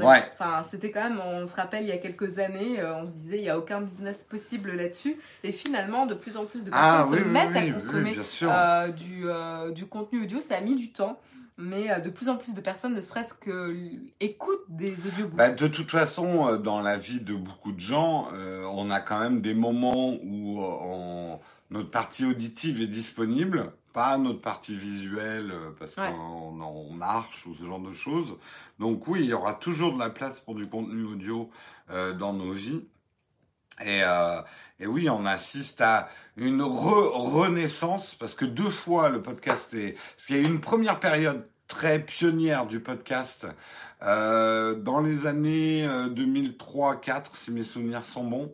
c'était 0.63 0.89
quand 0.89 1.03
même, 1.03 1.21
on 1.23 1.45
se 1.45 1.55
rappelle, 1.55 1.83
il 1.83 1.89
y 1.89 1.91
a 1.91 1.97
quelques 1.97 2.39
années, 2.39 2.79
euh, 2.79 2.95
on 2.95 3.05
se 3.05 3.11
disait, 3.11 3.37
il 3.37 3.41
n'y 3.43 3.49
a 3.49 3.59
aucun 3.59 3.81
business 3.81 4.23
possible 4.23 4.71
là-dessus. 4.71 5.17
Et 5.43 5.51
finalement, 5.51 6.07
de 6.07 6.15
plus 6.15 6.35
en 6.35 6.45
plus 6.45 6.63
de 6.63 6.71
ah 6.73 7.05
personnes 7.07 7.25
se 7.25 7.29
mettent 7.29 7.55
à 7.55 7.71
consommer 7.71 8.17
euh, 8.43 8.87
du, 8.91 9.73
du 9.75 9.85
contenu 9.85 10.23
audio. 10.23 10.41
Ça 10.41 10.55
a 10.57 10.61
mis 10.61 10.75
du 10.75 10.91
temps 10.91 11.19
mais 11.59 12.01
de 12.01 12.09
plus 12.09 12.29
en 12.29 12.37
plus 12.37 12.53
de 12.53 12.61
personnes 12.61 12.95
ne 12.95 13.01
serait-ce 13.01 13.33
que 13.33 13.75
écoutent 14.19 14.65
des 14.69 15.05
audiobooks. 15.05 15.35
Bah, 15.35 15.49
de 15.49 15.67
toute 15.67 15.91
façon, 15.91 16.55
dans 16.57 16.81
la 16.81 16.97
vie 16.97 17.19
de 17.19 17.35
beaucoup 17.35 17.71
de 17.71 17.79
gens, 17.79 18.29
on 18.73 18.89
a 18.89 18.99
quand 19.01 19.19
même 19.19 19.41
des 19.41 19.53
moments 19.53 20.13
où 20.23 20.61
notre 21.69 21.91
partie 21.91 22.25
auditive 22.25 22.81
est 22.81 22.87
disponible 22.87 23.71
pas 23.93 24.17
notre 24.17 24.41
partie 24.41 24.75
visuelle 24.75 25.51
euh, 25.51 25.71
parce 25.77 25.95
qu'on 25.95 26.91
marche 26.91 27.45
ou 27.45 27.55
ce 27.55 27.63
genre 27.63 27.79
de 27.79 27.93
choses. 27.93 28.35
Donc 28.79 29.07
oui, 29.07 29.21
il 29.23 29.29
y 29.29 29.33
aura 29.33 29.55
toujours 29.55 29.93
de 29.93 29.99
la 29.99 30.09
place 30.09 30.39
pour 30.39 30.55
du 30.55 30.67
contenu 30.67 31.03
audio 31.03 31.49
euh, 31.89 32.13
dans 32.13 32.33
nos 32.33 32.53
vies. 32.53 32.85
Et, 33.81 34.03
euh, 34.03 34.41
et, 34.79 34.87
oui, 34.87 35.09
on 35.09 35.25
assiste 35.25 35.81
à 35.81 36.09
une 36.37 36.61
renaissance 36.61 38.15
parce 38.15 38.35
que 38.35 38.45
deux 38.45 38.69
fois 38.69 39.09
le 39.09 39.21
podcast 39.21 39.73
est... 39.73 39.97
Parce 40.15 40.27
qu'il 40.27 40.37
y 40.37 40.39
a 40.39 40.41
eu 40.41 40.45
une 40.45 40.61
première 40.61 40.99
période 40.99 41.45
très 41.67 41.99
pionnière 41.99 42.65
du 42.65 42.79
podcast 42.79 43.45
euh, 44.03 44.75
dans 44.75 45.01
les 45.01 45.27
années 45.27 45.85
2003-2004, 45.87 47.25
si 47.33 47.51
mes 47.51 47.63
souvenirs 47.63 48.03
sont 48.03 48.23
bons. 48.23 48.51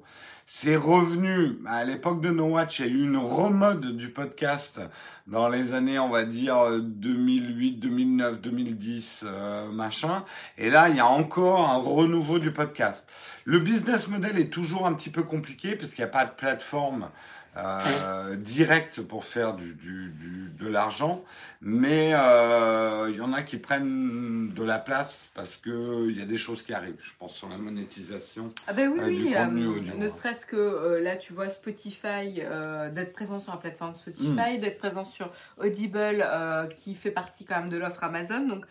C'est 0.48 0.76
revenu 0.76 1.58
à 1.66 1.84
l'époque 1.86 2.22
de 2.22 2.30
No 2.30 2.46
Watch, 2.46 2.80
il 2.80 2.86
y 2.86 2.90
a 2.90 2.92
eu 2.92 3.04
une 3.04 3.18
remode 3.18 3.98
du 3.98 4.10
podcast 4.10 4.80
dans 5.26 5.50
les 5.50 5.74
années, 5.74 5.98
on 5.98 6.10
va 6.10 6.24
dire 6.24 6.56
2008, 6.82 7.80
2009, 7.80 8.42
2010, 8.42 9.26
machin. 9.72 10.24
Et 10.60 10.70
là, 10.70 10.90
il 10.90 10.98
y 10.98 11.00
a 11.00 11.08
encore 11.08 11.68
un 11.68 11.78
renouveau 11.78 12.38
du 12.38 12.52
podcast. 12.52 13.12
Le 13.44 13.58
business 13.58 14.08
model 14.08 14.38
est 14.38 14.54
toujours 14.54 14.86
un 14.86 14.94
petit 14.94 15.10
peu 15.10 15.24
compliqué 15.24 15.76
parce 15.76 15.96
qu'il 15.96 16.04
n'y 16.04 16.10
a 16.10 16.14
pas 16.14 16.26
de 16.26 16.36
plateforme 16.36 17.10
euh, 17.58 18.36
direct 18.36 19.02
pour 19.02 19.26
faire 19.26 19.56
du, 19.56 19.74
du, 19.74 20.10
du 20.10 20.46
de 20.60 20.68
l'argent, 20.68 21.24
mais 21.62 22.12
euh, 22.14 23.08
il 23.10 23.18
y 23.18 23.22
en 23.22 23.34
a 23.34 23.42
qui 23.44 23.58
prennent 23.58 24.54
de 24.54 24.64
la 24.64 24.80
place 24.80 25.30
parce 25.34 25.58
que 25.58 26.10
il 26.10 26.18
y 26.18 26.22
a 26.22 26.26
des 26.26 26.38
choses 26.38 26.62
qui 26.62 26.74
arrivent. 26.74 27.00
Je 27.00 27.12
pense 27.20 27.34
sur 27.34 27.50
la 27.50 27.58
monétisation. 27.58 28.54
Ah 28.68 28.74
ben 28.74 28.90
oui, 28.90 29.00
euh, 29.00 29.08
oui, 29.08 29.82
du 29.82 29.92
euh, 29.92 29.96
ne 29.96 30.10
serait-ce 30.10 30.46
que 30.46 31.00
là, 31.02 31.16
tu 31.18 31.34
vois 31.34 31.50
Spotify, 31.50 32.42
d'être 32.94 33.14
présent 33.14 33.40
sur 33.40 33.52
la 33.52 33.58
plateforme 33.58 33.96
Spotify, 33.96 34.58
mm. 34.58 34.62
d'être 34.62 34.78
présent 34.78 35.06
sur 35.06 35.32
Audible, 35.58 36.26
qui 36.76 36.96
fait 36.96 37.12
partie 37.12 37.46
quand 37.46 37.60
même 37.60 37.70
de 37.70 37.78
l'offre 37.78 38.04
Amazon. 38.04 38.48
Donc 38.48 38.66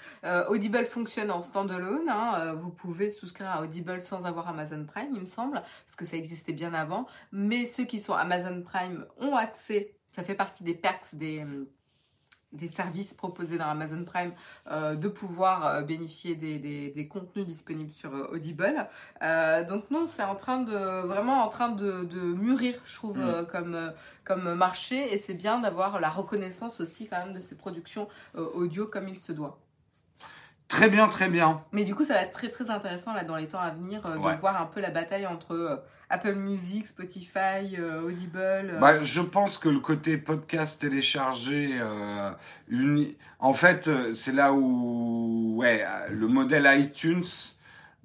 Audible 0.48 0.86
fonctionne 0.86 1.30
en 1.30 1.42
standalone. 1.42 2.08
Hein, 2.08 2.54
vous 2.54 2.70
pouvez 2.70 3.10
souscrire 3.10 3.48
à 3.48 3.62
Audible 3.62 4.00
sans 4.00 4.24
avoir 4.24 4.48
Amazon 4.48 4.84
Prime, 4.84 5.08
il 5.12 5.20
me 5.20 5.26
semble, 5.26 5.54
parce 5.54 5.96
que 5.96 6.04
ça 6.04 6.16
existait 6.16 6.52
bien 6.52 6.74
avant. 6.74 7.06
Mais 7.32 7.66
ceux 7.66 7.84
qui 7.84 8.00
sont 8.00 8.14
Amazon 8.14 8.62
Prime 8.62 8.73
ont 9.18 9.36
accès, 9.36 9.94
ça 10.12 10.22
fait 10.22 10.34
partie 10.34 10.64
des 10.64 10.74
perks 10.74 11.14
des, 11.14 11.44
des 12.54 12.68
services 12.68 13.14
proposés 13.14 13.58
dans 13.58 13.66
Amazon 13.66 14.04
Prime, 14.04 14.32
euh, 14.70 14.94
de 14.94 15.08
pouvoir 15.08 15.66
euh, 15.66 15.82
bénéficier 15.82 16.34
des, 16.34 16.58
des, 16.58 17.08
contenus 17.08 17.46
disponibles 17.46 17.90
sur 17.90 18.14
euh, 18.14 18.28
Audible. 18.32 18.88
donc 19.68 19.90
non, 19.90 20.06
c'est 20.06 20.22
en 20.22 20.36
train 20.36 20.60
de 20.60 21.06
vraiment 21.06 21.44
en 21.44 21.48
train 21.48 21.68
de, 21.68 22.04
de 22.04 22.20
mûrir, 22.20 22.80
je 22.84 22.94
trouve, 22.96 23.18
mm. 23.18 23.46
comme, 23.50 23.92
comme 24.24 24.54
marché, 24.54 25.12
et 25.12 25.18
c'est 25.18 25.34
bien 25.34 25.58
d'avoir 25.60 26.00
la 26.00 26.08
reconnaissance 26.08 26.80
aussi 26.80 27.08
quand 27.08 27.24
même 27.24 27.34
de 27.34 27.40
ces 27.40 27.56
productions 27.56 28.08
audio 28.34 28.86
comme 28.86 29.08
il 29.08 29.18
se 29.18 29.32
doit. 29.32 29.58
Très 30.68 30.88
bien, 30.88 31.08
très 31.08 31.28
bien. 31.28 31.62
Mais 31.72 31.84
du 31.84 31.94
coup, 31.94 32.04
ça 32.04 32.14
va 32.14 32.22
être 32.22 32.32
très 32.32 32.48
très 32.48 32.70
intéressant 32.70 33.12
là 33.12 33.24
dans 33.24 33.36
les 33.36 33.48
temps 33.48 33.60
à 33.60 33.70
venir 33.70 34.02
de 34.02 34.38
voir 34.38 34.60
un 34.60 34.66
peu 34.66 34.80
la 34.80 34.90
bataille 34.90 35.26
entre 35.26 35.82
Apple 36.10 36.34
Music, 36.34 36.86
Spotify, 36.86 37.76
euh, 37.78 38.02
Audible 38.02 38.38
euh. 38.38 38.78
bah, 38.78 39.02
Je 39.02 39.20
pense 39.20 39.58
que 39.58 39.68
le 39.68 39.80
côté 39.80 40.16
podcast 40.16 40.80
téléchargé, 40.80 41.70
euh, 41.80 42.30
uni... 42.68 43.16
en 43.40 43.54
fait, 43.54 43.90
c'est 44.14 44.32
là 44.32 44.52
où 44.52 45.54
ouais, 45.56 45.84
le 46.10 46.28
modèle 46.28 46.68
iTunes, 46.78 47.24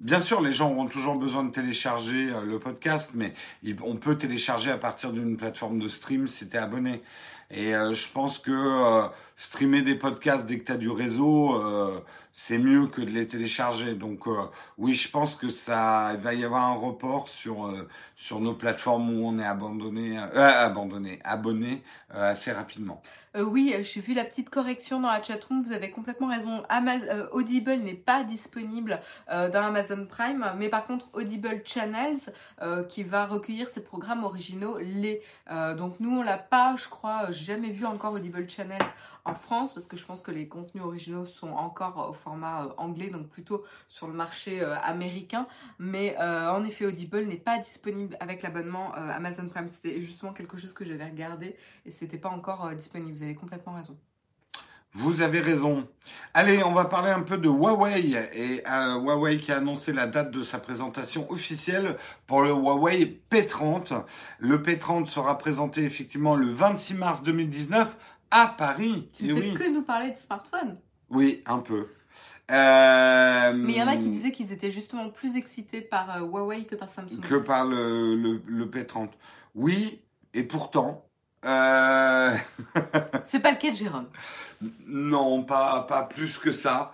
bien 0.00 0.20
sûr, 0.20 0.40
les 0.40 0.52
gens 0.52 0.72
auront 0.72 0.86
toujours 0.86 1.16
besoin 1.16 1.44
de 1.44 1.52
télécharger 1.52 2.32
le 2.44 2.58
podcast, 2.58 3.12
mais 3.14 3.34
on 3.82 3.96
peut 3.96 4.16
télécharger 4.16 4.70
à 4.70 4.78
partir 4.78 5.12
d'une 5.12 5.36
plateforme 5.36 5.78
de 5.78 5.88
stream 5.88 6.26
si 6.26 6.48
tu 6.48 6.56
es 6.56 6.58
abonné. 6.58 7.02
Et 7.52 7.72
je 7.72 8.12
pense 8.12 8.38
que 8.38 9.08
streamer 9.40 9.80
des 9.80 9.94
podcasts 9.94 10.44
dès 10.44 10.58
que 10.58 10.64
tu 10.64 10.72
as 10.72 10.76
du 10.76 10.90
réseau, 10.90 11.54
c'est 12.32 12.58
mieux 12.58 12.86
que 12.86 13.00
de 13.00 13.10
les 13.10 13.26
télécharger. 13.26 13.94
Donc 13.94 14.26
euh, 14.26 14.44
oui, 14.78 14.94
je 14.94 15.10
pense 15.10 15.34
que 15.34 15.48
ça 15.48 16.16
va 16.20 16.34
y 16.34 16.44
avoir 16.44 16.64
un 16.64 16.74
report 16.74 17.28
sur 17.28 17.66
euh, 17.66 17.88
sur 18.16 18.40
nos 18.40 18.54
plateformes 18.54 19.10
où 19.10 19.26
on 19.26 19.38
est 19.38 19.44
abandonné 19.44 20.18
euh, 20.18 20.28
abandonné 20.36 21.20
abonné 21.24 21.82
assez 22.10 22.52
rapidement. 22.52 23.02
oui, 23.38 23.74
j'ai 23.82 24.00
vu 24.00 24.14
la 24.14 24.24
petite 24.24 24.50
correction 24.50 25.00
dans 25.00 25.10
la 25.10 25.22
chatroom. 25.22 25.62
Vous 25.62 25.72
avez 25.72 25.90
complètement 25.90 26.28
raison. 26.28 26.62
Audible 27.30 27.74
n'est 27.74 27.94
pas 27.94 28.24
disponible 28.24 29.00
dans 29.28 29.62
Amazon 29.62 30.06
Prime, 30.06 30.52
mais 30.56 30.68
par 30.68 30.82
contre 30.82 31.08
Audible 31.12 31.62
Channels 31.64 32.18
qui 32.88 33.04
va 33.04 33.26
recueillir 33.26 33.68
ses 33.68 33.84
programmes 33.84 34.24
originaux 34.24 34.78
les. 34.78 35.22
donc 35.78 36.00
nous 36.00 36.18
on 36.18 36.22
l'a 36.22 36.38
pas, 36.38 36.74
je 36.76 36.88
crois, 36.88 37.30
jamais 37.30 37.70
vu 37.70 37.86
encore 37.86 38.14
Audible 38.14 38.50
Channels 38.50 38.78
en 39.24 39.34
France 39.34 39.74
parce 39.74 39.86
que 39.86 39.96
je 39.96 40.04
pense 40.04 40.22
que 40.22 40.30
les 40.30 40.48
contenus 40.48 40.84
originaux 40.84 41.24
sont 41.24 41.50
encore 41.50 42.10
au 42.10 42.12
format 42.12 42.64
euh, 42.64 42.68
anglais, 42.76 43.10
donc 43.10 43.28
plutôt 43.28 43.64
sur 43.88 44.06
le 44.06 44.14
marché 44.14 44.60
euh, 44.60 44.76
américain. 44.80 45.46
Mais 45.78 46.16
euh, 46.18 46.50
en 46.50 46.64
effet, 46.64 46.86
Audible 46.86 47.22
n'est 47.24 47.36
pas 47.36 47.58
disponible 47.58 48.16
avec 48.20 48.42
l'abonnement 48.42 48.92
Amazon 48.92 49.48
Prime. 49.48 49.68
C'était 49.70 50.00
justement 50.00 50.32
quelque 50.32 50.56
chose 50.56 50.72
que 50.72 50.84
j'avais 50.84 51.04
regardé 51.04 51.56
et 51.86 51.90
c'était 51.90 52.18
pas 52.18 52.30
encore 52.30 52.70
disponible. 52.74 53.12
Vous 53.12 53.22
avez 53.22 53.34
complètement 53.34 53.74
raison. 53.74 53.96
Vous 54.92 55.22
avez 55.22 55.40
raison. 55.40 55.86
Allez, 56.34 56.64
on 56.64 56.72
va 56.72 56.84
parler 56.84 57.10
un 57.10 57.22
peu 57.22 57.38
de 57.38 57.48
Huawei 57.48 58.12
et 58.32 58.64
Huawei 58.66 59.38
qui 59.38 59.52
a 59.52 59.58
annoncé 59.58 59.92
la 59.92 60.08
date 60.08 60.32
de 60.32 60.42
sa 60.42 60.58
présentation 60.58 61.30
officielle 61.30 61.96
pour 62.26 62.42
le 62.42 62.50
Huawei 62.50 63.20
P30. 63.30 64.02
Le 64.40 64.58
P30 64.58 65.06
sera 65.06 65.38
présenté 65.38 65.84
effectivement 65.84 66.34
le 66.34 66.48
26 66.48 66.94
mars 66.94 67.22
2019 67.22 67.96
à 68.30 68.54
Paris. 68.56 69.08
Tu 69.12 69.24
ne 69.24 69.34
fais 69.36 69.52
que 69.52 69.70
nous 69.72 69.82
parler 69.82 70.10
de 70.10 70.16
smartphones. 70.16 70.78
Oui, 71.08 71.42
un 71.46 71.58
peu. 71.58 71.88
Euh, 72.50 73.52
Mais 73.54 73.72
il 73.74 73.78
y 73.78 73.82
en 73.82 73.86
a 73.86 73.96
qui 73.96 74.08
disaient 74.08 74.32
qu'ils 74.32 74.52
étaient 74.52 74.70
justement 74.72 75.08
plus 75.10 75.36
excités 75.36 75.80
par 75.80 76.16
euh, 76.16 76.20
Huawei 76.20 76.64
que 76.64 76.74
par 76.74 76.88
Samsung. 76.88 77.20
Que 77.20 77.36
par 77.36 77.64
le, 77.64 78.14
le, 78.44 78.66
P30. 78.66 79.10
Oui, 79.54 80.00
et 80.34 80.42
pourtant, 80.42 81.04
Euh, 81.44 82.36
C'est 83.28 83.40
pas 83.40 83.52
le 83.52 83.56
cas 83.56 83.70
de 83.70 83.76
Jérôme. 83.76 84.08
non, 84.86 85.44
pas, 85.44 85.82
pas 85.82 86.02
plus 86.02 86.38
que 86.38 86.52
ça. 86.52 86.92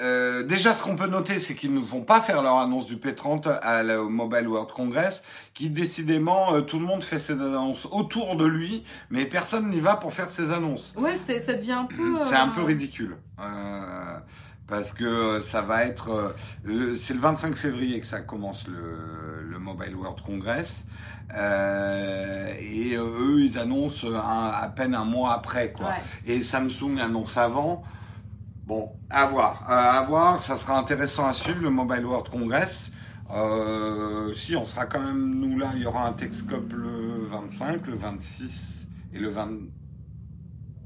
Euh, 0.00 0.42
déjà, 0.42 0.72
ce 0.74 0.82
qu'on 0.82 0.96
peut 0.96 1.06
noter, 1.06 1.38
c'est 1.38 1.54
qu'ils 1.54 1.72
ne 1.72 1.78
vont 1.80 2.00
pas 2.00 2.20
faire 2.20 2.42
leur 2.42 2.58
annonce 2.58 2.86
du 2.86 2.96
P30 2.96 3.58
à 3.62 3.82
la 3.82 4.00
au 4.02 4.08
Mobile 4.08 4.48
World 4.48 4.72
Congress, 4.72 5.22
qui 5.54 5.70
décidément, 5.70 6.54
euh, 6.54 6.60
tout 6.62 6.78
le 6.80 6.86
monde 6.86 7.04
fait 7.04 7.18
ses 7.18 7.34
annonces 7.34 7.86
autour 7.90 8.36
de 8.36 8.46
lui, 8.46 8.84
mais 9.10 9.26
personne 9.26 9.70
n'y 9.70 9.80
va 9.80 9.96
pour 9.96 10.12
faire 10.12 10.30
ses 10.30 10.50
annonces. 10.50 10.94
Ouais, 10.96 11.18
c'est, 11.24 11.40
ça 11.40 11.54
devient 11.54 11.72
un 11.72 11.84
peu. 11.84 12.14
C'est 12.28 12.34
un 12.36 12.48
euh, 12.48 12.52
peu 12.54 12.62
ridicule. 12.62 13.16
Euh, 13.40 14.18
parce 14.66 14.92
que 14.92 15.40
ça 15.40 15.60
va 15.60 15.84
être... 15.84 16.34
euh, 16.66 16.94
c'est 16.96 17.14
le 17.14 17.20
25 17.20 17.54
février 17.54 18.00
que 18.00 18.06
ça 18.06 18.20
commence 18.22 18.66
le, 18.66 19.42
le 19.48 19.58
Mobile 19.58 19.94
World 19.94 20.20
Congress. 20.24 20.84
Euh, 21.36 22.46
et 22.58 22.96
eux, 22.96 23.40
ils 23.40 23.58
annoncent 23.58 24.06
un- 24.06 24.50
à 24.50 24.68
peine 24.74 24.94
un 24.94 25.04
mois 25.04 25.34
après. 25.34 25.72
quoi. 25.72 25.86
Ouais. 25.88 26.32
Et 26.34 26.42
Samsung 26.42 26.98
annonce 27.00 27.36
avant. 27.36 27.84
Bon, 28.64 28.92
à 29.10 29.26
voir. 29.26 29.64
Euh, 29.68 29.72
à 29.72 30.04
voir, 30.06 30.40
ça 30.40 30.56
sera 30.56 30.78
intéressant 30.78 31.26
à 31.26 31.32
suivre, 31.32 31.62
le 31.62 31.70
Mobile 31.70 32.06
World 32.06 32.28
Congress. 32.28 32.92
Euh, 33.30 34.32
si, 34.34 34.54
on 34.54 34.64
sera 34.64 34.86
quand 34.86 35.00
même, 35.00 35.34
nous 35.34 35.58
là, 35.58 35.72
il 35.74 35.82
y 35.82 35.86
aura 35.86 36.06
un 36.06 36.12
Texcope 36.12 36.72
le 36.72 37.24
25, 37.24 37.86
le 37.86 37.94
26 37.94 38.86
et 39.14 39.18
le 39.18 39.28
20 39.28 39.50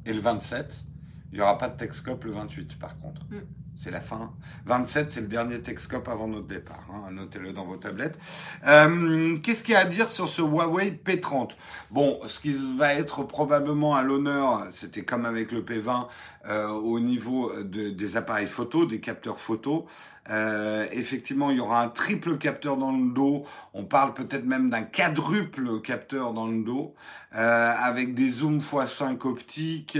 et 0.06 0.12
le 0.12 0.20
27. 0.20 0.84
Il 1.32 1.38
n'y 1.38 1.42
aura 1.42 1.58
pas 1.58 1.68
de 1.68 1.76
Texcope 1.76 2.24
le 2.24 2.30
28 2.30 2.78
par 2.78 2.98
contre. 2.98 3.22
Mm. 3.30 3.40
C'est 3.78 3.90
la 3.90 4.00
fin. 4.00 4.32
27, 4.64 5.10
c'est 5.10 5.20
le 5.20 5.26
dernier 5.26 5.60
Texcope 5.60 6.08
avant 6.08 6.28
notre 6.28 6.46
départ. 6.46 6.86
Hein. 6.90 7.10
Notez-le 7.12 7.52
dans 7.52 7.66
vos 7.66 7.76
tablettes. 7.76 8.18
Euh, 8.66 9.36
Qu'est-ce 9.42 9.62
qu'il 9.62 9.74
y 9.74 9.76
a 9.76 9.80
à 9.80 9.84
dire 9.84 10.08
sur 10.08 10.28
ce 10.28 10.40
Huawei 10.40 10.98
P30 11.04 11.50
Bon, 11.90 12.18
ce 12.26 12.40
qui 12.40 12.54
va 12.78 12.94
être 12.94 13.22
probablement 13.24 13.94
à 13.94 14.02
l'honneur, 14.02 14.66
c'était 14.70 15.02
comme 15.02 15.26
avec 15.26 15.52
le 15.52 15.60
P20, 15.60 16.06
euh, 16.48 16.68
au 16.70 17.00
niveau 17.00 17.52
de- 17.62 17.90
des 17.90 18.16
appareils 18.16 18.46
photo, 18.46 18.86
des 18.86 19.00
capteurs 19.00 19.38
photo. 19.40 19.86
Euh, 20.28 20.86
effectivement, 20.92 21.50
il 21.50 21.58
y 21.58 21.60
aura 21.60 21.82
un 21.82 21.88
triple 21.88 22.36
capteur 22.38 22.76
dans 22.76 22.90
le 22.92 23.12
dos. 23.12 23.44
On 23.74 23.84
parle 23.84 24.12
peut-être 24.14 24.44
même 24.44 24.70
d'un 24.70 24.82
quadruple 24.82 25.80
capteur 25.82 26.32
dans 26.32 26.46
le 26.48 26.62
dos, 26.64 26.94
euh, 27.36 27.72
avec 27.76 28.14
des 28.14 28.28
zooms 28.30 28.58
x5 28.60 29.24
optiques, 29.26 29.98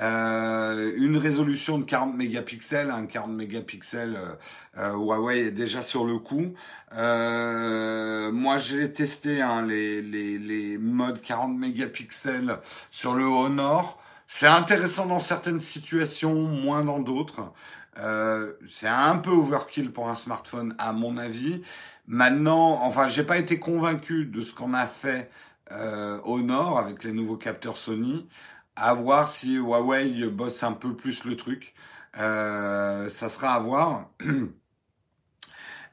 euh, 0.00 0.92
une 0.96 1.16
résolution 1.16 1.78
de 1.78 1.84
40 1.84 2.14
mégapixels. 2.16 2.90
Un 2.90 3.06
40 3.06 3.32
mégapixels, 3.32 4.16
euh, 4.16 4.34
euh, 4.78 4.92
Huawei 4.96 5.46
est 5.46 5.50
déjà 5.50 5.82
sur 5.82 6.04
le 6.04 6.18
coup. 6.18 6.54
Euh, 6.96 8.30
moi, 8.32 8.58
j'ai 8.58 8.92
testé 8.92 9.40
hein, 9.42 9.64
les, 9.66 10.02
les, 10.02 10.38
les 10.38 10.78
modes 10.78 11.20
40 11.20 11.56
mégapixels 11.58 12.58
sur 12.90 13.14
le 13.14 13.24
Honor. 13.24 13.98
C'est 14.28 14.46
intéressant 14.46 15.06
dans 15.06 15.20
certaines 15.20 15.60
situations, 15.60 16.34
moins 16.34 16.84
dans 16.84 17.00
d'autres. 17.00 17.52
Euh, 17.98 18.52
c'est 18.68 18.88
un 18.88 19.16
peu 19.18 19.30
overkill 19.30 19.92
pour 19.92 20.08
un 20.08 20.14
smartphone, 20.14 20.74
à 20.78 20.92
mon 20.92 21.16
avis. 21.16 21.62
Maintenant, 22.06 22.80
enfin, 22.82 23.08
j'ai 23.08 23.24
pas 23.24 23.38
été 23.38 23.58
convaincu 23.58 24.26
de 24.26 24.40
ce 24.42 24.52
qu'on 24.54 24.74
a 24.74 24.86
fait 24.86 25.30
euh, 25.72 26.20
Honor 26.24 26.78
avec 26.78 27.04
les 27.04 27.12
nouveaux 27.12 27.36
capteurs 27.36 27.78
Sony. 27.78 28.28
À 28.76 28.94
voir 28.94 29.28
si 29.28 29.54
Huawei 29.56 30.28
bosse 30.30 30.62
un 30.64 30.72
peu 30.72 30.96
plus 30.96 31.24
le 31.24 31.36
truc. 31.36 31.74
Euh, 32.18 33.08
ça 33.08 33.28
sera 33.28 33.54
à 33.54 33.60
voir. 33.60 34.10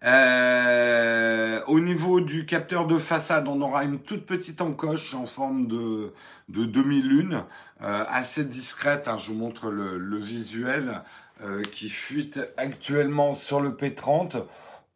Euh, 0.03 1.61
au 1.67 1.79
niveau 1.79 2.21
du 2.21 2.45
capteur 2.45 2.87
de 2.87 2.97
façade, 2.97 3.47
on 3.47 3.61
aura 3.61 3.83
une 3.83 3.99
toute 3.99 4.25
petite 4.25 4.61
encoche 4.61 5.13
en 5.13 5.25
forme 5.27 5.67
de, 5.67 6.13
de 6.49 6.65
demi-lune, 6.65 7.43
euh, 7.83 8.03
assez 8.09 8.43
discrète. 8.43 9.07
hein, 9.07 9.17
je 9.17 9.27
vous 9.31 9.37
montre 9.37 9.69
le, 9.69 9.97
le 9.99 10.17
visuel 10.17 11.03
euh, 11.43 11.61
qui 11.71 11.89
fuite 11.89 12.39
actuellement 12.57 13.35
sur 13.35 13.59
le 13.61 13.71
P30. 13.71 14.43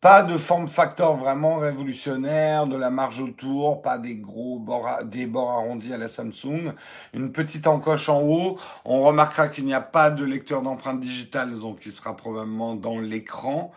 Pas 0.01 0.21
de 0.23 0.37
forme 0.37 0.67
factor 0.67 1.15
vraiment 1.17 1.57
révolutionnaire, 1.57 2.67
de 2.67 2.75
la 2.75 2.89
marge 2.91 3.19
autour, 3.21 3.81
pas 3.81 3.97
des 3.97 4.17
gros 4.17 4.59
bords, 4.59 4.87
des 5.05 5.25
bords 5.25 5.51
arrondis 5.51 5.93
à 5.93 5.97
la 5.97 6.07
Samsung. 6.07 6.73
Une 7.13 7.31
petite 7.31 7.65
encoche 7.67 8.09
en 8.09 8.21
haut. 8.21 8.59
On 8.85 9.01
remarquera 9.03 9.47
qu'il 9.47 9.65
n'y 9.65 9.73
a 9.73 9.81
pas 9.81 10.11
de 10.11 10.23
lecteur 10.23 10.61
d'empreintes 10.61 10.99
digitales, 10.99 11.57
donc 11.59 11.85
il 11.85 11.91
sera 11.91 12.15
probablement 12.15 12.75
dans 12.75 12.99
l'écran. 12.99 13.71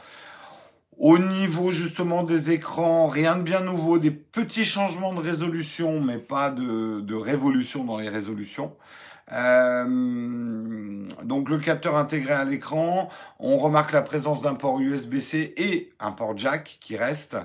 Au 0.99 1.17
niveau 1.19 1.71
justement 1.71 2.25
des 2.25 2.51
écrans, 2.51 3.07
rien 3.07 3.37
de 3.37 3.43
bien 3.43 3.61
nouveau, 3.61 4.01
des 4.01 4.11
petits 4.11 4.65
changements 4.65 5.15
de 5.15 5.21
résolution, 5.21 6.01
mais 6.01 6.19
pas 6.19 6.51
de, 6.51 7.15
révolution 7.15 7.85
dans 7.85 7.99
les 7.99 8.09
résolutions. 8.09 8.75
Euh, 9.31 11.07
donc 11.23 11.51
le 11.51 11.59
capteur 11.59 11.97
intégré 11.97 12.33
à 12.33 12.45
l'écran, 12.45 13.11
on 13.39 13.59
remarque 13.59 13.93
la 13.93 14.03
présence 14.03 14.43
d'un 14.43 14.55
port 14.55 14.81
USB-C 14.81 15.55
et 15.57 15.93
un 16.01 16.11
port 16.11 16.37
jack 16.37 16.79
qui 16.81 16.97
reste 16.97 17.37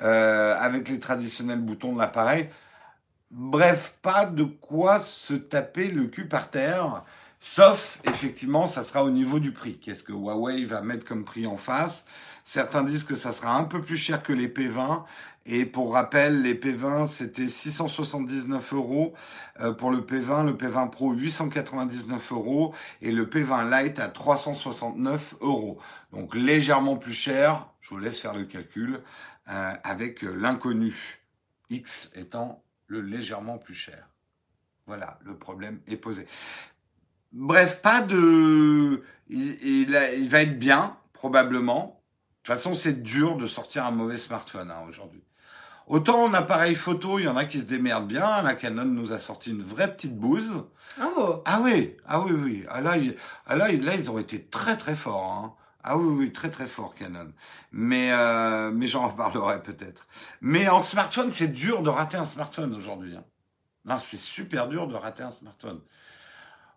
euh, 0.00 0.56
avec 0.58 0.88
les 0.88 0.98
traditionnels 0.98 1.60
boutons 1.60 1.92
de 1.92 1.98
l'appareil. 1.98 2.48
Bref, 3.30 3.96
pas 4.00 4.24
de 4.24 4.44
quoi 4.44 4.98
se 5.00 5.34
taper 5.34 5.88
le 5.88 6.06
cul 6.06 6.26
par 6.26 6.50
terre, 6.50 7.04
sauf 7.38 7.98
effectivement, 8.04 8.66
ça 8.66 8.82
sera 8.82 9.04
au 9.04 9.10
niveau 9.10 9.40
du 9.40 9.52
prix. 9.52 9.76
Qu'est-ce 9.78 10.04
que 10.04 10.12
Huawei 10.12 10.64
va 10.64 10.80
mettre 10.80 11.04
comme 11.04 11.24
prix 11.24 11.46
en 11.46 11.58
face? 11.58 12.06
Certains 12.44 12.84
disent 12.84 13.04
que 13.04 13.14
ça 13.14 13.32
sera 13.32 13.56
un 13.56 13.64
peu 13.64 13.80
plus 13.80 13.96
cher 13.96 14.22
que 14.22 14.32
les 14.32 14.48
P20. 14.48 15.04
Et 15.46 15.64
pour 15.64 15.92
rappel, 15.92 16.42
les 16.42 16.54
P20, 16.54 17.06
c'était 17.06 17.48
679 17.48 18.72
euros 18.74 19.14
euh, 19.60 19.72
pour 19.72 19.90
le 19.90 19.98
P20, 20.00 20.46
le 20.46 20.52
P20 20.52 20.90
Pro 20.90 21.12
899 21.12 22.32
euros 22.32 22.74
et 23.02 23.12
le 23.12 23.26
P20 23.26 23.84
Lite 23.84 23.98
à 23.98 24.08
369 24.08 25.36
euros. 25.40 25.78
Donc 26.12 26.34
légèrement 26.34 26.96
plus 26.96 27.14
cher. 27.14 27.66
Je 27.80 27.90
vous 27.90 27.98
laisse 27.98 28.20
faire 28.20 28.34
le 28.34 28.44
calcul 28.44 29.00
euh, 29.48 29.72
avec 29.82 30.22
l'inconnu. 30.22 31.20
X 31.70 32.10
étant 32.14 32.62
le 32.86 33.00
légèrement 33.00 33.58
plus 33.58 33.74
cher. 33.74 34.08
Voilà, 34.86 35.18
le 35.24 35.36
problème 35.36 35.80
est 35.86 35.96
posé. 35.96 36.26
Bref, 37.32 37.80
pas 37.80 38.02
de... 38.02 39.02
Il 39.28 40.28
va 40.28 40.42
être 40.42 40.58
bien, 40.58 40.96
probablement. 41.14 42.03
De 42.44 42.48
toute 42.48 42.56
façon, 42.56 42.74
c'est 42.74 43.02
dur 43.02 43.38
de 43.38 43.46
sortir 43.46 43.86
un 43.86 43.90
mauvais 43.90 44.18
smartphone 44.18 44.70
hein, 44.70 44.84
aujourd'hui. 44.86 45.22
Autant 45.86 46.24
en 46.24 46.34
appareil 46.34 46.74
photo, 46.74 47.18
il 47.18 47.24
y 47.24 47.28
en 47.28 47.38
a 47.38 47.46
qui 47.46 47.58
se 47.58 47.64
démerdent 47.64 48.06
bien. 48.06 48.42
La 48.42 48.54
Canon 48.54 48.84
nous 48.84 49.12
a 49.12 49.18
sorti 49.18 49.48
une 49.48 49.62
vraie 49.62 49.90
petite 49.90 50.14
bouse. 50.14 50.52
Oh 51.00 51.42
Ah 51.46 51.62
oui, 51.62 51.96
ah 52.06 52.20
oui, 52.20 52.32
oui. 52.32 52.64
Ah 52.68 52.82
là, 52.82 52.98
ils, 52.98 53.16
ah 53.46 53.56
là, 53.56 53.72
là, 53.72 53.94
ils 53.94 54.10
ont 54.10 54.18
été 54.18 54.44
très 54.44 54.76
très 54.76 54.94
forts. 54.94 55.32
Hein. 55.32 55.54
Ah 55.82 55.96
oui, 55.96 56.06
oui, 56.18 56.32
très 56.34 56.50
très 56.50 56.66
forts 56.66 56.94
Canon. 56.94 57.32
Mais, 57.72 58.12
euh, 58.12 58.70
mais 58.70 58.88
j'en 58.88 59.08
reparlerai 59.08 59.62
peut-être. 59.62 60.06
Mais 60.42 60.68
en 60.68 60.82
smartphone, 60.82 61.30
c'est 61.30 61.48
dur 61.48 61.80
de 61.80 61.88
rater 61.88 62.18
un 62.18 62.26
smartphone 62.26 62.74
aujourd'hui. 62.74 63.16
Hein. 63.16 63.24
Non, 63.86 63.98
c'est 63.98 64.18
super 64.18 64.68
dur 64.68 64.86
de 64.86 64.96
rater 64.96 65.22
un 65.22 65.30
smartphone. 65.30 65.80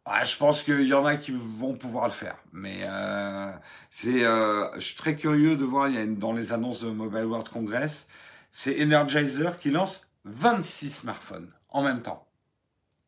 Ah, 0.10 0.24
je 0.24 0.38
pense 0.38 0.64
qu'il 0.64 0.88
y 0.88 0.93
en 0.93 1.05
a 1.05 1.18
qui 1.18 1.32
vont 1.32 1.74
pouvoir 1.76 2.05
le 2.05 2.12
faire. 2.14 2.38
Mais 2.53 2.80
euh, 2.84 3.51
c'est, 3.91 4.24
euh, 4.26 4.72
je 4.76 4.80
suis 4.80 4.95
très 4.95 5.16
curieux 5.16 5.55
de 5.58 5.66
voir, 5.66 5.89
il 5.89 5.95
y 5.95 5.97
a 5.97 6.03
une- 6.03 6.18
dans 6.18 6.32
les 6.34 6.53
annonces 6.53 6.80
de 6.80 6.89
Mobile 6.89 7.26
World 7.26 7.49
Congress, 7.49 8.08
c'est 8.51 8.82
Energizer 8.82 9.60
qui 9.60 9.70
lance 9.72 10.08
26 10.26 10.91
smartphones 10.91 11.51
en 11.70 11.82
même 11.84 12.01
temps. 12.01 12.26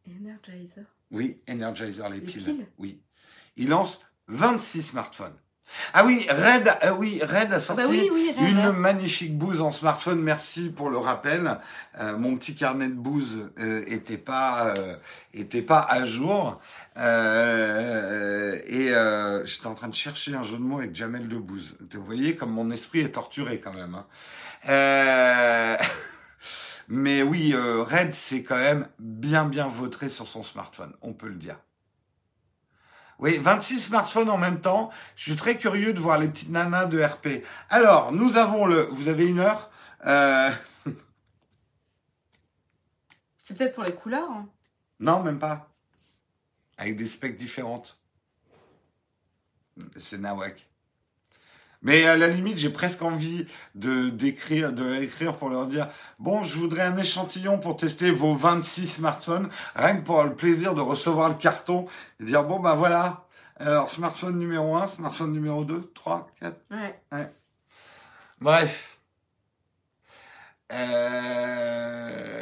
Energizer? 0.07 0.83
Oui, 1.11 1.41
Energizer, 1.49 2.09
les, 2.09 2.19
Les 2.19 2.25
piles. 2.25 2.43
piles? 2.43 2.67
Oui. 2.77 3.01
Il 3.55 3.69
lance 3.69 4.01
26 4.27 4.81
smartphones. 4.83 5.35
Ah 5.93 6.05
oui, 6.05 6.25
Red, 6.29 6.71
ah 6.81 6.93
oui, 6.93 7.19
Red 7.23 7.51
a 7.53 7.55
Ah 7.55 7.59
sorti 7.59 7.81
bah 7.83 7.87
oui, 7.89 8.09
oui, 8.11 8.33
Red, 8.37 8.49
une 8.49 8.57
hein. 8.59 8.71
magnifique 8.73 9.37
bouse 9.37 9.61
en 9.61 9.71
smartphone. 9.71 10.21
Merci 10.21 10.69
pour 10.69 10.89
le 10.89 10.97
rappel. 10.97 11.59
Euh, 11.99 12.17
mon 12.17 12.35
petit 12.37 12.55
carnet 12.55 12.87
de 12.89 12.93
bouse 12.93 13.49
euh, 13.59 13.83
était 13.87 14.17
pas 14.17 14.73
euh, 14.77 14.95
était 15.33 15.61
pas 15.61 15.79
à 15.79 16.05
jour. 16.05 16.59
Euh, 16.97 18.59
et 18.65 18.93
euh, 18.93 19.45
j'étais 19.45 19.67
en 19.67 19.75
train 19.75 19.87
de 19.87 19.95
chercher 19.95 20.35
un 20.35 20.43
jeu 20.43 20.57
de 20.57 20.63
mots 20.63 20.79
avec 20.79 20.95
Jamel 20.95 21.27
Debbouze. 21.27 21.75
Vous 21.93 22.03
voyez 22.03 22.35
comme 22.35 22.51
mon 22.51 22.71
esprit 22.71 22.99
est 23.01 23.09
torturé 23.11 23.59
quand 23.59 23.73
même. 23.75 23.95
hein. 23.95 24.05
Euh, 24.69 25.77
Mais 26.91 27.21
oui, 27.21 27.53
euh, 27.53 27.83
Red 27.83 28.13
c'est 28.13 28.41
quand 28.43 28.57
même 28.57 28.87
bien 28.99 29.45
bien 29.45 29.67
vautré 29.67 30.09
sur 30.09 30.27
son 30.27 30.43
smartphone, 30.43 30.93
on 31.01 31.13
peut 31.13 31.27
le 31.27 31.35
dire. 31.35 31.57
Oui, 33.19 33.37
26 33.37 33.79
smartphones 33.79 34.29
en 34.29 34.37
même 34.37 34.61
temps. 34.61 34.91
Je 35.15 35.23
suis 35.23 35.35
très 35.35 35.57
curieux 35.57 35.91
de 35.93 35.99
voir 35.99 36.17
les 36.19 36.27
petites 36.29 36.49
nanas 36.49 36.85
de 36.85 37.01
RP. 37.03 37.43
Alors, 37.69 38.11
nous 38.13 38.37
avons 38.37 38.65
le... 38.65 38.83
Vous 38.91 39.07
avez 39.09 39.27
une 39.27 39.39
heure 39.39 39.69
Euh, 40.05 40.49
C'est 43.43 43.57
peut-être 43.57 43.75
pour 43.75 43.83
les 43.83 43.93
couleurs. 43.93 44.29
hein. 44.31 44.47
Non, 45.01 45.21
même 45.21 45.39
pas. 45.39 45.69
Avec 46.77 46.95
des 46.95 47.05
specs 47.07 47.35
différentes. 47.35 47.99
C'est 49.97 50.17
Nawak. 50.17 50.68
Mais 51.81 52.05
à 52.05 52.17
la 52.17 52.27
limite, 52.27 52.57
j'ai 52.57 52.69
presque 52.69 53.01
envie 53.01 53.45
de 53.75 54.09
d'écrire, 54.09 54.73
de 54.73 54.95
écrire 54.95 55.37
pour 55.37 55.49
leur 55.49 55.65
dire 55.67 55.89
bon, 56.19 56.43
je 56.43 56.57
voudrais 56.57 56.81
un 56.81 56.97
échantillon 56.97 57.57
pour 57.57 57.77
tester 57.77 58.11
vos 58.11 58.35
26 58.35 58.87
smartphones, 58.87 59.49
rien 59.75 59.95
que 59.97 60.01
pour 60.05 60.23
le 60.23 60.35
plaisir 60.35 60.75
de 60.75 60.81
recevoir 60.81 61.29
le 61.29 61.35
carton 61.35 61.87
et 62.19 62.25
dire 62.25 62.43
bon 62.43 62.59
bah 62.59 62.73
voilà. 62.75 63.25
Alors 63.57 63.89
smartphone 63.89 64.39
numéro 64.39 64.75
1, 64.75 64.87
smartphone 64.87 65.33
numéro 65.33 65.63
2, 65.65 65.91
3, 65.93 66.29
4. 66.39 66.57
Ouais. 66.71 66.99
Ouais. 67.11 67.31
Bref. 68.41 68.99
Euh... 70.71 72.39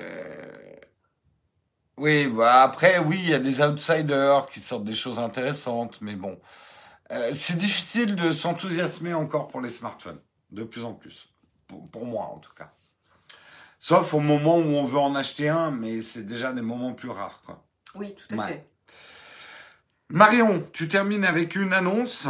Oui, 1.98 2.28
bah 2.28 2.62
après, 2.62 3.00
oui, 3.00 3.20
il 3.24 3.30
y 3.30 3.34
a 3.34 3.40
des 3.40 3.62
outsiders 3.62 4.48
qui 4.48 4.60
sortent 4.60 4.84
des 4.84 4.94
choses 4.94 5.18
intéressantes, 5.18 6.00
mais 6.02 6.14
bon. 6.16 6.40
Euh, 7.12 7.32
c'est 7.34 7.58
difficile 7.58 8.16
de 8.16 8.32
s'enthousiasmer 8.34 9.14
encore 9.14 9.48
pour 9.48 9.62
les 9.62 9.70
smartphones, 9.70 10.20
de 10.52 10.64
plus 10.64 10.84
en 10.84 10.94
plus. 10.94 11.30
Pour, 11.68 11.90
pour 11.90 12.06
moi, 12.06 12.24
en 12.26 12.40
tout 12.40 12.54
cas. 12.54 12.72
Sauf 13.80 14.14
au 14.14 14.20
moment 14.20 14.58
où 14.58 14.62
on 14.76 14.84
veut 14.84 14.98
en 14.98 15.16
acheter 15.16 15.50
un, 15.50 15.72
mais 15.72 16.02
c'est 16.02 16.24
déjà 16.26 16.52
des 16.52 16.62
moments 16.62 16.94
plus 16.94 17.10
rares, 17.10 17.42
quoi. 17.46 17.64
Oui, 17.96 18.16
tout 18.16 18.34
à 18.34 18.38
Ouais. 18.38 18.48
fait. 18.48 18.70
Marion, 20.10 20.68
tu 20.74 20.88
termines 20.88 21.26
avec 21.26 21.56
une 21.56 21.74
annonce? 21.74 22.28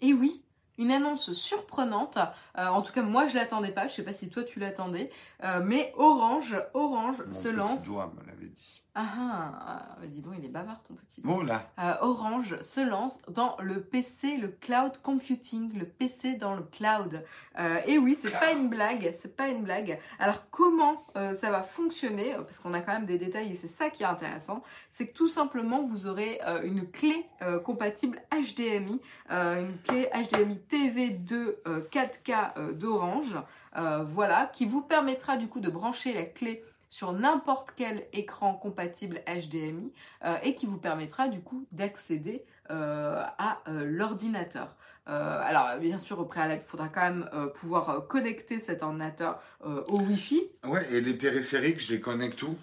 Et 0.00 0.12
oui, 0.12 0.42
une 0.78 0.90
annonce 0.90 1.32
surprenante. 1.32 2.18
Euh, 2.58 2.66
en 2.66 2.82
tout 2.82 2.92
cas, 2.92 3.02
moi, 3.02 3.26
je 3.26 3.34
l'attendais 3.36 3.72
pas. 3.72 3.88
Je 3.88 3.94
sais 3.94 4.04
pas 4.04 4.14
si 4.14 4.28
toi, 4.28 4.44
tu 4.44 4.58
l'attendais. 4.60 5.10
Euh, 5.42 5.60
mais 5.64 5.92
Orange, 5.96 6.56
Orange 6.74 7.22
Mon 7.26 7.32
se 7.34 7.48
petit 7.48 7.56
lance. 7.56 7.84
doigt 7.84 8.12
me 8.16 8.24
l'avait 8.26 8.48
dit. 8.48 8.81
Ah 8.94 9.06
ah, 9.16 9.52
ah, 9.66 10.06
dis 10.06 10.20
donc, 10.20 10.34
il 10.38 10.44
est 10.44 10.48
bavard 10.48 10.82
ton 10.82 10.94
petit 10.94 11.22
doigt. 11.22 11.36
Oh 11.38 11.42
là. 11.42 11.70
Euh, 11.78 11.94
Orange 12.02 12.60
se 12.60 12.80
lance 12.80 13.22
dans 13.28 13.56
le 13.60 13.80
PC, 13.82 14.36
le 14.36 14.48
cloud 14.48 14.98
computing, 15.02 15.72
le 15.78 15.86
PC 15.86 16.34
dans 16.34 16.54
le 16.54 16.62
cloud. 16.62 17.24
Euh, 17.58 17.80
et 17.86 17.96
oui, 17.96 18.14
c'est 18.14 18.30
pas 18.30 18.52
une 18.52 18.68
blague, 18.68 19.12
c'est 19.14 19.34
pas 19.34 19.48
une 19.48 19.62
blague. 19.62 19.98
Alors 20.18 20.50
comment 20.50 20.98
euh, 21.16 21.32
ça 21.32 21.50
va 21.50 21.62
fonctionner 21.62 22.34
Parce 22.34 22.58
qu'on 22.58 22.74
a 22.74 22.82
quand 22.82 22.92
même 22.92 23.06
des 23.06 23.16
détails 23.16 23.52
et 23.52 23.54
c'est 23.54 23.66
ça 23.66 23.88
qui 23.88 24.02
est 24.02 24.06
intéressant. 24.06 24.62
C'est 24.90 25.06
que 25.06 25.14
tout 25.14 25.28
simplement 25.28 25.82
vous 25.82 26.06
aurez 26.06 26.38
euh, 26.46 26.62
une 26.62 26.90
clé 26.90 27.24
euh, 27.40 27.58
compatible 27.58 28.20
HDMI, 28.30 29.00
euh, 29.30 29.66
une 29.68 29.78
clé 29.78 30.10
HDMI 30.12 30.60
TV2 30.70 31.32
euh, 31.66 31.80
4K 31.90 32.58
euh, 32.58 32.72
d'Orange, 32.72 33.38
euh, 33.78 34.04
voilà, 34.04 34.50
qui 34.52 34.66
vous 34.66 34.82
permettra 34.82 35.38
du 35.38 35.48
coup 35.48 35.60
de 35.60 35.70
brancher 35.70 36.12
la 36.12 36.24
clé 36.24 36.62
sur 36.92 37.14
n'importe 37.14 37.72
quel 37.74 38.06
écran 38.12 38.52
compatible 38.52 39.22
HDMI 39.26 39.92
euh, 40.26 40.36
et 40.42 40.54
qui 40.54 40.66
vous 40.66 40.76
permettra 40.76 41.26
du 41.28 41.40
coup 41.40 41.66
d'accéder 41.72 42.44
euh, 42.68 43.24
à 43.38 43.62
euh, 43.68 43.86
l'ordinateur. 43.86 44.76
Euh, 45.08 45.40
alors 45.40 45.78
bien 45.80 45.96
sûr 45.96 46.20
au 46.20 46.26
préalable 46.26 46.60
il 46.62 46.68
faudra 46.68 46.88
quand 46.90 47.00
même 47.00 47.30
euh, 47.32 47.46
pouvoir 47.46 48.06
connecter 48.08 48.60
cet 48.60 48.82
ordinateur 48.82 49.40
euh, 49.64 49.82
au 49.88 50.00
Wi-Fi. 50.00 50.42
Ouais, 50.64 50.86
et 50.92 51.00
les 51.00 51.14
périphériques, 51.14 51.80
je 51.80 51.94
les 51.94 52.00
connecte 52.00 52.42
où? 52.42 52.58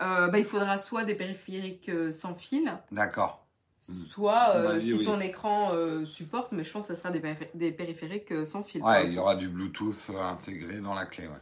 Euh, 0.00 0.28
bah, 0.28 0.38
il 0.38 0.44
faudra 0.44 0.78
soit 0.78 1.02
des 1.02 1.16
périphériques 1.16 1.88
euh, 1.88 2.12
sans 2.12 2.36
fil, 2.36 2.72
D'accord. 2.92 3.44
soit 4.10 4.50
euh, 4.56 4.80
si 4.80 4.92
oui. 4.94 5.04
ton 5.04 5.20
écran 5.20 5.72
euh, 5.72 6.04
supporte, 6.04 6.52
mais 6.52 6.62
je 6.62 6.72
pense 6.72 6.86
que 6.86 6.94
ça 6.94 7.00
sera 7.00 7.10
des, 7.10 7.20
périph- 7.20 7.50
des 7.54 7.72
périphériques 7.72 8.30
euh, 8.32 8.46
sans 8.46 8.62
fil. 8.62 8.80
Ouais, 8.82 9.06
il 9.08 9.14
y 9.14 9.18
aura 9.18 9.34
du 9.34 9.48
Bluetooth 9.48 10.10
intégré 10.10 10.80
dans 10.80 10.94
la 10.94 11.06
clé, 11.06 11.26
ouais. 11.26 11.34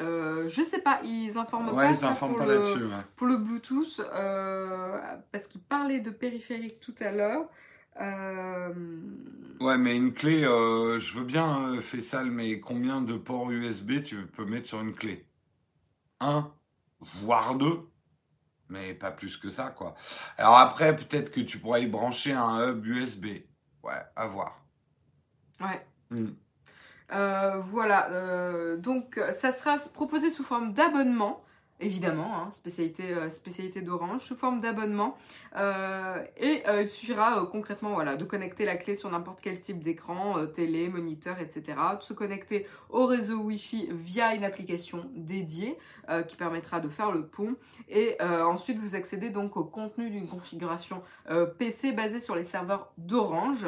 Euh, 0.00 0.48
je 0.48 0.62
sais 0.62 0.80
pas, 0.80 1.00
ils 1.04 1.36
informent 1.36 1.74
Ouais, 1.74 1.86
pas 1.86 1.92
ils 1.92 1.96
ça 1.96 2.08
informent 2.08 2.30
pour 2.30 2.38
pas 2.38 2.46
le- 2.46 2.54
là-dessus, 2.54 2.84
ouais. 2.84 3.02
Pour 3.16 3.26
le 3.26 3.36
Bluetooth, 3.36 4.00
euh, 4.14 4.98
parce 5.32 5.46
qu'il 5.46 5.60
parlait 5.60 6.00
de 6.00 6.10
périphériques 6.10 6.80
tout 6.80 6.94
à 7.00 7.10
l'heure. 7.10 7.48
Euh, 8.00 8.72
Ouais, 9.60 9.76
mais 9.78 9.94
une 9.96 10.12
clé, 10.14 10.42
je 10.42 11.14
veux 11.18 11.24
bien, 11.24 11.68
euh, 11.74 11.80
Faisal, 11.80 12.30
mais 12.30 12.60
combien 12.60 13.02
de 13.02 13.16
ports 13.16 13.50
USB 13.50 14.02
tu 14.02 14.26
peux 14.26 14.44
mettre 14.46 14.66
sur 14.68 14.80
une 14.80 14.94
clé? 14.94 15.26
Un, 16.20 16.52
voire 17.00 17.54
deux, 17.56 17.88
mais 18.68 18.94
pas 18.94 19.12
plus 19.12 19.36
que 19.38 19.50
ça, 19.50 19.70
quoi. 19.70 19.94
Alors 20.38 20.58
après, 20.58 20.96
peut-être 20.96 21.30
que 21.32 21.40
tu 21.40 21.58
pourrais 21.60 21.84
y 21.84 21.86
brancher 21.88 22.32
un 22.32 22.70
hub 22.70 22.86
USB. 22.86 23.26
Ouais, 23.84 23.94
à 24.16 24.26
voir. 24.28 24.64
ouais. 25.60 25.86
Hmm. 26.10 26.34
Euh, 27.12 27.58
voilà. 27.58 28.10
euh, 28.10 28.76
donc, 28.76 29.20
ça 29.38 29.52
sera 29.52 29.76
proposé 29.92 30.30
sous 30.30 30.44
forme 30.44 30.72
d'abonnement. 30.72 31.42
Évidemment, 31.82 32.36
hein, 32.36 32.50
spécialité, 32.50 33.10
euh, 33.10 33.30
spécialité 33.30 33.80
d'Orange, 33.80 34.20
sous 34.20 34.36
forme 34.36 34.60
d'abonnement. 34.60 35.16
Euh, 35.56 36.22
et 36.36 36.62
euh, 36.68 36.82
il 36.82 36.88
suffira 36.88 37.48
concrètement 37.50 37.94
voilà, 37.94 38.16
de 38.16 38.24
connecter 38.24 38.66
la 38.66 38.76
clé 38.76 38.94
sur 38.94 39.10
n'importe 39.10 39.38
quel 39.40 39.62
type 39.62 39.82
d'écran, 39.82 40.46
télé, 40.46 40.88
moniteur, 40.88 41.38
etc. 41.40 41.78
De 41.98 42.02
se 42.02 42.12
connecter 42.12 42.66
au 42.90 43.06
réseau 43.06 43.38
Wi-Fi 43.38 43.88
via 43.92 44.34
une 44.34 44.44
application 44.44 45.10
dédiée 45.14 45.78
qui 46.26 46.36
permettra 46.36 46.80
de 46.80 46.88
faire 46.88 47.12
le 47.12 47.24
pont. 47.24 47.54
Et 47.88 48.16
ensuite, 48.20 48.78
vous 48.78 48.94
accédez 48.94 49.30
donc 49.30 49.56
au 49.56 49.64
contenu 49.64 50.10
d'une 50.10 50.26
configuration 50.26 51.02
PC 51.58 51.92
basée 51.92 52.20
sur 52.20 52.34
les 52.34 52.44
serveurs 52.44 52.92
d'Orange. 52.98 53.66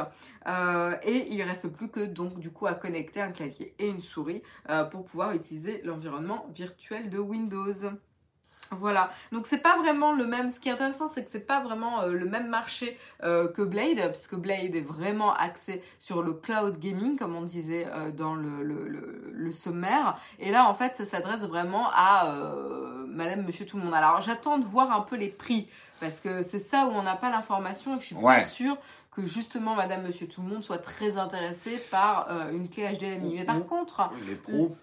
Et 1.05 1.29
il 1.31 1.43
reste 1.43 1.69
plus 1.69 1.89
que 1.89 2.05
donc 2.05 2.41
du 2.41 2.51
coup 2.51 2.67
à 2.67 2.75
connecter 2.75 3.21
un 3.21 3.31
clavier 3.31 3.75
et 3.79 3.89
une 3.89 4.01
souris 4.03 4.43
pour 4.91 5.05
pouvoir 5.05 5.33
utiliser 5.33 5.81
l'environnement 5.85 6.47
virtuel 6.55 7.11
de 7.11 7.19
Windows. 7.19 7.93
Voilà, 8.73 9.11
donc 9.33 9.47
c'est 9.47 9.59
pas 9.59 9.77
vraiment 9.77 10.13
le 10.13 10.25
même. 10.27 10.51
Ce 10.51 10.59
qui 10.59 10.69
est 10.69 10.73
intéressant, 10.73 11.07
c'est 11.07 11.25
que 11.25 11.31
c'est 11.31 11.47
pas 11.47 11.61
vraiment 11.61 12.01
euh, 12.03 12.13
le 12.13 12.25
même 12.25 12.49
marché 12.49 12.99
euh, 13.23 13.47
que 13.49 13.61
Blade, 13.63 14.11
puisque 14.13 14.35
Blade 14.35 14.75
est 14.75 14.81
vraiment 14.81 15.35
axé 15.35 15.83
sur 15.99 16.23
le 16.23 16.33
cloud 16.33 16.79
gaming, 16.79 17.19
comme 17.19 17.37
on 17.37 17.43
disait 17.43 17.87
euh, 17.89 18.11
dans 18.11 18.35
le, 18.35 18.63
le, 18.63 18.89
le, 18.89 19.31
le 19.33 19.53
sommaire. 19.53 20.17
Et 20.39 20.51
là, 20.51 20.67
en 20.69 20.75
fait, 20.75 20.97
ça 20.97 21.05
s'adresse 21.05 21.43
vraiment 21.43 21.89
à 21.95 22.35
Madame, 23.09 23.43
Monsieur, 23.45 23.67
tout 23.67 23.77
le 23.77 23.85
monde. 23.85 23.95
Alors, 23.95 24.21
j'attends 24.23 24.57
de 24.59 24.65
voir 24.65 24.91
un 24.91 25.01
peu 25.03 25.17
les 25.17 25.29
prix, 25.29 25.69
parce 26.01 26.21
que 26.21 26.43
c'est 26.43 26.59
ça 26.59 26.87
où 26.87 26.91
on 26.93 27.03
n'a 27.03 27.15
pas 27.17 27.31
l'information 27.31 27.97
et 27.97 28.01
je 28.01 28.07
suis 28.07 28.17
Ouais. 28.17 28.39
pas 28.41 28.45
sûre 28.47 28.77
que 29.11 29.27
justement 29.27 29.75
Madame, 29.75 30.03
Monsieur, 30.05 30.27
tout 30.27 30.41
le 30.41 30.49
monde 30.49 30.65
soit 30.65 30.79
très 30.79 31.19
intéressé 31.19 31.77
par 31.91 32.29
une 32.53 32.69
clé 32.71 32.91
HDMI. 32.97 33.35
Mais 33.37 33.45
par 33.45 33.67
contre, 33.67 34.09
Les 34.27 34.35
pros. 34.35 34.75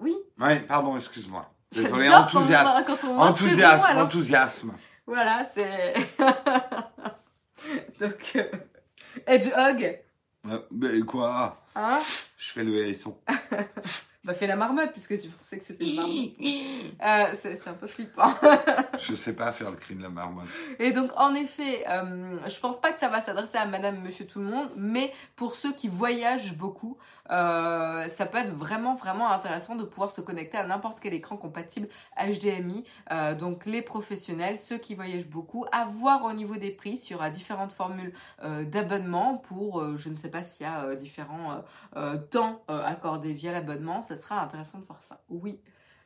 oui. 0.00 0.14
Ouais, 0.38 0.60
pardon, 0.60 0.94
excuse-moi. 0.96 1.46
Désolé, 1.82 2.06
j'adore 2.06 2.28
quand 2.30 2.38
on- 2.38 2.40
enthousiasme. 2.40 2.84
quand 2.86 3.04
on 3.04 3.14
voit 3.14 3.32
très 3.32 3.44
bon, 3.44 3.46
Enthousiasme, 3.46 3.98
enthousiasme. 3.98 4.72
Voilà, 5.06 5.46
c'est. 5.54 5.94
Donc, 8.00 8.32
euh, 8.36 8.44
Hedgehog, 9.26 10.00
Euh, 10.48 10.60
mais 10.70 11.00
quoi? 11.00 11.60
Hein? 11.74 11.98
Je 12.38 12.52
fais 12.52 12.64
le 12.64 12.74
hérisson. 12.76 13.18
Bah, 14.24 14.34
fais 14.34 14.48
la 14.48 14.56
marmotte, 14.56 14.90
puisque 14.90 15.16
tu 15.20 15.28
pensais 15.28 15.56
que 15.56 15.64
c'était 15.64 15.84
une 15.84 15.94
marmotte. 15.94 16.32
Euh, 16.40 17.30
c'est 17.40 17.54
c'est 17.62 17.68
un 17.70 17.74
peu 17.74 17.86
flippant. 17.86 18.34
Je 18.98 19.14
sais 19.14 19.32
pas 19.34 19.52
faire 19.52 19.70
le 19.70 19.76
cri 19.76 19.94
de 19.94 20.02
la 20.02 20.08
marmotte. 20.08 20.48
Et 20.80 20.90
donc, 20.90 21.12
en 21.16 21.32
effet, 21.36 21.84
euh, 21.88 22.36
je 22.48 22.58
pense 22.58 22.80
pas 22.80 22.90
que 22.90 22.98
ça 22.98 23.08
va 23.08 23.20
s'adresser 23.20 23.56
à 23.58 23.66
madame, 23.66 24.00
monsieur, 24.02 24.26
tout 24.26 24.40
le 24.40 24.46
monde, 24.46 24.68
mais 24.76 25.12
pour 25.36 25.54
ceux 25.54 25.72
qui 25.72 25.86
voyagent 25.86 26.54
beaucoup, 26.56 26.98
euh, 27.30 28.08
ça 28.08 28.26
peut 28.26 28.38
être 28.38 28.52
vraiment, 28.52 28.94
vraiment 28.94 29.30
intéressant 29.30 29.74
de 29.74 29.84
pouvoir 29.84 30.10
se 30.10 30.20
connecter 30.20 30.58
à 30.58 30.66
n'importe 30.66 31.00
quel 31.00 31.14
écran 31.14 31.36
compatible 31.36 31.88
HDMI. 32.16 32.84
Euh, 33.12 33.34
donc, 33.34 33.66
les 33.66 33.82
professionnels, 33.82 34.58
ceux 34.58 34.78
qui 34.78 34.94
voyagent 34.94 35.28
beaucoup, 35.28 35.66
à 35.72 35.84
voir 35.84 36.24
au 36.24 36.32
niveau 36.32 36.56
des 36.56 36.70
prix 36.70 37.00
aura 37.14 37.30
différentes 37.30 37.72
formules 37.72 38.12
euh, 38.44 38.64
d'abonnement 38.64 39.36
pour, 39.36 39.96
je 39.96 40.08
ne 40.08 40.16
sais 40.16 40.30
pas 40.30 40.42
s'il 40.42 40.66
y 40.66 40.68
a 40.68 40.94
différents 40.94 41.62
temps 42.30 42.62
accordés 42.68 43.32
via 43.32 43.52
l'abonnement. 43.52 44.02
Ça 44.02 44.16
sera 44.16 44.42
intéressant 44.42 44.78
de 44.78 44.84
voir 44.84 45.02
ça. 45.02 45.20
Oui, 45.28 45.60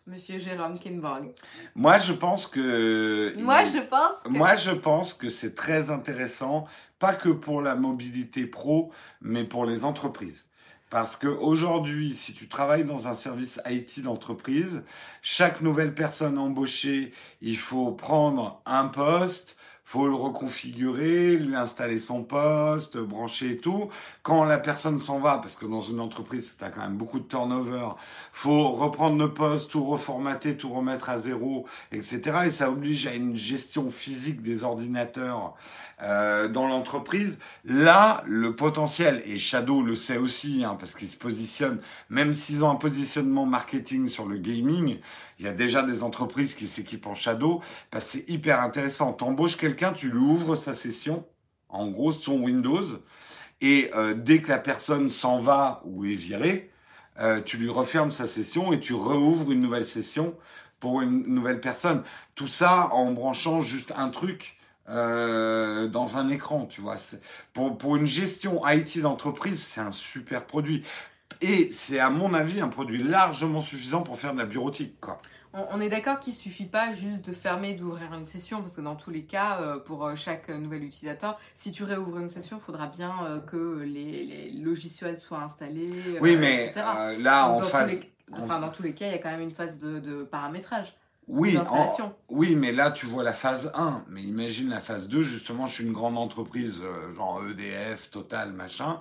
monsieur 0.06 0.38
Jérôme 0.38 0.78
Kinborg. 0.78 1.32
Moi, 1.74 1.98
je 1.98 2.12
pense 2.12 2.46
que. 2.46 3.34
Moi, 3.38 3.64
je 3.66 3.78
pense 3.78 4.22
que... 4.22 4.28
Moi, 4.28 4.56
je 4.56 4.70
pense 4.70 5.14
que 5.14 5.28
c'est 5.28 5.54
très 5.54 5.90
intéressant, 5.90 6.66
pas 6.98 7.14
que 7.14 7.28
pour 7.28 7.62
la 7.62 7.76
mobilité 7.76 8.46
pro, 8.46 8.92
mais 9.20 9.44
pour 9.44 9.64
les 9.64 9.84
entreprises. 9.84 10.49
Parce 10.90 11.14
que 11.14 11.28
aujourd'hui, 11.28 12.12
si 12.14 12.34
tu 12.34 12.48
travailles 12.48 12.84
dans 12.84 13.06
un 13.06 13.14
service 13.14 13.60
IT 13.64 14.02
d'entreprise, 14.02 14.82
chaque 15.22 15.60
nouvelle 15.60 15.94
personne 15.94 16.36
embauchée, 16.36 17.12
il 17.40 17.56
faut 17.56 17.92
prendre 17.92 18.60
un 18.66 18.88
poste, 18.88 19.56
faut 19.90 20.06
le 20.06 20.14
reconfigurer, 20.14 21.36
lui 21.36 21.56
installer 21.56 21.98
son 21.98 22.22
poste, 22.22 22.96
brancher 22.96 23.50
et 23.50 23.56
tout. 23.56 23.88
Quand 24.22 24.44
la 24.44 24.60
personne 24.60 25.00
s'en 25.00 25.18
va, 25.18 25.38
parce 25.38 25.56
que 25.56 25.66
dans 25.66 25.80
une 25.80 25.98
entreprise, 25.98 26.54
tu 26.56 26.64
as 26.64 26.70
quand 26.70 26.82
même 26.82 26.96
beaucoup 26.96 27.18
de 27.18 27.24
turnover, 27.24 27.88
faut 28.32 28.68
reprendre 28.68 29.18
le 29.18 29.34
poste, 29.34 29.72
tout 29.72 29.84
reformater, 29.84 30.56
tout 30.56 30.72
remettre 30.72 31.10
à 31.10 31.18
zéro, 31.18 31.66
etc. 31.90 32.20
Et 32.46 32.52
ça 32.52 32.70
oblige 32.70 33.08
à 33.08 33.14
une 33.14 33.34
gestion 33.34 33.90
physique 33.90 34.42
des 34.42 34.62
ordinateurs 34.62 35.56
euh, 36.04 36.46
dans 36.46 36.68
l'entreprise. 36.68 37.40
Là, 37.64 38.22
le 38.28 38.54
potentiel, 38.54 39.20
et 39.26 39.40
Shadow 39.40 39.82
le 39.82 39.96
sait 39.96 40.18
aussi, 40.18 40.62
hein, 40.64 40.76
parce 40.78 40.94
qu'il 40.94 41.08
se 41.08 41.16
positionne, 41.16 41.80
même 42.10 42.32
s'ils 42.32 42.62
ont 42.62 42.70
un 42.70 42.76
positionnement 42.76 43.44
marketing 43.44 44.08
sur 44.08 44.26
le 44.26 44.38
gaming, 44.38 45.00
il 45.40 45.46
y 45.46 45.48
a 45.48 45.52
déjà 45.52 45.82
des 45.82 46.02
entreprises 46.02 46.54
qui 46.54 46.66
s'équipent 46.66 47.06
en 47.06 47.14
Shadow, 47.14 47.62
que 47.90 47.98
c'est 47.98 48.28
hyper 48.28 48.60
intéressant. 48.60 49.14
T'embauches 49.14 49.56
quelqu'un, 49.56 49.94
tu 49.94 50.10
lui 50.10 50.18
ouvres 50.18 50.54
sa 50.54 50.74
session, 50.74 51.26
en 51.70 51.88
gros 51.88 52.12
son 52.12 52.40
Windows, 52.40 52.84
Et 53.62 53.90
euh, 53.94 54.14
dès 54.14 54.42
que 54.42 54.48
la 54.48 54.58
personne 54.58 55.08
s'en 55.08 55.40
va 55.40 55.82
ou 55.86 56.04
est 56.04 56.14
virée, 56.14 56.70
euh, 57.20 57.40
tu 57.40 57.56
lui 57.56 57.70
refermes 57.70 58.10
sa 58.10 58.26
session 58.26 58.72
et 58.72 58.80
tu 58.80 58.92
rouvres 58.92 59.50
une 59.50 59.60
nouvelle 59.60 59.86
session 59.86 60.36
pour 60.78 61.00
une 61.00 61.26
nouvelle 61.26 61.60
personne. 61.60 62.02
Tout 62.34 62.48
ça 62.48 62.88
en 62.92 63.10
branchant 63.12 63.62
juste 63.62 63.92
un 63.96 64.10
truc 64.10 64.58
euh, 64.90 65.86
dans 65.88 66.16
un 66.16 66.28
écran, 66.28 66.66
tu 66.66 66.80
vois. 66.80 66.96
Pour 67.52 67.96
une 67.96 68.06
gestion 68.06 68.60
IT 68.66 69.00
d'entreprise, 69.00 69.62
c'est 69.62 69.80
un 69.80 69.92
super 69.92 70.44
produit. 70.44 70.82
Et 71.40 71.70
c'est 71.70 71.98
à 71.98 72.10
mon 72.10 72.34
avis 72.34 72.60
un 72.60 72.68
produit 72.68 73.02
largement 73.02 73.62
suffisant 73.62 74.02
pour 74.02 74.18
faire 74.18 74.34
de 74.34 74.38
la 74.38 74.46
bureautique, 74.46 75.00
quoi 75.00 75.20
on, 75.52 75.80
est 75.80 75.88
d'accord 75.88 76.20
qu'il 76.20 76.34
suffit 76.34 76.64
pas 76.64 76.92
juste 76.92 77.24
de 77.24 77.32
fermer, 77.32 77.74
d'ouvrir 77.74 78.14
une 78.14 78.26
session, 78.26 78.60
parce 78.60 78.76
que 78.76 78.80
dans 78.80 78.94
tous 78.94 79.10
les 79.10 79.24
cas, 79.24 79.60
euh, 79.60 79.78
pour 79.78 80.06
euh, 80.06 80.14
chaque 80.14 80.48
nouvel 80.48 80.84
utilisateur, 80.84 81.38
si 81.54 81.72
tu 81.72 81.82
réouvres 81.82 82.18
une 82.18 82.30
session, 82.30 82.58
il 82.58 82.62
faudra 82.62 82.86
bien 82.86 83.12
euh, 83.24 83.40
que 83.40 83.82
les, 83.82 84.52
logiciels 84.52 85.20
soient 85.20 85.42
installés. 85.42 86.18
Oui, 86.20 86.36
mais 86.36 86.72
là, 87.18 87.48
en 87.48 87.62
phase. 87.62 88.04
Enfin, 88.32 88.60
dans 88.60 88.68
tous 88.68 88.84
les 88.84 88.94
cas, 88.94 89.06
il 89.06 89.12
y 89.12 89.14
a 89.14 89.18
quand 89.18 89.30
même 89.30 89.40
une 89.40 89.50
phase 89.50 89.76
de, 89.78 90.22
paramétrage. 90.22 90.94
Oui, 91.30 91.56
oui, 92.28 92.56
mais 92.56 92.72
là, 92.72 92.90
tu 92.90 93.06
vois 93.06 93.22
la 93.22 93.32
phase 93.32 93.70
1. 93.74 94.04
Mais 94.08 94.22
imagine 94.22 94.68
la 94.68 94.80
phase 94.80 95.08
2. 95.08 95.22
Justement, 95.22 95.66
je 95.66 95.74
suis 95.74 95.84
une 95.84 95.92
grande 95.92 96.18
entreprise, 96.18 96.82
genre 97.16 97.40
EDF, 97.48 98.10
Total, 98.10 98.52
machin. 98.52 99.00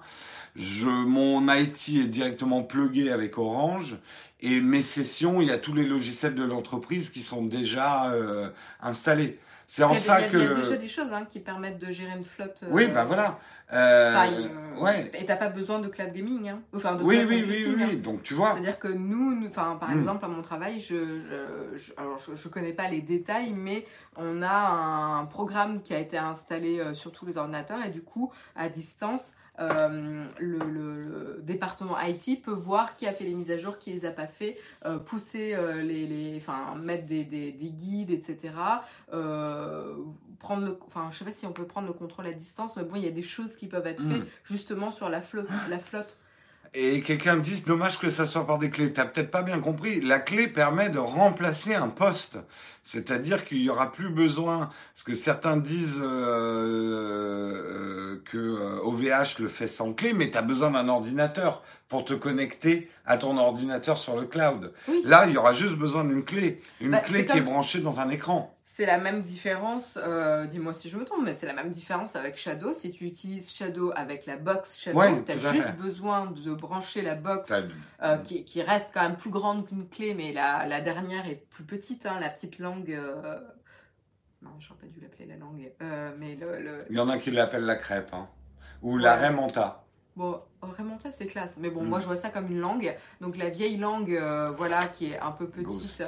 Je, 0.55 0.89
mon 0.89 1.47
IT 1.51 1.89
est 1.89 2.07
directement 2.07 2.63
plugué 2.63 3.11
avec 3.11 3.37
Orange 3.37 3.97
et 4.41 4.61
mes 4.61 4.81
sessions, 4.81 5.41
il 5.41 5.49
y 5.49 5.51
a 5.51 5.57
tous 5.57 5.73
les 5.73 5.85
logiciels 5.85 6.35
de 6.35 6.43
l'entreprise 6.43 7.09
qui 7.09 7.21
sont 7.21 7.45
déjà 7.45 8.11
euh, 8.11 8.49
installés. 8.81 9.37
C'est 9.71 9.83
en 9.83 9.93
ça 9.93 10.23
que. 10.23 10.35
Il 10.35 10.43
y 10.43 10.47
a 10.47 10.55
déjà 10.55 10.77
des 10.77 10.87
choses 10.87 11.13
hein, 11.13 11.27
qui 11.29 11.39
permettent 11.39 11.77
de 11.77 11.91
gérer 11.91 12.17
une 12.17 12.25
flotte. 12.25 12.63
Oui, 12.71 12.87
ben 12.87 13.05
voilà. 13.05 13.37
Euh, 13.71 14.47
ouais. 14.77 15.11
Et 15.13 15.27
t'as 15.27 15.35
pas 15.35 15.49
besoin 15.49 15.77
de 15.77 15.87
cloud 15.87 16.11
gaming. 16.11 16.49
Hein. 16.49 16.61
Enfin, 16.75 16.95
de 16.95 17.03
oui, 17.03 17.23
oui, 17.27 17.45
oui, 17.47 17.75
oui, 17.77 17.83
hein. 17.83 17.93
Donc 18.01 18.23
tu 18.23 18.33
vois. 18.33 18.53
C'est-à-dire 18.53 18.79
que 18.79 18.87
nous, 18.87 19.47
par 19.49 19.75
hmm. 19.75 19.99
exemple, 19.99 20.25
à 20.25 20.27
mon 20.27 20.41
travail, 20.41 20.79
je, 20.79 21.21
je, 21.75 21.93
alors, 21.97 22.17
je, 22.17 22.47
connais 22.47 22.73
pas 22.73 22.89
les 22.89 23.03
détails, 23.03 23.53
mais 23.55 23.85
on 24.17 24.41
a 24.41 24.49
un 24.49 25.25
programme 25.25 25.83
qui 25.83 25.93
a 25.93 25.99
été 25.99 26.17
installé 26.17 26.79
euh, 26.79 26.95
sur 26.95 27.11
tous 27.11 27.27
les 27.27 27.37
ordinateurs 27.37 27.85
et 27.85 27.91
du 27.91 28.01
coup, 28.01 28.31
à 28.55 28.69
distance, 28.69 29.35
euh, 29.59 30.25
le, 30.37 31.41
département 31.41 31.97
IT 31.99 32.43
peut 32.43 32.51
voir 32.51 32.95
qui 32.95 33.07
a 33.07 33.11
fait 33.11 33.23
les 33.23 33.33
mises 33.33 33.49
à 33.49 33.57
jour, 33.57 33.79
qui 33.79 33.91
les 33.91 34.05
a 34.05 34.11
pas 34.11 34.27
fait, 34.27 34.57
euh, 34.85 34.99
pousser 34.99 35.55
euh, 35.55 35.81
les, 35.81 36.05
les, 36.05 36.37
enfin 36.37 36.75
mettre 36.75 37.07
des, 37.07 37.23
des, 37.23 37.51
des 37.51 37.69
guides, 37.69 38.11
etc. 38.11 38.53
prendre 40.37 40.65
le, 40.65 40.77
enfin 40.85 41.07
je 41.11 41.17
sais 41.17 41.25
pas 41.25 41.31
si 41.31 41.47
on 41.47 41.51
peut 41.51 41.65
prendre 41.65 41.87
le 41.87 41.93
contrôle 41.93 42.27
à 42.27 42.33
distance, 42.33 42.77
mais 42.77 42.83
bon 42.83 42.97
il 42.97 43.03
y 43.03 43.07
a 43.07 43.11
des 43.11 43.23
choses 43.23 43.55
qui 43.55 43.67
peuvent 43.67 43.87
être 43.87 44.03
faites 44.03 44.21
mm. 44.21 44.27
justement 44.43 44.91
sur 44.91 45.09
la 45.09 45.21
flotte, 45.21 45.49
la 45.69 45.79
flotte. 45.79 46.19
Et 46.73 47.01
quelqu'un 47.01 47.35
me 47.35 47.41
dit, 47.41 47.63
dommage 47.65 47.99
que 47.99 48.09
ça 48.09 48.25
soit 48.25 48.45
par 48.45 48.59
des 48.59 48.69
clés. 48.69 48.93
T'as 48.93 49.05
peut-être 49.05 49.31
pas 49.31 49.41
bien 49.41 49.59
compris. 49.59 50.01
La 50.01 50.19
clé 50.19 50.47
permet 50.47 50.89
de 50.89 50.99
remplacer 50.99 51.73
un 51.75 51.87
poste. 51.89 52.37
C'est-à-dire 52.83 53.45
qu'il 53.45 53.61
y 53.61 53.69
aura 53.69 53.91
plus 53.91 54.09
besoin, 54.09 54.71
parce 54.95 55.03
que 55.03 55.13
certains 55.13 55.57
disent 55.57 56.01
euh, 56.01 57.39
que 58.25 58.81
OVH 58.83 59.05
euh, 59.11 59.25
le 59.43 59.47
fait 59.47 59.67
sans 59.67 59.93
clé, 59.93 60.13
mais 60.13 60.31
tu 60.31 60.37
as 60.37 60.41
besoin 60.41 60.71
d'un 60.71 60.89
ordinateur 60.89 61.61
pour 61.87 62.03
te 62.05 62.13
connecter 62.13 62.89
à 63.05 63.17
ton 63.17 63.37
ordinateur 63.37 63.97
sur 63.97 64.15
le 64.19 64.25
cloud. 64.25 64.73
Là, 65.03 65.25
il 65.27 65.33
y 65.33 65.37
aura 65.37 65.53
juste 65.53 65.75
besoin 65.75 66.03
d'une 66.03 66.23
clé, 66.23 66.61
une 66.81 66.91
bah, 66.91 67.01
clé 67.01 67.25
qui 67.25 67.37
est 67.37 67.41
branchée 67.41 67.79
dans 67.79 67.99
un 67.99 68.09
écran 68.09 68.55
c'est 68.71 68.85
la 68.85 68.99
même 68.99 69.19
différence, 69.21 69.97
euh, 70.01 70.45
dis-moi 70.45 70.73
si 70.73 70.89
je 70.89 70.97
me 70.97 71.03
trompe, 71.03 71.23
mais 71.23 71.33
c'est 71.33 71.47
la 71.47 71.53
même 71.53 71.71
différence 71.71 72.15
avec 72.15 72.37
Shadow. 72.37 72.73
Si 72.73 72.91
tu 72.91 73.05
utilises 73.05 73.51
Shadow 73.51 73.91
avec 73.95 74.27
la 74.27 74.37
box 74.37 74.79
Shadow, 74.79 75.01
tu 75.25 75.31
as 75.31 75.53
juste 75.53 75.75
besoin 75.75 76.27
de 76.27 76.53
brancher 76.53 77.01
la 77.01 77.15
box 77.15 77.51
euh, 78.03 78.17
qui, 78.17 78.61
reste 78.61 78.89
quand 78.93 79.01
même 79.01 79.17
plus 79.17 79.31
grande 79.31 79.67
qu'une 79.67 79.89
clé, 79.89 80.13
mais 80.13 80.31
la, 80.31 80.67
la, 80.67 80.81
dernière 80.81 81.27
est 81.27 81.43
plus 81.49 81.63
petite, 81.63 82.05
hein, 82.05 82.19
la 82.21 82.29
petite 82.29 82.59
langue. 82.59 82.91
Euh... 82.91 83.39
Non, 84.43 84.51
j'aurais 84.59 84.81
pas 84.81 84.87
dû 84.87 85.01
l'appeler 85.01 85.25
la 85.25 85.35
langue. 85.35 85.73
Euh, 85.81 86.11
mais 86.17 86.35
le, 86.35 86.85
Il 86.89 86.95
y 86.95 86.99
en 86.99 87.09
a 87.09 87.17
qui 87.17 87.31
l'appellent 87.31 87.65
la 87.65 87.75
crêpe, 87.75 88.13
hein. 88.13 88.29
ou 88.83 88.97
la 88.97 89.17
remonta. 89.17 89.83
Bon, 90.15 90.39
remonta 90.61 91.11
c'est 91.11 91.27
classe, 91.27 91.57
mais 91.57 91.69
bon, 91.69 91.83
mm. 91.83 91.87
moi 91.87 91.99
je 91.99 92.05
vois 92.05 92.17
ça 92.17 92.29
comme 92.29 92.49
une 92.49 92.59
langue. 92.59 92.95
Donc 93.19 93.35
la 93.35 93.49
vieille 93.49 93.77
langue, 93.77 94.17
voilà, 94.55 94.85
qui 94.85 95.07
est 95.07 95.19
un 95.19 95.31
peu 95.31 95.49
petite. 95.49 96.03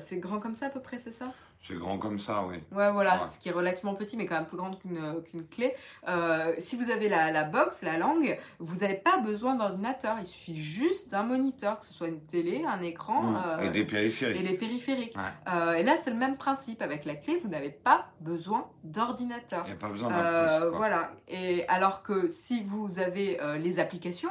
C'est 0.00 0.18
grand 0.18 0.38
comme 0.38 0.54
ça 0.54 0.66
à 0.66 0.70
peu 0.70 0.80
près, 0.80 0.98
c'est 0.98 1.12
ça? 1.12 1.32
C'est 1.60 1.74
grand 1.74 1.98
comme 1.98 2.18
ça, 2.18 2.44
oui. 2.48 2.56
Ouais, 2.70 2.92
voilà, 2.92 3.28
ce 3.28 3.38
qui 3.38 3.48
est 3.48 3.52
relativement 3.52 3.94
petit, 3.94 4.16
mais 4.16 4.26
quand 4.26 4.36
même 4.36 4.46
plus 4.46 4.56
grande 4.56 4.78
qu'une 4.78 5.46
clé. 5.48 5.74
Euh, 6.06 6.54
si 6.58 6.76
vous 6.76 6.90
avez 6.90 7.08
la, 7.08 7.32
la, 7.32 7.44
box, 7.44 7.82
la 7.82 7.96
langue, 7.96 8.38
vous 8.58 8.80
n'avez 8.80 8.94
pas 8.94 9.18
besoin 9.18 9.56
d'ordinateur. 9.56 10.16
Il 10.20 10.26
suffit 10.26 10.60
juste 10.62 11.10
d'un 11.10 11.22
moniteur, 11.22 11.80
que 11.80 11.86
ce 11.86 11.92
soit 11.92 12.08
une 12.08 12.20
télé, 12.20 12.64
un 12.64 12.82
écran. 12.82 13.22
Mmh. 13.22 13.42
Euh, 13.46 13.58
et 13.58 13.68
des 13.70 13.84
périphériques. 13.84 14.40
Et 14.40 14.42
les 14.42 14.54
périphériques. 14.54 15.16
Euh, 15.52 15.74
et 15.74 15.82
là, 15.82 15.96
c'est 15.96 16.10
le 16.10 16.16
même 16.16 16.36
principe. 16.36 16.82
Avec 16.82 17.04
la 17.04 17.16
clé, 17.16 17.38
vous 17.42 17.48
n'avez 17.48 17.70
pas 17.70 18.06
besoin 18.20 18.68
d'ordinateur. 18.84 19.64
Il 19.66 19.70
n'y 19.70 19.76
a 19.76 19.80
pas 19.80 19.88
besoin 19.88 20.10
d'un 20.10 20.70
Voilà. 20.70 21.12
Et 21.26 21.66
alors 21.68 22.02
que 22.02 22.28
si 22.28 22.62
vous 22.62 22.98
avez 22.98 23.40
les 23.58 23.78
applications, 23.78 24.30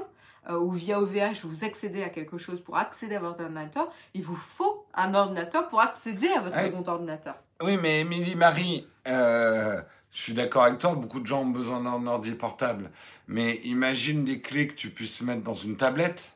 euh, 0.50 0.58
ou 0.58 0.72
via 0.72 1.00
OVH 1.00 1.44
vous 1.44 1.64
accédez 1.64 2.04
à 2.04 2.10
quelque 2.10 2.38
chose 2.38 2.62
pour 2.62 2.78
accéder 2.78 3.16
à 3.16 3.20
votre 3.20 3.42
ordinateur, 3.42 3.90
il 4.14 4.24
vous 4.24 4.36
faut 4.36 4.86
un 4.94 5.14
ordinateur 5.14 5.68
pour 5.68 5.82
accéder 5.82 6.30
à 6.30 6.42
votre 6.42 6.60
second 6.60 6.84
ordinateur. 6.88 7.36
Oui, 7.62 7.78
mais 7.82 8.02
Émilie 8.02 8.36
Marie, 8.36 8.88
euh, 9.08 9.82
je 10.12 10.22
suis 10.22 10.34
d'accord 10.34 10.64
avec 10.64 10.80
toi, 10.80 10.94
beaucoup 10.96 11.20
de 11.20 11.26
gens 11.26 11.42
ont 11.42 11.48
besoin 11.48 11.82
d'un 11.82 12.06
ordi 12.08 12.32
portable. 12.32 12.92
Mais 13.28 13.56
imagine 13.64 14.24
des 14.26 14.42
clés 14.42 14.68
que 14.68 14.76
tu 14.76 14.90
puisses 14.90 15.22
mettre 15.22 15.42
dans 15.42 15.54
une 15.54 15.78
tablette, 15.78 16.32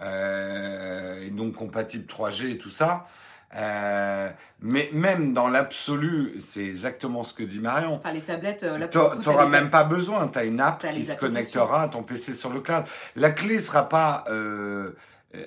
euh, 0.00 1.22
et 1.22 1.30
donc 1.30 1.54
compatible 1.54 2.06
3G 2.06 2.52
et 2.52 2.58
tout 2.58 2.70
ça. 2.70 3.08
Euh, 3.56 4.28
mais 4.60 4.90
même 4.92 5.32
dans 5.32 5.48
l'absolu, 5.48 6.34
c'est 6.38 6.64
exactement 6.64 7.24
ce 7.24 7.32
que 7.32 7.42
dit 7.42 7.60
Marion. 7.60 7.94
Enfin, 7.94 8.12
les 8.12 8.20
tablettes, 8.20 8.62
euh, 8.62 8.86
tu 8.88 8.98
n'auras 8.98 9.46
même 9.46 9.70
pas 9.70 9.84
besoin. 9.84 10.28
Tu 10.28 10.38
as 10.38 10.44
une 10.44 10.60
app 10.60 10.84
qui 10.92 11.04
se 11.04 11.16
connectera 11.16 11.82
à 11.82 11.88
ton 11.88 12.02
PC 12.02 12.34
sur 12.34 12.52
le 12.52 12.60
cloud. 12.60 12.84
La 13.16 13.30
clé 13.30 13.58
sera 13.58 13.88
pas. 13.88 14.24
Euh, 14.28 14.96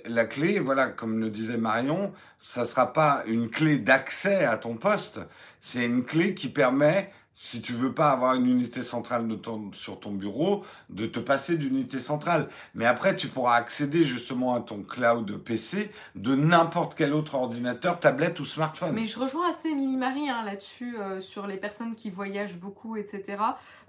la 0.06 0.26
clé, 0.26 0.60
voilà, 0.60 0.88
comme 0.88 1.20
le 1.20 1.30
disait 1.30 1.58
Marion, 1.58 2.14
ça 2.38 2.66
sera 2.66 2.94
pas 2.94 3.24
une 3.26 3.50
clé 3.50 3.78
d'accès 3.78 4.46
à 4.46 4.58
ton 4.58 4.76
poste. 4.76 5.20
C'est 5.60 5.86
une 5.86 6.04
clé 6.04 6.36
qui 6.36 6.50
permet 6.50 7.12
si 7.44 7.60
tu 7.60 7.74
veux 7.74 7.92
pas 7.92 8.12
avoir 8.12 8.36
une 8.36 8.48
unité 8.48 8.84
centrale 8.84 9.28
sur 9.74 10.00
ton 10.00 10.12
bureau, 10.12 10.64
de 10.92 11.08
te 11.08 11.20
passer 11.20 11.58
d'unité 11.58 11.98
centrale. 11.98 12.48
Mais 12.76 12.86
après, 12.86 13.16
tu 13.16 13.30
pourras 13.30 13.56
accéder 13.56 14.04
justement 14.04 14.54
à 14.54 14.62
ton 14.62 14.84
cloud 14.84 15.38
PC 15.38 15.90
de 16.14 16.36
n'importe 16.36 16.94
quel 16.94 17.16
autre 17.16 17.34
ordinateur, 17.34 18.00
tablette 18.00 18.40
ou 18.40 18.46
smartphone. 18.46 18.94
Mais 18.94 19.08
je 19.08 19.20
rejoins 19.20 19.50
assez 19.50 19.70
Émilie 19.70 19.98
Marie 19.98 20.30
hein, 20.30 20.44
là-dessus, 20.46 21.00
euh, 21.00 21.20
sur 21.20 21.48
les 21.48 21.58
personnes 21.58 21.96
qui 21.96 22.12
voyagent 22.12 22.58
beaucoup, 22.58 22.96
etc. 22.96 23.42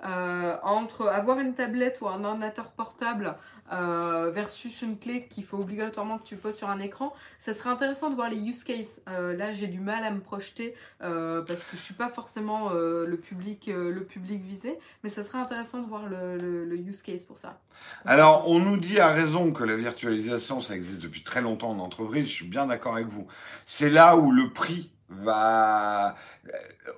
Euh, 0.02 0.56
entre 0.62 1.08
avoir 1.08 1.38
une 1.38 1.52
tablette 1.52 1.98
ou 2.00 2.08
un 2.08 2.24
ordinateur 2.24 2.70
portable 2.70 3.36
euh, 3.70 4.30
versus 4.30 4.80
une 4.80 4.98
clé 4.98 5.26
qu'il 5.28 5.44
faut 5.44 5.58
obligatoirement 5.58 6.18
que 6.18 6.24
tu 6.24 6.36
poses 6.36 6.56
sur 6.56 6.70
un 6.70 6.80
écran, 6.80 7.12
ça 7.38 7.52
serait 7.52 7.70
intéressant 7.70 8.08
de 8.08 8.14
voir 8.14 8.30
les 8.30 8.38
use 8.38 8.64
cases. 8.64 9.00
là, 9.06 9.52
j'ai 9.52 9.66
du 9.66 9.80
mal 9.80 10.04
à 10.04 10.10
me 10.10 10.20
projeter 10.20 10.74
parce 10.98 11.64
que 11.64 11.76
je 11.76 11.82
suis 11.82 11.94
pas 11.94 12.08
forcément 12.08 12.70
le 12.70 13.16
public, 13.16 13.41
le 13.66 14.00
public 14.00 14.42
visé, 14.42 14.78
mais 15.02 15.10
ça 15.10 15.22
serait 15.22 15.38
intéressant 15.38 15.80
de 15.80 15.86
voir 15.86 16.06
le, 16.08 16.64
le 16.64 16.76
use 16.76 17.02
case 17.02 17.24
pour 17.24 17.38
ça. 17.38 17.60
Alors, 18.04 18.48
on 18.48 18.58
nous 18.58 18.76
dit 18.76 19.00
à 19.00 19.08
raison 19.08 19.52
que 19.52 19.64
la 19.64 19.76
virtualisation, 19.76 20.60
ça 20.60 20.74
existe 20.74 21.02
depuis 21.02 21.22
très 21.22 21.40
longtemps 21.40 21.70
en 21.70 21.78
entreprise. 21.78 22.26
Je 22.26 22.32
suis 22.32 22.46
bien 22.46 22.66
d'accord 22.66 22.94
avec 22.94 23.08
vous. 23.08 23.26
C'est 23.66 23.90
là 23.90 24.16
où 24.16 24.30
le 24.30 24.50
prix 24.50 24.90
va 25.20 26.16
euh, 26.46 26.50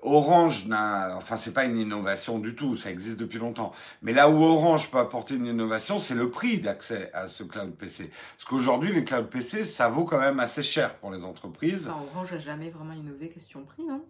Orange 0.02 0.66
n'a 0.66 1.16
enfin 1.16 1.36
c'est 1.36 1.52
pas 1.52 1.64
une 1.64 1.76
innovation 1.76 2.38
du 2.38 2.54
tout, 2.54 2.76
ça 2.76 2.90
existe 2.90 3.18
depuis 3.18 3.38
longtemps. 3.38 3.72
Mais 4.02 4.12
là 4.12 4.28
où 4.30 4.42
Orange 4.42 4.90
peut 4.90 4.98
apporter 4.98 5.34
une 5.34 5.46
innovation, 5.46 5.98
c'est 5.98 6.14
le 6.14 6.30
prix 6.30 6.58
d'accès 6.58 7.10
à 7.12 7.28
ce 7.28 7.42
cloud 7.42 7.74
PC. 7.74 8.10
Parce 8.36 8.48
qu'aujourd'hui 8.48 8.92
les 8.92 9.04
cloud 9.04 9.28
PC, 9.28 9.64
ça 9.64 9.88
vaut 9.88 10.04
quand 10.04 10.18
même 10.18 10.40
assez 10.40 10.62
cher 10.62 10.96
pour 10.96 11.10
les 11.10 11.24
entreprises. 11.24 11.88
Orange 11.88 12.32
a 12.32 12.38
jamais 12.38 12.70
vraiment 12.70 12.94
innové 12.94 13.28
question 13.30 13.64
prix, 13.64 13.84
non? 13.84 14.04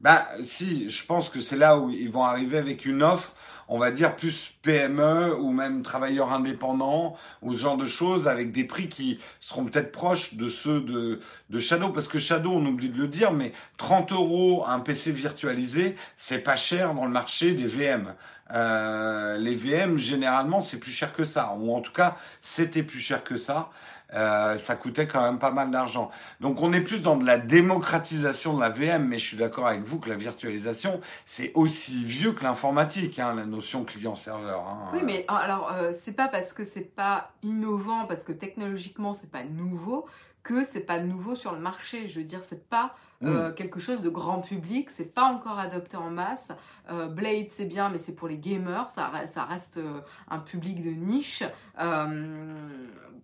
Bah 0.00 0.28
si, 0.44 0.88
je 0.90 1.04
pense 1.04 1.28
que 1.28 1.40
c'est 1.40 1.56
là 1.56 1.76
où 1.78 1.90
ils 1.90 2.10
vont 2.10 2.22
arriver 2.22 2.58
avec 2.58 2.86
une 2.86 3.02
offre 3.02 3.32
on 3.68 3.78
va 3.78 3.90
dire 3.90 4.16
plus 4.16 4.54
PME 4.62 5.36
ou 5.38 5.50
même 5.52 5.82
travailleurs 5.82 6.32
indépendants 6.32 7.16
ou 7.42 7.52
ce 7.52 7.58
genre 7.58 7.76
de 7.76 7.86
choses 7.86 8.26
avec 8.26 8.50
des 8.50 8.64
prix 8.64 8.88
qui 8.88 9.18
seront 9.40 9.64
peut-être 9.66 9.92
proches 9.92 10.34
de 10.34 10.48
ceux 10.48 10.80
de, 10.80 11.20
de 11.50 11.58
Shadow 11.58 11.90
parce 11.90 12.08
que 12.08 12.18
Shadow 12.18 12.52
on 12.52 12.64
oublie 12.64 12.88
de 12.88 12.98
le 12.98 13.08
dire 13.08 13.32
mais 13.32 13.52
30 13.76 14.12
euros 14.12 14.64
un 14.66 14.80
PC 14.80 15.12
virtualisé 15.12 15.96
c'est 16.16 16.38
pas 16.38 16.56
cher 16.56 16.94
dans 16.94 17.04
le 17.04 17.12
marché 17.12 17.52
des 17.52 17.66
VM. 17.66 18.14
Euh, 18.50 19.36
les 19.36 19.54
VM 19.54 19.98
généralement 19.98 20.62
c'est 20.62 20.78
plus 20.78 20.92
cher 20.92 21.12
que 21.12 21.24
ça 21.24 21.54
ou 21.58 21.74
en 21.74 21.80
tout 21.80 21.92
cas 21.92 22.16
c'était 22.40 22.82
plus 22.82 23.00
cher 23.00 23.22
que 23.22 23.36
ça. 23.36 23.70
Euh, 24.14 24.56
ça 24.56 24.74
coûtait 24.74 25.06
quand 25.06 25.22
même 25.22 25.38
pas 25.38 25.50
mal 25.50 25.70
d'argent. 25.70 26.10
Donc 26.40 26.62
on 26.62 26.72
est 26.72 26.80
plus 26.80 27.00
dans 27.00 27.16
de 27.16 27.26
la 27.26 27.36
démocratisation 27.36 28.54
de 28.54 28.60
la 28.60 28.70
VM, 28.70 29.06
mais 29.06 29.18
je 29.18 29.26
suis 29.26 29.36
d'accord 29.36 29.66
avec 29.66 29.82
vous 29.82 29.98
que 29.98 30.08
la 30.08 30.16
virtualisation, 30.16 31.00
c'est 31.26 31.52
aussi 31.54 32.04
vieux 32.04 32.32
que 32.32 32.42
l'informatique. 32.42 33.18
Hein. 33.18 33.34
notion 33.46 33.84
client-serveur. 33.84 34.60
Hein. 34.60 34.90
Oui, 34.94 35.00
mais 35.04 35.24
alors, 35.28 35.72
euh, 35.72 35.92
c'est 35.98 36.12
pas 36.12 36.28
parce 36.28 36.52
que 36.52 36.64
c'est 36.64 36.80
pas 36.80 37.32
innovant, 37.42 38.06
parce 38.06 38.24
que 38.24 38.32
technologiquement, 38.32 39.14
c'est 39.14 39.30
pas 39.30 39.44
nouveau, 39.44 40.06
que 40.42 40.64
c'est 40.64 40.80
pas 40.80 40.98
nouveau 40.98 41.34
sur 41.34 41.52
le 41.52 41.58
marché. 41.58 42.08
Je 42.08 42.20
veux 42.20 42.24
dire, 42.24 42.40
c'est 42.42 42.68
pas 42.68 42.94
euh, 43.24 43.50
mm. 43.50 43.54
quelque 43.54 43.80
chose 43.80 44.00
de 44.00 44.08
grand 44.08 44.40
public, 44.40 44.90
c'est 44.90 45.12
pas 45.12 45.24
encore 45.24 45.58
adopté 45.58 45.96
en 45.96 46.10
masse. 46.10 46.52
Euh, 46.90 47.06
Blade 47.06 47.48
c'est 47.50 47.64
bien, 47.64 47.88
mais 47.88 47.98
c'est 47.98 48.14
pour 48.14 48.28
les 48.28 48.38
gamers, 48.38 48.90
ça, 48.90 49.10
ça 49.26 49.44
reste 49.44 49.78
euh, 49.78 50.00
un 50.30 50.38
public 50.38 50.80
de 50.82 50.90
niche. 50.90 51.42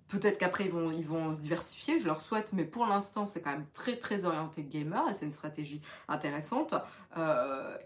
Peut-être 0.09 0.39
qu'après 0.39 0.67
ils 0.67 0.71
vont, 0.71 0.91
ils 0.91 1.05
vont 1.05 1.33
se 1.33 1.41
diversifier, 1.41 1.99
je 1.99 2.07
leur 2.07 2.21
souhaite, 2.21 2.53
mais 2.53 2.65
pour 2.65 2.87
l'instant 2.87 3.27
c'est 3.27 3.41
quand 3.41 3.51
même 3.51 3.67
très 3.73 3.97
très 3.97 4.25
orienté 4.25 4.63
gamer 4.63 5.03
et 5.09 5.15
c'est 5.15 5.25
une 5.25 5.33
stratégie 5.33 5.81
intéressante. 6.09 6.75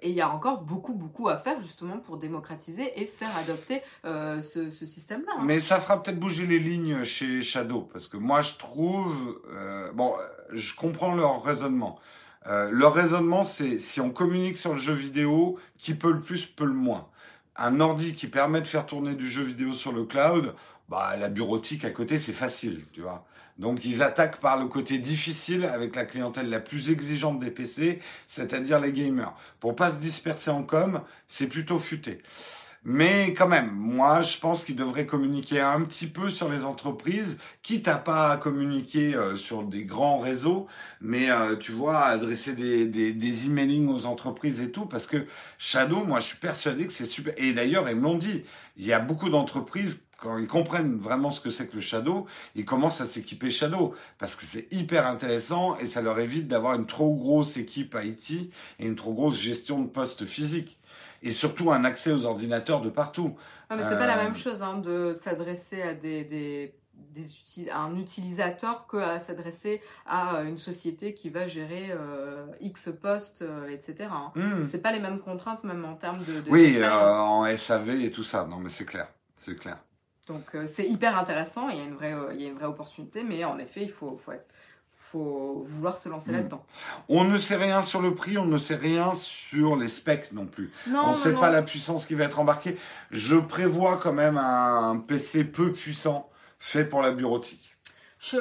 et 0.03 0.11
il 0.11 0.15
y 0.15 0.21
a 0.21 0.31
encore 0.31 0.63
beaucoup 0.63 0.95
beaucoup 0.95 1.29
à 1.29 1.37
faire 1.37 1.61
justement 1.63 1.99
pour 1.99 2.17
démocratiser 2.17 3.01
et 3.01 3.07
faire 3.07 3.31
adopter 3.37 3.83
ce, 4.05 4.71
ce 4.71 4.87
système-là. 4.87 5.33
Hein. 5.39 5.43
Mais 5.45 5.61
ça 5.61 5.81
fera 5.81 6.03
peut-être 6.03 6.19
bouger 6.19 6.47
les 6.47 6.59
lignes 6.59 7.05
chez 7.05 7.41
Shadow, 7.41 7.83
parce 7.93 8.09
que 8.09 8.17
moi 8.17 8.43
je 8.43 8.55
trouve, 8.55 9.41
bon, 9.95 10.13
je 10.53 10.75
comprends 10.75 11.15
leur 11.15 11.43
raisonnement. 11.43 11.99
Euh, 12.47 12.71
leur 12.71 12.95
raisonnement, 12.95 13.45
c'est 13.45 13.79
si 13.79 14.01
on 14.01 14.11
communique 14.11 14.57
sur 14.57 14.75
le 14.75 14.81
jeu 14.81 14.95
vidéo, 14.95 15.59
qui 15.79 15.95
peut 15.95 16.13
le 16.13 16.21
plus, 16.21 16.47
peut 16.47 16.65
le 16.65 16.73
moins. 16.73 17.09
Un 17.57 17.81
ordi 17.81 18.15
qui 18.15 18.27
permet 18.27 18.61
de 18.61 18.67
faire 18.67 18.87
tourner 18.87 19.15
du 19.15 19.29
jeu 19.29 19.43
vidéo 19.43 19.73
sur 19.73 19.93
le 19.93 20.05
cloud, 20.05 20.55
bah, 20.89 21.17
la 21.19 21.29
bureautique 21.29 21.85
à 21.85 21.91
côté, 21.91 22.19
c'est 22.19 22.33
facile, 22.33 22.85
tu 22.93 23.03
vois. 23.03 23.27
Donc, 23.59 23.85
ils 23.85 24.03
attaquent 24.03 24.41
par 24.41 24.59
le 24.59 24.67
côté 24.67 24.99
difficile 24.99 25.65
avec 25.65 25.97
la 25.97 26.05
clientèle 26.05 26.49
la 26.49 26.61
plus 26.61 26.91
exigeante 26.91 27.41
des 27.41 27.51
PC, 27.51 28.01
c'est-à-dire 28.29 28.81
les 28.81 28.93
gamers. 28.93 29.35
Pour 29.61 29.75
pas 29.75 29.91
se 29.91 30.01
disperser 30.01 30.51
en 30.51 30.63
com, 30.63 31.03
c'est 31.27 31.49
plutôt 31.49 31.79
futé. 31.79 32.23
Mais 32.85 33.35
quand 33.35 33.49
même, 33.49 33.73
moi, 33.75 34.23
je 34.23 34.39
pense 34.39 34.65
qu'il 34.65 34.77
devrait 34.77 35.05
communiquer 35.05 35.61
un 35.61 35.83
petit 35.83 36.07
peu 36.07 36.31
sur 36.31 36.49
les 36.49 36.65
entreprises, 36.65 37.39
quitte 37.63 37.89
à 37.89 37.99
pas 37.99 38.37
communiquer 38.37 39.17
euh, 39.17 39.37
sur 39.37 39.65
des 39.65 39.85
grands 39.85 40.19
réseaux, 40.19 40.69
mais 41.01 41.29
euh, 41.31 41.57
tu 41.57 41.73
vois, 41.73 42.05
adresser 42.05 42.55
des, 42.55 42.87
des, 42.87 43.13
des 43.13 43.47
emailing 43.47 43.89
aux 43.89 44.07
entreprises 44.07 44.61
et 44.61 44.71
tout, 44.71 44.87
parce 44.87 45.09
que 45.09 45.27
Shadow, 45.59 46.05
moi, 46.05 46.21
je 46.21 46.27
suis 46.27 46.39
persuadé 46.39 46.87
que 46.87 46.93
c'est 46.93 47.05
super. 47.05 47.35
Et 47.37 47.53
d'ailleurs, 47.53 47.91
ils 47.91 47.97
me 47.97 48.03
l'ont 48.05 48.17
dit, 48.17 48.45
il 48.77 48.87
y 48.87 48.93
a 48.93 49.01
beaucoup 49.01 49.29
d'entreprises 49.29 50.03
quand 50.19 50.37
ils 50.39 50.49
comprennent 50.49 50.99
vraiment 50.99 51.31
ce 51.31 51.41
que 51.41 51.51
c'est 51.51 51.69
que 51.69 51.77
le 51.77 51.81
Shadow, 51.81 52.27
ils 52.57 52.65
commencent 52.65 53.01
à 53.01 53.07
s'équiper 53.07 53.51
Shadow 53.51 53.95
parce 54.19 54.35
que 54.37 54.43
c'est 54.43 54.71
hyper 54.73 55.07
intéressant 55.07 55.77
et 55.77 55.87
ça 55.87 56.03
leur 56.03 56.19
évite 56.19 56.49
d'avoir 56.49 56.75
une 56.75 56.87
trop 56.87 57.15
grosse 57.15 57.57
équipe 57.57 57.97
IT 58.03 58.51
et 58.81 58.87
une 58.87 58.97
trop 58.97 59.15
grosse 59.15 59.39
gestion 59.39 59.81
de 59.81 59.89
poste 59.89 60.27
physique 60.27 60.79
et 61.23 61.31
surtout 61.31 61.71
un 61.71 61.85
accès 61.85 62.13
aux 62.13 62.25
ordinateurs 62.25 62.81
de 62.81 62.91
partout. 62.91 63.37
Non, 63.71 63.77
mais 63.77 63.83
c'est 63.85 63.99
pas 63.99 64.07
la 64.07 64.19
euh, 64.19 64.25
même 64.25 64.37
chose 64.37 64.63
hein, 64.63 64.79
de 64.79 65.13
s'adresser 65.13 65.83
à 65.83 65.95
des, 65.95 66.25
des, 66.25 66.75
un 67.73 67.97
utilisateur 67.97 68.87
que 68.87 68.97
à 68.97 69.21
s'adresser 69.21 69.83
à 70.07 70.43
une 70.43 70.59
société 70.59 71.15
qui 71.15 71.31
va 71.31 71.47
gérer 71.47 71.91
euh, 71.91 72.47
X 72.61 72.91
postes, 73.01 73.43
euh, 73.43 73.69
etc. 73.69 74.09
Hein. 74.11 74.33
Hmm. 74.35 74.67
C'est 74.67 74.79
pas 74.79 74.91
les 74.91 75.01
mêmes 75.01 75.21
contraintes, 75.21 75.63
même 75.65 75.85
en 75.85 75.95
termes 75.95 76.25
de. 76.25 76.43
oui, 76.51 76.79
en 76.85 77.45
SAV 77.57 78.03
et 78.03 78.11
tout 78.11 78.25
ça. 78.25 78.47
Non, 78.47 78.57
mais 78.57 78.71
c'est 78.71 78.87
clair, 78.87 79.09
c'est 79.37 79.55
clair. 79.55 79.79
Donc 80.29 80.45
c'est 80.67 80.87
hyper 80.87 81.19
intéressant. 81.19 81.69
Il 81.69 81.79
y 81.79 81.81
a 81.81 81.85
une 81.85 81.95
vraie, 81.95 82.15
il 82.35 82.43
y 82.43 82.45
a 82.45 82.49
une 82.49 82.57
vraie 82.57 82.67
opportunité, 82.67 83.25
mais 83.25 83.45
en 83.45 83.59
effet, 83.59 83.83
il 83.83 83.91
faut, 83.91 84.17
faut 84.17 84.33
être 84.33 84.47
faut 85.11 85.65
vouloir 85.67 85.97
se 85.97 86.09
lancer 86.09 86.31
hmm. 86.31 86.37
là-dedans. 86.37 86.67
On 87.09 87.25
ne 87.25 87.39
sait 87.39 87.57
rien 87.57 87.83
sur 87.83 88.03
le 88.03 88.15
prix, 88.15 88.37
on 88.37 88.45
ne 88.45 88.59
sait 88.59 88.75
rien 88.75 89.15
sur 89.15 89.77
les 89.77 89.89
specs 89.89 90.33
non 90.33 90.47
plus. 90.47 90.73
on 90.87 91.13
ne 91.13 91.17
sait 91.17 91.33
pas 91.33 91.51
la 91.51 91.63
puissance 91.63 92.05
qui 92.05 92.15
va 92.15 92.25
être 92.25 92.39
embarquée. 92.39 92.77
Je 93.11 93.37
prévois 93.37 93.97
quand 93.97 94.13
même 94.13 94.37
un 94.37 95.03
PC 95.07 95.45
peu 95.45 95.73
puissant 95.73 96.29
fait 96.59 96.85
pour 96.85 97.01
la 97.01 97.13
bureautique. 97.13 97.68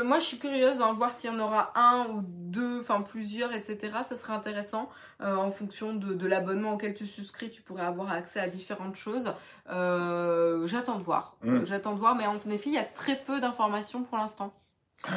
Moi, 0.04 0.20
je 0.20 0.26
suis 0.26 0.40
curieuse 0.40 0.80
de 0.80 0.96
voir 0.96 1.14
s'il 1.14 1.30
y 1.30 1.34
en 1.34 1.40
aura 1.40 1.72
un 1.76 2.08
ou 2.08 2.24
deux, 2.26 2.80
enfin 2.80 3.02
plusieurs, 3.02 3.54
etc. 3.54 3.98
Ça 4.04 4.16
serait 4.16 4.34
intéressant. 4.34 4.90
Euh, 5.22 5.36
en 5.36 5.52
fonction 5.52 5.94
de, 5.94 6.28
l'abonnement 6.28 6.74
auquel 6.74 6.96
tu 6.96 7.06
souscris, 7.06 7.50
tu 7.50 7.62
pourrais 7.62 7.86
avoir 7.86 8.12
accès 8.12 8.40
à 8.40 8.48
différentes 8.48 8.96
choses. 8.96 9.32
Euh, 9.70 10.66
j'attends 10.66 10.98
de 10.98 11.04
voir. 11.04 11.38
Hmm. 11.44 11.64
J'attends 11.66 11.94
de 11.94 12.00
voir, 12.00 12.16
mais 12.16 12.26
en 12.26 12.38
effet, 12.38 12.70
il 12.70 12.74
y 12.74 12.80
a 12.80 12.84
très 12.84 13.16
peu 13.16 13.40
d'informations 13.40 14.04
pour 14.04 14.18
l'instant. 14.18 14.54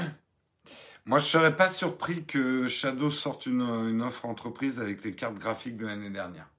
Moi, 1.07 1.19
je 1.19 1.25
serais 1.25 1.57
pas 1.57 1.71
surpris 1.71 2.25
que 2.25 2.69
Shadow 2.69 3.11
sorte 3.11 3.47
une, 3.47 4.03
offre 4.03 4.27
entreprise 4.27 4.81
avec 4.81 5.03
les 5.03 5.15
cartes 5.15 5.39
graphiques 5.39 5.79
de 5.79 5.87
l'année 5.87 6.11
dernière. 6.11 6.49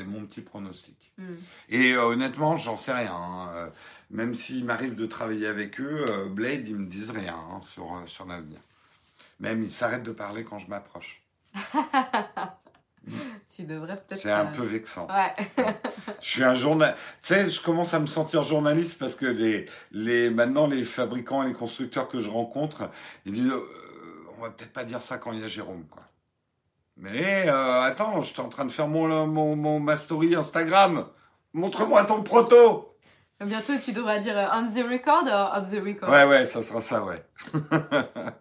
C'est 0.00 0.06
mon 0.06 0.24
petit 0.24 0.40
pronostic. 0.40 1.12
Hmm. 1.18 1.34
Et 1.68 1.92
euh, 1.92 2.06
honnêtement, 2.06 2.56
j'en 2.56 2.76
sais 2.76 2.92
rien. 2.92 3.14
Hein. 3.14 3.50
Euh, 3.52 3.68
même 4.10 4.34
s'il 4.34 4.64
m'arrive 4.64 4.94
de 4.94 5.04
travailler 5.04 5.46
avec 5.46 5.78
eux, 5.78 6.06
euh, 6.08 6.26
Blade, 6.26 6.66
ils 6.66 6.76
me 6.76 6.86
disent 6.86 7.10
rien 7.10 7.36
hein, 7.36 7.60
sur, 7.60 8.02
sur 8.06 8.24
l'avenir. 8.24 8.58
Même 9.40 9.62
ils 9.62 9.70
s'arrêtent 9.70 10.02
de 10.02 10.12
parler 10.12 10.42
quand 10.42 10.58
je 10.58 10.70
m'approche. 10.70 11.22
tu 13.54 13.64
devrais 13.64 13.96
peut-être. 13.96 14.22
C'est 14.22 14.32
un 14.32 14.46
peu 14.46 14.62
vexant. 14.62 15.06
Ouais. 15.08 15.34
je 16.22 16.30
suis 16.30 16.44
un 16.44 16.54
journaliste. 16.54 16.98
Tu 17.20 17.34
sais, 17.34 17.50
je 17.50 17.60
commence 17.62 17.92
à 17.92 17.98
me 17.98 18.06
sentir 18.06 18.42
journaliste 18.42 18.98
parce 18.98 19.14
que 19.14 19.26
les, 19.26 19.68
les, 19.92 20.30
maintenant, 20.30 20.66
les 20.66 20.82
fabricants 20.82 21.42
et 21.42 21.48
les 21.48 21.52
constructeurs 21.52 22.08
que 22.08 22.22
je 22.22 22.30
rencontre, 22.30 22.90
ils 23.26 23.32
disent 23.32 23.50
euh, 23.50 23.68
on 24.38 24.40
va 24.40 24.48
peut-être 24.48 24.72
pas 24.72 24.84
dire 24.84 25.02
ça 25.02 25.18
quand 25.18 25.32
il 25.32 25.40
y 25.40 25.44
a 25.44 25.48
Jérôme, 25.48 25.84
quoi. 25.90 26.04
Mais 27.00 27.48
euh, 27.48 27.80
attends, 27.82 28.20
je 28.20 28.26
suis 28.32 28.40
en 28.40 28.48
train 28.50 28.66
de 28.66 28.70
faire 28.70 28.86
mon, 28.86 29.26
mon, 29.26 29.56
mon 29.56 29.80
ma 29.80 29.96
story 29.96 30.34
Instagram. 30.34 31.06
Montre-moi 31.54 32.04
ton 32.04 32.22
proto. 32.22 32.94
Bientôt, 33.40 33.72
tu 33.82 33.92
devras 33.92 34.18
dire 34.18 34.36
euh, 34.36 34.46
on 34.52 34.68
the 34.68 34.84
record 34.86 35.24
ou 35.24 35.58
off 35.58 35.70
the 35.70 35.82
record. 35.82 36.10
Ouais, 36.10 36.24
ouais, 36.24 36.44
ça 36.44 36.62
sera 36.62 36.82
ça, 36.82 37.02
ouais. 37.02 37.24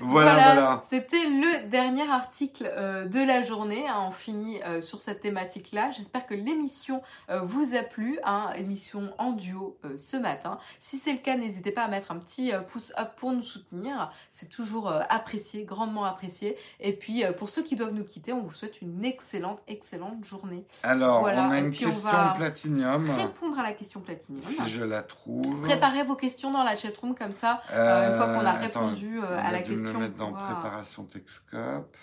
voilà, 0.00 0.34
voilà. 0.34 0.82
C'était 0.88 1.28
le 1.28 1.68
dernier 1.68 2.08
article 2.10 2.70
euh, 2.74 3.04
de 3.04 3.20
la 3.22 3.42
journée. 3.42 3.86
Hein, 3.86 4.06
on 4.08 4.10
finit 4.10 4.62
euh, 4.62 4.80
sur 4.80 5.02
cette 5.02 5.20
thématique-là. 5.20 5.90
J'espère 5.90 6.26
que 6.26 6.32
l'émission 6.32 7.02
euh, 7.28 7.40
vous 7.40 7.74
a 7.74 7.82
plu. 7.82 8.18
Hein, 8.24 8.50
émission 8.56 9.12
en 9.18 9.32
duo 9.32 9.78
ce 9.96 10.16
matin. 10.16 10.58
Si 10.80 10.96
c'est 10.96 11.12
le 11.12 11.18
cas, 11.18 11.36
n'hésitez 11.36 11.70
pas 11.70 11.82
à 11.82 11.88
mettre 11.88 12.12
un 12.12 12.18
petit 12.18 12.52
pouce 12.68 12.92
up 12.98 13.10
pour 13.16 13.32
nous 13.32 13.42
soutenir. 13.42 14.10
C'est 14.32 14.48
toujours 14.48 14.90
apprécié, 14.90 15.64
grandement 15.64 16.04
apprécié. 16.04 16.56
Et 16.80 16.92
puis, 16.92 17.24
pour 17.38 17.48
ceux 17.48 17.62
qui 17.62 17.76
doivent 17.76 17.92
nous 17.92 18.04
quitter, 18.04 18.32
on 18.32 18.40
vous 18.40 18.52
souhaite 18.52 18.80
une 18.80 19.04
excellente, 19.04 19.60
excellente 19.68 20.24
journée. 20.24 20.64
Alors, 20.82 21.22
on 21.22 21.26
a 21.26 21.58
une 21.58 21.72
question 21.72 22.34
platinium. 22.36 23.10
Répondre 23.10 23.58
à 23.58 23.62
la 23.62 23.72
question 23.72 24.00
platinium. 24.00 24.42
Si 24.42 24.68
je 24.68 24.82
la 24.82 25.02
trouve. 25.02 25.60
Préparez 25.62 26.04
vos 26.04 26.16
questions 26.16 26.50
dans 26.50 26.64
la 26.64 26.76
chatroom 26.76 27.14
comme 27.14 27.32
ça. 27.32 27.62
une 27.70 28.16
fois 28.16 28.28
qu'on 28.28 28.46
a 28.46 28.52
répondu 28.52 29.20
euh, 29.30 29.38
à 29.38 29.52
la 29.52 29.62
question. 29.62 29.92
me 29.92 29.98
mettre 29.98 30.16
dans 30.16 30.32
préparation 30.32 31.04
Texcope. 31.04 31.96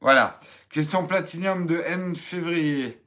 Voilà. 0.00 0.40
Question 0.70 1.06
platinium 1.06 1.66
de 1.66 1.80
N 1.86 2.16
février. 2.16 3.00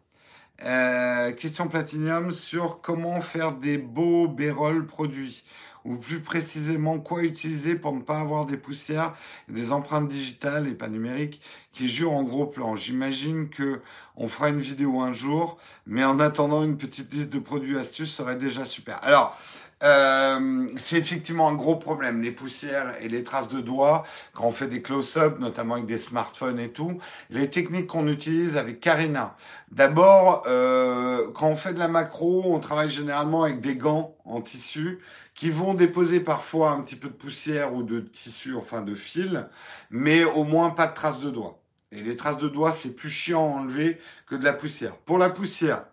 Euh, 0.64 1.34
question 1.34 1.68
platinium 1.68 2.32
sur 2.32 2.80
comment 2.82 3.20
faire 3.20 3.52
des 3.52 3.78
beaux 3.78 4.30
bérols 4.30 4.86
produits 4.86 5.44
ou 5.86 5.98
plus 5.98 6.20
précisément 6.20 7.00
quoi 7.00 7.24
utiliser 7.24 7.76
pour 7.76 7.94
ne 7.94 8.02
pas 8.02 8.20
avoir 8.20 8.46
des 8.46 8.58
poussières, 8.58 9.14
des 9.48 9.72
empreintes 9.72 10.08
digitales 10.08 10.68
et 10.68 10.74
pas 10.74 10.88
numériques 10.88 11.42
qui 11.74 11.88
jurent 11.88 12.14
en 12.14 12.24
gros 12.24 12.48
plan. 12.48 12.76
J'imagine 12.76 13.50
que 13.50 13.82
on 14.16 14.28
fera 14.28 14.50
une 14.50 14.60
vidéo 14.60 15.02
un 15.02 15.14
jour, 15.14 15.58
mais 15.86 16.04
en 16.04 16.20
attendant 16.20 16.64
une 16.64 16.78
petite 16.78 17.14
liste 17.14 17.32
de 17.32 17.40
produits 17.40 17.78
astuces 17.78 18.14
serait 18.14 18.36
déjà 18.36 18.66
super. 18.66 18.98
Alors, 19.04 19.38
euh, 19.84 20.68
c'est 20.78 20.98
effectivement 20.98 21.50
un 21.50 21.54
gros 21.54 21.76
problème, 21.76 22.22
les 22.22 22.32
poussières 22.32 22.96
et 23.02 23.10
les 23.10 23.24
traces 23.24 23.50
de 23.50 23.60
doigts, 23.60 24.06
quand 24.34 24.46
on 24.46 24.52
fait 24.52 24.68
des 24.68 24.82
close-up, 24.82 25.40
notamment 25.40 25.76
avec 25.76 25.86
des 25.86 26.00
smartphones 26.00 26.60
et 26.60 26.70
tout. 26.72 27.00
Les 27.30 27.50
techniques 27.50 27.88
qu'on 27.88 28.08
utilise 28.08 28.58
avec 28.58 28.80
Karina. 28.80 29.36
D'abord, 29.72 30.44
euh, 30.48 31.30
quand 31.34 31.48
on 31.48 31.56
fait 31.56 31.74
de 31.74 31.80
la 31.80 31.90
macro, 31.90 32.44
on 32.54 32.60
travaille 32.60 32.90
généralement 32.90 33.44
avec 33.44 33.60
des 33.60 33.76
gants 33.76 34.16
en 34.26 34.42
tissu 34.42 35.00
qui 35.34 35.50
vont 35.50 35.74
déposer 35.74 36.22
parfois 36.22 36.72
un 36.72 36.82
petit 36.82 36.96
peu 36.96 37.10
de 37.10 37.14
poussière 37.14 37.74
ou 37.74 37.84
de 37.84 38.00
tissu, 38.00 38.56
enfin 38.56 38.82
de 38.82 38.96
fil, 38.96 39.50
mais 39.90 40.24
au 40.24 40.46
moins 40.46 40.70
pas 40.70 40.88
de 40.88 40.94
traces 40.94 41.20
de 41.20 41.30
doigts. 41.30 41.62
Et 41.92 42.02
les 42.02 42.16
traces 42.16 42.38
de 42.38 42.48
doigts, 42.48 42.72
c'est 42.72 42.92
plus 42.92 43.10
chiant 43.10 43.46
à 43.46 43.60
enlever 43.60 44.00
que 44.28 44.36
de 44.36 44.44
la 44.44 44.54
poussière. 44.54 44.96
Pour 44.96 45.18
la 45.18 45.30
poussière, 45.30 45.86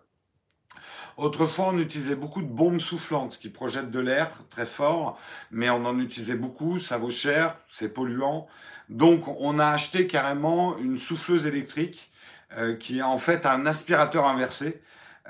Autrefois, 1.17 1.67
on 1.69 1.77
utilisait 1.77 2.15
beaucoup 2.15 2.41
de 2.41 2.47
bombes 2.47 2.79
soufflantes 2.79 3.37
qui 3.39 3.49
projettent 3.49 3.91
de 3.91 3.99
l'air 3.99 4.31
très 4.49 4.65
fort, 4.65 5.19
mais 5.51 5.69
on 5.69 5.85
en 5.85 5.99
utilisait 5.99 6.35
beaucoup, 6.35 6.79
ça 6.79 6.97
vaut 6.97 7.11
cher, 7.11 7.57
c'est 7.69 7.89
polluant. 7.89 8.47
Donc, 8.89 9.27
on 9.39 9.59
a 9.59 9.67
acheté 9.67 10.07
carrément 10.07 10.77
une 10.77 10.97
souffleuse 10.97 11.45
électrique 11.45 12.11
euh, 12.57 12.75
qui 12.75 12.99
est 12.99 13.03
en 13.03 13.17
fait 13.17 13.45
un 13.45 13.65
aspirateur 13.65 14.27
inversé. 14.27 14.81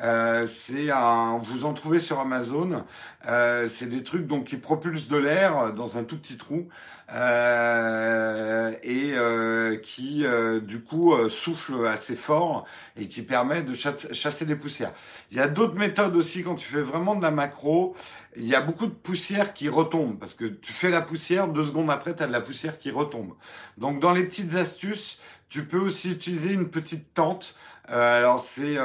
Euh, 0.01 0.47
c'est 0.47 0.89
un, 0.89 1.37
vous 1.37 1.65
en 1.65 1.73
trouvez 1.73 1.99
sur 1.99 2.19
Amazon. 2.19 2.83
Euh, 3.27 3.67
c'est 3.69 3.85
des 3.85 4.03
trucs 4.03 4.25
donc 4.25 4.45
qui 4.45 4.57
propulsent 4.57 5.07
de 5.07 5.17
l'air 5.17 5.73
dans 5.73 5.97
un 5.97 6.03
tout 6.03 6.17
petit 6.17 6.37
trou 6.37 6.67
euh, 7.15 8.71
et 8.81 9.11
euh, 9.13 9.75
qui 9.77 10.25
euh, 10.25 10.59
du 10.59 10.81
coup 10.81 11.13
souffle 11.29 11.85
assez 11.85 12.15
fort 12.15 12.65
et 12.97 13.07
qui 13.07 13.21
permet 13.21 13.61
de 13.61 13.73
chasser 13.75 14.45
des 14.45 14.55
poussières. 14.55 14.93
Il 15.29 15.37
y 15.37 15.39
a 15.39 15.47
d'autres 15.47 15.75
méthodes 15.75 16.15
aussi 16.15 16.43
quand 16.43 16.55
tu 16.55 16.65
fais 16.65 16.81
vraiment 16.81 17.15
de 17.15 17.21
la 17.21 17.29
macro. 17.29 17.95
Il 18.35 18.47
y 18.47 18.55
a 18.55 18.61
beaucoup 18.61 18.87
de 18.87 18.93
poussière 18.93 19.53
qui 19.53 19.69
retombe 19.69 20.17
parce 20.17 20.33
que 20.33 20.45
tu 20.45 20.73
fais 20.73 20.89
la 20.89 21.01
poussière, 21.01 21.47
deux 21.47 21.65
secondes 21.65 21.91
après, 21.91 22.15
tu 22.15 22.23
as 22.23 22.27
de 22.27 22.31
la 22.31 22.41
poussière 22.41 22.79
qui 22.79 22.89
retombe. 22.89 23.33
Donc 23.77 23.99
dans 23.99 24.11
les 24.11 24.23
petites 24.23 24.55
astuces, 24.55 25.19
tu 25.49 25.65
peux 25.65 25.79
aussi 25.79 26.11
utiliser 26.11 26.51
une 26.53 26.69
petite 26.69 27.13
tente. 27.13 27.55
alors 27.87 28.41
c'est 28.41 28.75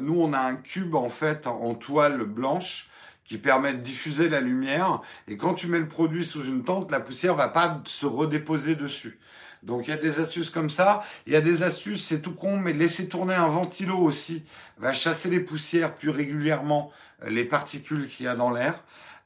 nous 0.00 0.20
on 0.20 0.32
a 0.32 0.40
un 0.40 0.56
cube 0.56 0.96
en 0.96 1.08
fait 1.08 1.46
en 1.46 1.74
toile 1.74 2.24
blanche 2.24 2.90
qui 3.26 3.38
permet 3.38 3.74
de 3.74 3.80
diffuser 3.80 4.28
la 4.28 4.40
lumière. 4.40 5.00
Et 5.28 5.36
quand 5.36 5.54
tu 5.54 5.66
mets 5.66 5.78
le 5.78 5.88
produit 5.88 6.24
sous 6.24 6.44
une 6.44 6.64
tente, 6.64 6.90
la 6.90 7.00
poussière 7.00 7.34
va 7.34 7.48
pas 7.48 7.82
se 7.84 8.06
redéposer 8.06 8.74
dessus. 8.74 9.18
Donc 9.62 9.88
il 9.88 9.90
y 9.90 9.92
a 9.92 9.96
des 9.96 10.20
astuces 10.20 10.50
comme 10.50 10.70
ça. 10.70 11.02
Il 11.26 11.32
y 11.32 11.36
a 11.36 11.40
des 11.40 11.62
astuces, 11.62 12.04
c'est 12.04 12.20
tout 12.20 12.34
con, 12.34 12.56
mais 12.56 12.72
laisser 12.72 13.08
tourner 13.08 13.34
un 13.34 13.48
ventilo 13.48 13.98
aussi 13.98 14.44
va 14.78 14.92
chasser 14.92 15.28
les 15.28 15.40
poussières 15.40 15.94
plus 15.94 16.10
régulièrement, 16.10 16.92
euh, 17.24 17.30
les 17.30 17.44
particules 17.44 18.08
qu'il 18.08 18.26
y 18.26 18.28
a 18.28 18.36
dans 18.36 18.50
l'air. 18.50 18.82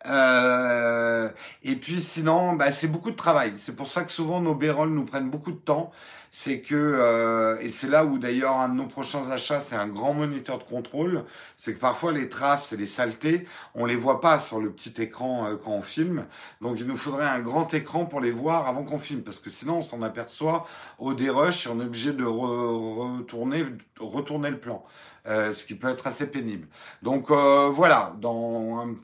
Euh, 0.07 1.29
et 1.63 1.77
puis 1.77 2.01
sinon, 2.01 2.55
bah, 2.55 2.73
c'est 2.73 2.89
beaucoup 2.89 3.11
de 3.11 3.17
travail. 3.17 3.53
C'est 3.57 3.77
pour 3.77 3.87
ça 3.87 4.03
que 4.03 4.13
souvent 4.13 4.41
nos 4.41 4.55
béroles 4.55 4.91
nous 4.91 5.05
prennent 5.05 5.31
beaucoup 5.31 5.53
de 5.53 5.59
temps. 5.59 5.91
C'est 6.33 6.61
que, 6.61 6.75
euh, 6.77 7.59
et 7.61 7.71
c'est 7.71 7.89
là 7.89 8.05
où 8.05 8.17
d'ailleurs 8.19 8.57
un 8.59 8.69
de 8.69 8.75
nos 8.75 8.87
prochains 8.87 9.31
achats, 9.31 9.61
c'est 9.61 9.75
un 9.75 9.89
grand 9.89 10.15
moniteur 10.15 10.59
de 10.59 10.63
contrôle. 10.65 11.25
C'est 11.57 11.75
que 11.75 11.81
parfois 11.81 12.13
les 12.13 12.29
traces 12.29 12.73
et 12.73 12.77
les 12.77 12.87
saletés, 12.87 13.47
on 13.75 13.85
les 13.85 13.97
voit 13.97 14.21
pas 14.21 14.39
sur 14.39 14.61
le 14.61 14.71
petit 14.73 14.95
écran 15.03 15.47
euh, 15.49 15.57
quand 15.57 15.73
on 15.73 15.83
filme. 15.83 16.27
Donc 16.61 16.79
il 16.79 16.87
nous 16.87 16.97
faudrait 16.97 17.27
un 17.27 17.41
grand 17.41 17.75
écran 17.75 18.07
pour 18.07 18.21
les 18.21 18.31
voir 18.31 18.69
avant 18.69 18.85
qu'on 18.85 18.99
filme, 19.01 19.23
parce 19.23 19.41
que 19.41 19.51
sinon 19.51 19.79
on 19.79 19.83
s'en 19.83 20.03
aperçoit 20.03 20.67
au 20.99 21.15
dérush 21.15 21.67
et 21.67 21.71
on 21.71 21.81
est 21.81 21.85
obligé 21.85 22.13
de 22.13 22.25
retourner, 22.25 23.67
retourner 23.99 24.51
le 24.51 24.61
plan. 24.61 24.85
Euh, 25.27 25.53
ce 25.53 25.67
qui 25.67 25.75
peut 25.75 25.89
être 25.89 26.07
assez 26.07 26.31
pénible. 26.31 26.67
Donc 27.03 27.31
euh, 27.31 27.69
voilà, 27.71 28.15
dans 28.21 28.79
un 28.79 28.95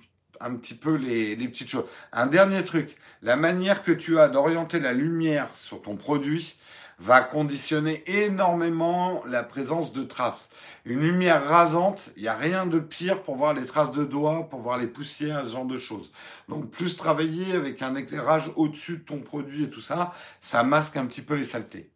un 0.40 0.54
petit 0.56 0.74
peu 0.74 0.94
les, 0.94 1.36
petites 1.36 1.68
choses. 1.68 1.86
Un 2.12 2.26
dernier 2.26 2.64
truc, 2.64 2.96
la 3.22 3.36
manière 3.36 3.82
que 3.82 3.92
tu 3.92 4.18
as 4.18 4.28
d'orienter 4.28 4.80
la 4.80 4.92
lumière 4.92 5.48
sur 5.54 5.82
ton 5.82 5.96
produit 5.96 6.56
va 6.98 7.20
conditionner 7.20 8.02
énormément 8.06 9.22
la 9.26 9.42
présence 9.42 9.92
de 9.92 10.02
traces. 10.02 10.48
Une 10.84 11.00
lumière 11.00 11.44
rasante, 11.46 12.10
il 12.16 12.22
n'y 12.22 12.28
a 12.28 12.34
rien 12.34 12.64
de 12.64 12.78
pire 12.78 13.22
pour 13.22 13.36
voir 13.36 13.52
les 13.52 13.66
traces 13.66 13.92
de 13.92 14.04
doigts, 14.04 14.48
pour 14.48 14.60
voir 14.60 14.78
les 14.78 14.86
poussières, 14.86 15.44
ce 15.46 15.52
genre 15.52 15.66
de 15.66 15.76
choses. 15.76 16.10
Donc 16.48 16.70
plus 16.70 16.96
travailler 16.96 17.54
avec 17.54 17.82
un 17.82 17.94
éclairage 17.96 18.50
au-dessus 18.56 18.98
de 18.98 19.02
ton 19.04 19.20
produit 19.20 19.64
et 19.64 19.70
tout 19.70 19.82
ça, 19.82 20.14
ça 20.40 20.62
masque 20.62 20.96
un 20.96 21.06
petit 21.06 21.22
peu 21.22 21.34
les 21.34 21.44
saletés. 21.44 21.90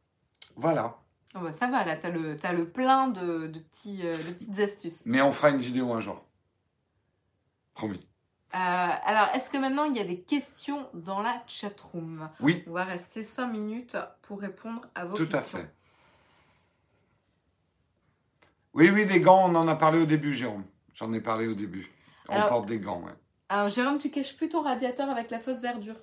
Voilà. 0.56 0.98
Oh 1.36 1.38
bah 1.40 1.52
ça 1.52 1.68
va, 1.68 1.84
là, 1.84 1.96
tu 1.96 2.06
as 2.06 2.10
le, 2.10 2.36
as 2.42 2.52
le 2.52 2.68
plein 2.68 3.08
de, 3.08 3.46
petits, 3.46 4.00
euh, 4.04 4.16
de 4.16 4.32
petites 4.32 4.58
astuces. 4.58 5.02
Mais 5.06 5.22
on 5.22 5.30
fera 5.30 5.50
une 5.50 5.58
vidéo 5.58 5.92
un 5.92 6.00
jour. 6.00 6.24
Promis. 7.72 8.09
Euh, 8.52 8.58
alors, 8.58 9.28
est-ce 9.34 9.48
que 9.48 9.58
maintenant 9.58 9.84
il 9.84 9.96
y 9.96 10.00
a 10.00 10.04
des 10.04 10.20
questions 10.20 10.88
dans 10.92 11.20
la 11.20 11.40
chatroom? 11.46 12.28
Oui. 12.40 12.64
On 12.66 12.72
va 12.72 12.84
rester 12.84 13.22
5 13.22 13.46
minutes 13.46 13.96
pour 14.22 14.40
répondre 14.40 14.82
à 14.94 15.04
vos 15.04 15.16
questions. 15.16 15.26
Tout 15.26 15.36
à 15.36 15.42
fait. 15.42 15.70
Oui, 18.74 18.90
oui, 18.90 19.04
les 19.04 19.20
gants, 19.20 19.50
on 19.50 19.54
en 19.54 19.68
a 19.68 19.76
parlé 19.76 20.00
au 20.00 20.06
début, 20.06 20.32
Jérôme. 20.32 20.64
J'en 20.94 21.12
ai 21.12 21.20
parlé 21.20 21.46
au 21.46 21.54
début. 21.54 21.90
On 22.28 22.40
porte 22.42 22.66
des 22.66 22.78
gants, 22.78 23.02
ouais. 23.02 23.12
Alors, 23.48 23.68
Jérôme, 23.68 23.98
tu 23.98 24.10
caches 24.10 24.36
plus 24.36 24.48
ton 24.48 24.62
radiateur 24.62 25.10
avec 25.10 25.30
la 25.30 25.40
fausse 25.40 25.60
verdure 25.60 25.96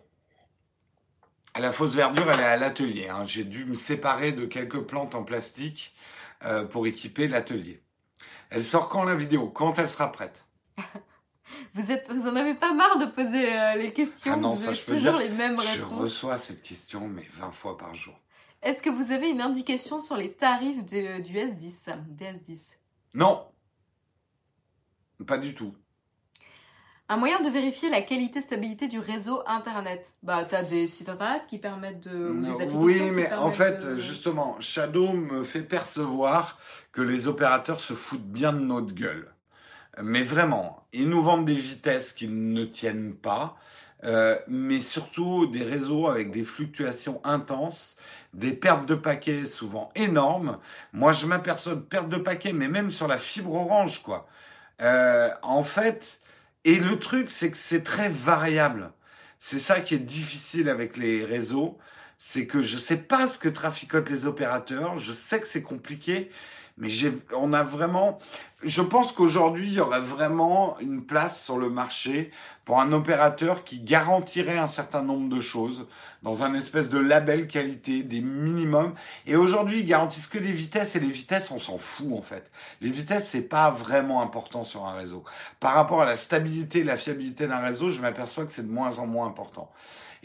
La 1.57 1.71
fausse 1.71 1.95
verdure, 1.95 2.29
elle 2.31 2.41
est 2.41 2.43
à 2.43 2.57
l'atelier. 2.57 3.07
Hein. 3.09 3.23
J'ai 3.25 3.45
dû 3.45 3.65
me 3.65 3.73
séparer 3.73 4.33
de 4.33 4.45
quelques 4.45 4.81
plantes 4.81 5.15
en 5.15 5.23
plastique 5.23 5.95
euh, 6.43 6.65
pour 6.65 6.87
équiper 6.87 7.27
l'atelier. 7.27 7.81
Elle 8.49 8.63
sort 8.63 8.89
quand 8.89 9.03
la 9.03 9.15
vidéo? 9.15 9.49
Quand 9.49 9.79
elle 9.79 9.89
sera 9.89 10.11
prête? 10.11 10.45
Vous, 11.78 11.91
êtes, 11.91 12.09
vous 12.09 12.28
en 12.28 12.36
avez 12.36 12.55
pas 12.55 12.73
marre 12.73 12.97
de 12.97 13.05
poser 13.05 13.53
euh, 13.53 13.75
les 13.75 13.93
questions 13.93 14.32
ah 14.34 14.38
non, 14.38 14.53
Vous 14.55 14.63
ça, 14.63 14.69
avez 14.69 14.78
je 14.78 14.86
toujours 14.86 15.17
les 15.17 15.30
mêmes 15.30 15.59
réponses 15.59 15.78
Je 15.78 15.84
reçois 15.84 16.38
cette 16.38 16.63
question, 16.63 17.07
mais 17.07 17.28
20 17.36 17.51
fois 17.51 17.78
par 17.78 17.93
jour. 17.93 18.19
Est-ce 18.63 18.82
que 18.82 18.89
vous 18.89 19.11
avez 19.11 19.30
une 19.30 19.41
indication 19.41 19.99
sur 19.99 20.17
les 20.17 20.34
tarifs 20.34 20.84
de, 20.86 21.21
du 21.21 21.34
S10, 21.34 22.03
des 22.09 22.25
S10 22.25 22.73
Non. 23.13 23.43
Pas 25.28 25.38
du 25.38 25.53
tout. 25.53 25.75
Un 27.09 27.17
moyen 27.17 27.41
de 27.41 27.49
vérifier 27.49 27.91
la 27.91 28.01
qualité 28.01 28.41
stabilité 28.41 28.88
du 28.88 28.97
réseau 28.99 29.43
internet. 29.45 30.15
Bah, 30.23 30.45
tu 30.45 30.55
as 30.55 30.63
des 30.63 30.88
sites 30.88 31.09
internet 31.09 31.43
qui 31.47 31.59
permettent 31.59 32.01
de. 32.01 32.34
oui, 32.73 33.11
mais 33.11 33.32
en 33.34 33.51
fait, 33.51 33.97
justement, 33.99 34.59
Shadow 34.59 35.13
me 35.13 35.43
fait 35.43 35.61
percevoir 35.61 36.57
que 36.91 37.03
les 37.03 37.28
opérateurs 37.28 37.82
se 37.82 37.93
foutent 37.93 38.28
bien 38.28 38.51
de 38.51 38.61
notre 38.61 38.95
gueule. 38.95 39.32
Mais 40.01 40.23
vraiment, 40.23 40.85
ils 40.93 41.09
nous 41.09 41.21
vendent 41.21 41.45
des 41.45 41.53
vitesses 41.53 42.13
qui 42.13 42.27
ne 42.27 42.65
tiennent 42.65 43.15
pas, 43.15 43.57
euh, 44.03 44.37
mais 44.47 44.79
surtout 44.79 45.47
des 45.47 45.63
réseaux 45.63 46.07
avec 46.07 46.31
des 46.31 46.43
fluctuations 46.43 47.19
intenses, 47.23 47.97
des 48.33 48.53
pertes 48.53 48.85
de 48.85 48.95
paquets 48.95 49.45
souvent 49.45 49.89
énormes. 49.95 50.59
Moi, 50.93 51.13
je 51.13 51.25
m'aperçois 51.25 51.75
de 51.75 51.81
pertes 51.81 52.09
de 52.09 52.17
paquets, 52.17 52.53
mais 52.53 52.67
même 52.67 52.91
sur 52.91 53.07
la 53.07 53.17
fibre 53.17 53.55
orange, 53.55 54.03
quoi. 54.03 54.27
Euh, 54.81 55.29
en 55.41 55.63
fait, 55.63 56.19
et 56.63 56.75
le 56.75 56.99
truc, 56.99 57.31
c'est 57.31 57.49
que 57.49 57.57
c'est 57.57 57.83
très 57.83 58.09
variable. 58.09 58.91
C'est 59.39 59.59
ça 59.59 59.81
qui 59.81 59.95
est 59.95 59.99
difficile 59.99 60.69
avec 60.69 60.97
les 60.97 61.25
réseaux, 61.25 61.77
c'est 62.19 62.47
que 62.47 62.61
je 62.61 62.77
sais 62.77 62.97
pas 62.97 63.27
ce 63.27 63.39
que 63.39 63.49
traficotent 63.49 64.09
les 64.09 64.25
opérateurs, 64.25 64.97
je 64.97 65.13
sais 65.13 65.39
que 65.39 65.47
c'est 65.47 65.61
compliqué, 65.61 66.31
mais 66.78 66.89
on 67.36 67.53
a 67.53 67.63
vraiment, 67.63 68.19
je 68.61 68.84
pense 68.84 69.11
qu'aujourd'hui, 69.11 69.67
il 69.67 69.73
y 69.73 69.80
aurait 69.80 69.99
vraiment 69.99 70.78
une 70.80 71.03
place 71.03 71.43
sur 71.43 71.57
le 71.57 71.71
marché 71.71 72.30
pour 72.65 72.80
un 72.80 72.91
opérateur 72.91 73.63
qui 73.63 73.80
garantirait 73.80 74.59
un 74.59 74.67
certain 74.67 75.01
nombre 75.01 75.28
de 75.34 75.41
choses 75.41 75.88
dans 76.21 76.43
un 76.43 76.53
espèce 76.53 76.89
de 76.89 76.99
label 76.99 77.47
qualité, 77.47 78.03
des 78.03 78.21
minimums. 78.21 78.93
Et 79.25 79.36
aujourd'hui, 79.36 79.80
ils 79.80 79.86
garantissent 79.86 80.28
que 80.28 80.38
les 80.38 80.51
vitesses 80.51 80.95
et 80.95 80.99
les 80.99 81.09
vitesses, 81.09 81.49
on 81.49 81.59
s'en 81.59 81.80
fout 81.80 82.13
en 82.13 82.21
fait. 82.21 82.51
Les 82.82 82.91
vitesses, 82.91 83.28
c'est 83.30 83.41
pas 83.41 83.71
vraiment 83.71 84.21
important 84.21 84.63
sur 84.63 84.86
un 84.86 84.93
réseau. 84.93 85.23
Par 85.59 85.73
rapport 85.73 86.03
à 86.03 86.05
la 86.05 86.15
stabilité 86.15 86.80
et 86.80 86.84
la 86.84 86.97
fiabilité 86.97 87.47
d'un 87.47 87.57
réseau, 87.57 87.89
je 87.89 88.01
m'aperçois 88.01 88.45
que 88.45 88.51
c'est 88.51 88.67
de 88.67 88.71
moins 88.71 88.99
en 88.99 89.07
moins 89.07 89.25
important. 89.25 89.71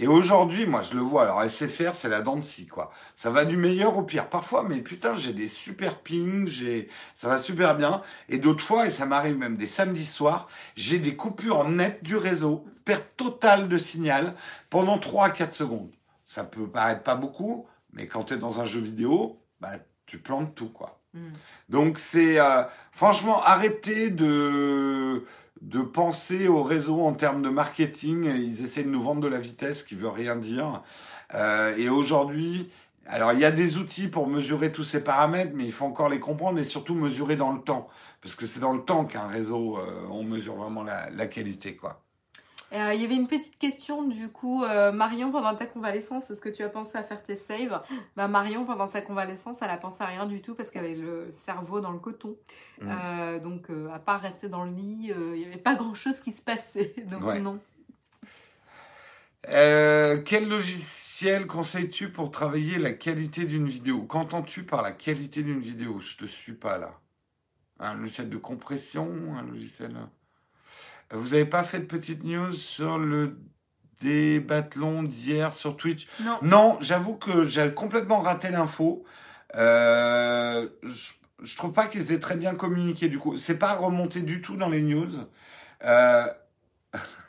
Et 0.03 0.09
aujourd'hui, 0.09 0.67
moi, 0.67 0.83
je 0.83 0.95
le 0.95 1.01
vois. 1.01 1.23
Alors, 1.23 1.49
SFR, 1.49 1.95
c'est 1.95 2.09
la 2.09 2.23
dent 2.23 2.35
de 2.35 2.43
scie, 2.43 2.67
quoi. 2.67 2.91
Ça 3.15 3.31
va 3.31 3.45
du 3.45 3.57
meilleur 3.57 3.97
au 3.97 4.03
pire. 4.03 4.29
Parfois, 4.29 4.65
mais 4.69 4.81
putain, 4.81 5.15
j'ai 5.15 5.33
des 5.33 5.47
super 5.47 6.01
pings, 6.01 6.49
j'ai, 6.49 6.89
ça 7.15 7.29
va 7.29 7.39
super 7.39 7.77
bien. 7.77 8.03
Et 8.29 8.39
d'autres 8.39 8.65
fois, 8.65 8.89
et 8.89 8.91
ça 8.91 9.07
m'arrive 9.07 9.39
même 9.39 9.57
des 9.57 9.69
samedis 9.69 10.07
soirs, 10.07 10.49
j'ai 10.75 10.99
des 10.99 11.15
coupures 11.15 11.69
nettes 11.69 12.03
du 12.03 12.17
réseau, 12.17 12.65
perte 12.85 13.17
totale 13.17 13.69
de 13.69 13.79
signal 13.79 14.35
pendant 14.71 14.99
3 14.99 15.27
à 15.27 15.31
4 15.31 15.55
secondes. 15.55 15.93
Ça 16.25 16.43
peut 16.43 16.67
paraître 16.67 17.05
pas 17.05 17.15
beaucoup, 17.15 17.69
mais 17.93 18.09
quand 18.09 18.25
tu 18.25 18.35
es 18.35 18.39
dans 18.39 18.61
un 18.61 18.65
jeu 18.65 18.81
vidéo, 18.81 19.41
bah, 19.61 19.75
tu 20.07 20.19
plantes 20.19 20.57
tout, 20.57 20.71
quoi. 20.71 21.01
Hmm. 21.15 21.31
Donc, 21.69 22.01
c'est, 22.01 22.41
euh, 22.41 22.65
franchement, 22.91 23.41
arrêtez 23.45 24.11
de, 24.11 25.25
de 25.63 25.81
penser 25.81 26.49
au 26.49 26.63
réseau 26.63 27.01
en 27.03 27.15
termes 27.15 27.41
de 27.41 27.49
marketing. 27.49 28.25
Ils 28.25 28.63
essaient 28.63 28.83
de 28.83 28.91
nous 28.91 29.03
vendre 29.03 29.21
de 29.21 29.29
la 29.29 29.39
vitesse, 29.39 29.83
qui 29.83 29.95
veut 29.95 30.09
rien 30.09 30.37
dire. 30.37 30.83
Euh, 31.35 31.75
et 31.77 31.89
aujourd'hui, 31.89 32.71
alors 33.07 33.33
il 33.33 33.41
y 33.41 33.45
a 33.45 33.51
des 33.51 33.79
outils 33.79 34.09
pour 34.09 34.27
mesurer 34.27 34.73
tous 34.73 34.85
ces 34.85 35.03
paramètres, 35.03 35.53
mais 35.55 35.65
il 35.65 35.73
faut 35.73 35.87
encore 35.87 36.09
les 36.09 36.21
comprendre 36.21 36.59
et 36.59 36.65
surtout 36.65 36.95
mesurer 36.95 37.37
dans 37.37 37.53
le 37.53 37.61
temps, 37.61 37.89
parce 38.21 38.35
que 38.35 38.47
c'est 38.47 38.61
dans 38.61 38.75
le 38.75 38.83
temps 38.85 39.05
qu'un 39.05 39.27
réseau, 39.29 39.79
euh, 39.79 40.07
on 40.11 40.25
mesure 40.25 40.57
vraiment 40.57 40.83
la, 40.83 41.09
la 41.11 41.27
qualité, 41.27 41.77
quoi. 41.77 42.03
Euh, 42.73 42.95
il 42.95 43.03
y 43.03 43.05
avait 43.05 43.17
une 43.17 43.29
petite 43.29 43.59
question 43.59 44.03
du 44.03 44.29
coup, 44.29 44.65
euh, 44.65 44.93
Marion, 44.93 45.31
pendant 45.31 45.55
ta 45.55 45.67
convalescence, 45.67 46.31
est-ce 46.31 46.41
que 46.41 46.49
tu 46.49 46.63
as 46.63 46.71
pensé 46.71 46.97
à 46.97 47.03
faire 47.03 47.23
tes 47.23 47.37
saves? 47.37 47.83
Bah, 48.17 48.29
Marion, 48.29 48.65
pendant 48.65 48.87
sa 48.87 49.03
convalescence, 49.03 49.59
elle 49.61 49.71
a 49.71 49.77
pensé 49.77 50.03
à 50.03 50.07
rien 50.07 50.25
du 50.25 50.41
tout 50.41 50.55
parce 50.55 50.71
qu'elle 50.71 50.87
avait 50.87 50.95
le 50.95 51.31
cerveau 51.31 51.81
dans 51.81 51.91
le 51.91 51.99
coton. 51.99 52.37
Mm. 52.81 52.89
Euh, 52.89 53.39
donc, 53.41 53.67
à 53.93 53.99
part 53.99 54.23
rester 54.23 54.49
dans 54.49 54.65
le 54.65 54.73
lit, 54.73 55.13
il 55.15 55.39
n'y 55.39 55.45
avait 55.45 55.57
pas 55.59 55.75
grand-chose 55.75 56.21
qui 56.21 56.33
se 56.33 56.43
passait. 56.43 56.95
Donc, 57.11 57.23
non. 57.41 57.61
quel 59.45 60.49
logiciel 60.49 61.47
conseilles-tu 61.47 62.11
pour 62.11 62.31
travailler 62.31 62.79
la 62.79 62.93
qualité 62.93 63.45
d'une 63.45 63.69
vidéo? 63.69 64.03
Qu'entends-tu 64.03 64.65
par 64.65 64.81
la 64.81 64.93
qualité 64.93 65.43
d'une 65.43 65.61
vidéo? 65.61 66.01
Je 66.01 66.17
te 66.17 66.25
suis 66.25 66.55
pas 66.55 66.79
là. 66.79 66.99
Un 67.81 67.95
logiciel 67.95 68.31
de 68.31 68.39
compression 68.39 69.11
Un 69.37 69.43
logiciel 69.43 69.95
vous 71.13 71.31
n'avez 71.31 71.45
pas 71.45 71.63
fait 71.63 71.81
de 71.81 71.85
petite 71.85 72.25
news 72.25 72.53
sur 72.53 72.99
le 72.99 73.39
débathlon 74.01 75.03
d'hier 75.03 75.55
sur 75.55 75.77
Twitch? 75.77 76.09
Non. 76.21 76.39
Non, 76.43 76.79
j'avoue 76.81 77.15
que 77.15 77.47
j'ai 77.47 77.73
complètement 77.73 78.21
raté 78.21 78.51
l'info. 78.51 79.05
Euh, 79.57 80.69
je 81.43 81.57
trouve 81.57 81.73
pas 81.73 81.87
qu'ils 81.87 82.13
aient 82.13 82.19
très 82.21 82.37
bien 82.37 82.55
communiqué 82.55 83.09
du 83.09 83.19
coup. 83.19 83.37
C'est 83.37 83.59
pas 83.59 83.75
remonté 83.75 84.23
du 84.23 84.41
tout 84.41 84.57
dans 84.57 84.69
les 84.69 84.81
news. 84.81 85.11
Euh, 85.85 86.25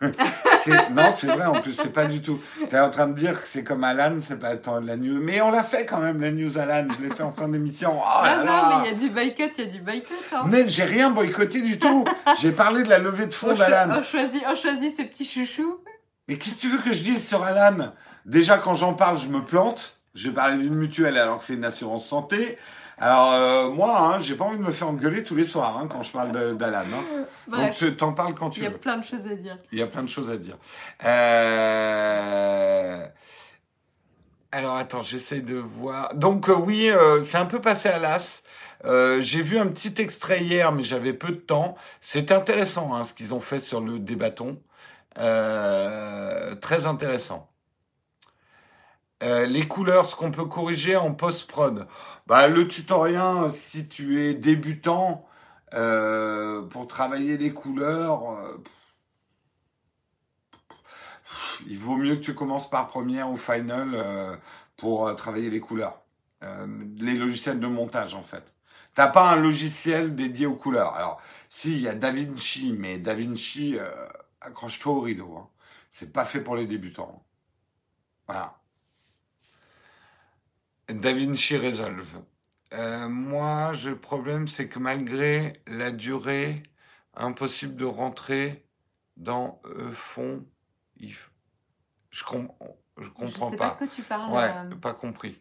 non, 0.02 1.14
c'est 1.16 1.28
vrai, 1.28 1.46
en 1.46 1.62
plus, 1.62 1.74
c'est 1.74 1.94
pas 1.94 2.06
du 2.06 2.22
tout. 2.22 2.40
Tu 2.70 2.76
es 2.76 2.80
en 2.80 2.90
train 2.90 3.08
de 3.08 3.14
dire 3.14 3.42
que 3.42 3.48
c'est 3.48 3.64
comme 3.64 3.84
Alan, 3.84 4.18
c'est 4.20 4.40
pas 4.40 4.56
tant 4.58 4.80
la 4.80 4.98
news. 4.98 5.20
Mais 5.22 5.42
on 5.42 5.52
l'a 5.52 5.64
fait 5.64 5.86
quand 5.86 6.00
même, 6.00 6.20
la 6.22 6.32
news 6.32 6.58
Alan. 6.58 6.88
Je 6.98 7.04
l'ai 7.08 7.16
fait 7.16 7.24
en 7.24 7.32
fin 7.32 7.48
d'émission. 7.48 7.94
Oh 7.98 8.04
Ah 8.06 8.36
là. 8.38 8.44
non, 8.44 8.70
mais 8.70 8.88
il 8.90 8.92
y 8.92 8.96
a 8.96 8.98
du 9.00 9.10
boycott, 9.10 9.52
il 9.58 9.64
y 9.64 9.68
a 9.68 9.72
du 9.72 9.80
boycott. 9.80 10.18
Hein. 10.34 10.48
Ned, 10.50 10.68
j'ai 10.68 10.84
rien 10.84 11.10
boycotté 11.12 11.62
du 11.62 11.80
tout. 11.80 12.04
J'ai 12.42 12.52
parlé 12.52 12.84
de 12.84 12.90
la 12.90 13.00
levée 13.00 13.28
de 13.28 13.34
fonds 13.34 13.54
d'Alan. 13.54 14.00
on 14.00 14.04
choisit, 14.04 14.44
on 14.48 14.56
choisit 14.56 14.96
ses 14.96 15.06
petits 15.06 15.26
chouchous. 15.26 15.80
Mais 16.28 16.38
qu'est-ce 16.38 16.56
que 16.58 16.62
tu 16.62 16.70
veux 16.70 16.80
que 16.80 16.94
je 16.94 17.04
dise 17.04 17.26
sur 17.26 17.44
Alan? 17.44 17.94
Déjà, 18.26 18.58
quand 18.58 18.76
j'en 18.76 18.94
parle, 18.94 19.18
je 19.18 19.28
me 19.28 19.44
plante. 19.44 19.98
Je 20.16 20.28
vais 20.28 20.34
parler 20.34 20.58
d'une 20.58 20.76
mutuelle 20.76 21.18
alors 21.18 21.40
que 21.40 21.46
c'est 21.46 21.56
une 21.56 21.66
assurance 21.66 22.06
santé. 22.08 22.58
Alors, 23.00 23.34
euh, 23.34 23.70
moi, 23.72 24.00
hein, 24.00 24.20
j'ai 24.22 24.36
pas 24.36 24.46
envie 24.46 24.58
de 24.58 24.62
me 24.64 24.72
faire 24.72 24.88
engueuler 24.90 25.24
tous 25.24 25.36
les 25.36 25.46
soirs 25.46 25.78
hein, 25.78 25.88
quand 25.90 26.04
je 26.04 26.12
parle 26.12 26.56
d'Alan. 26.58 26.86
hein. 26.94 27.26
Donc, 27.48 27.74
tu 27.74 27.96
t'en 27.98 28.14
parles 28.14 28.36
quand 28.36 28.50
tu 28.52 28.60
il 28.60 28.64
y 28.64 28.68
a 28.68 28.70
veux. 28.70 28.78
plein 28.78 28.98
de 28.98 29.04
choses 29.04 29.26
à 29.28 29.36
dire. 29.36 29.58
Il 29.72 29.80
y 29.80 29.82
a 29.82 29.88
plein 29.88 30.04
de 30.04 30.08
choses 30.10 30.30
à 30.30 30.38
dire. 30.38 30.58
Euh, 31.74 33.06
Alors, 34.52 34.76
attends, 34.78 35.02
j'essaie 35.02 35.42
de 35.42 35.56
voir. 35.56 36.14
Donc, 36.14 36.48
euh, 36.50 36.54
oui, 36.56 36.92
c'est 37.24 37.38
un 37.38 37.46
peu 37.46 37.60
passé 37.60 37.90
à 37.90 37.98
l'as. 38.00 38.44
J'ai 39.22 39.42
vu 39.42 39.58
un 39.58 39.68
petit 39.68 39.96
extrait 40.02 40.42
hier, 40.44 40.72
mais 40.72 40.84
j'avais 40.84 41.14
peu 41.14 41.30
de 41.30 41.36
temps. 41.40 41.76
C'est 42.02 42.32
intéressant 42.32 42.94
hein, 42.94 43.04
ce 43.04 43.14
qu'ils 43.14 43.34
ont 43.34 43.40
fait 43.40 43.60
sur 43.60 43.82
le 43.82 43.98
débatton. 44.00 44.62
Très 45.16 46.86
intéressant. 46.86 47.50
Les 49.22 49.68
couleurs, 49.68 50.06
ce 50.06 50.16
qu'on 50.18 50.32
peut 50.32 50.46
corriger 50.46 50.96
en 50.98 51.14
post-prod. 51.14 51.88
Bah, 52.28 52.48
le 52.48 52.68
tutoriel, 52.68 53.52
si 53.52 53.88
tu 53.88 54.22
es 54.22 54.34
débutant, 54.34 55.28
euh, 55.74 56.62
pour 56.64 56.88
travailler 56.88 57.38
les 57.38 57.54
couleurs, 57.54 58.32
euh, 58.32 58.64
il 61.68 61.78
vaut 61.78 61.98
mieux 61.98 62.16
que 62.16 62.22
tu 62.22 62.34
commences 62.36 62.70
par 62.70 62.88
première 62.88 63.30
ou 63.30 63.38
final 63.38 63.92
euh, 63.96 64.36
pour 64.78 65.16
travailler 65.16 65.50
les 65.50 65.60
couleurs. 65.60 66.02
Les 66.98 67.16
logiciels 67.16 67.60
de 67.60 67.68
montage, 67.68 68.16
en 68.16 68.24
fait. 68.24 68.44
T'as 68.96 69.08
pas 69.08 69.32
un 69.32 69.38
logiciel 69.38 70.16
dédié 70.16 70.46
aux 70.46 70.56
couleurs. 70.56 70.94
Alors, 70.96 71.22
si, 71.50 71.74
il 71.74 71.82
y 71.82 71.88
a 71.88 71.96
DaVinci, 71.96 72.74
mais 72.78 72.98
DaVinci, 73.00 73.78
accroche-toi 74.42 74.94
au 74.94 75.02
rideau. 75.02 75.38
Hein. 75.38 75.50
C'est 75.92 76.12
pas 76.14 76.26
fait 76.26 76.42
pour 76.42 76.56
les 76.58 76.66
débutants. 76.66 77.24
Voilà. 78.28 78.63
DaVinci 80.94 81.58
Resolve. 81.58 82.22
Euh, 82.74 83.08
moi, 83.08 83.74
le 83.86 83.98
problème, 84.00 84.48
c'est 84.48 84.68
que 84.68 84.80
malgré 84.80 85.62
la 85.68 85.92
durée, 85.92 86.64
impossible 87.14 87.76
de 87.76 87.86
rentrer 87.86 88.66
dans 89.18 89.62
euh, 89.66 89.92
fond. 89.94 90.46
Je, 91.00 92.24
com- 92.24 92.52
je 93.00 93.10
comprends 93.10 93.48
je 93.48 93.52
sais 93.52 93.58
pas. 93.58 93.70
pas 93.70 93.74
de 93.74 93.78
quoi 93.80 93.88
tu 93.88 94.02
parles. 94.02 94.32
Ouais, 94.32 94.74
euh. 94.74 94.76
pas 94.76 94.94
compris. 94.94 95.40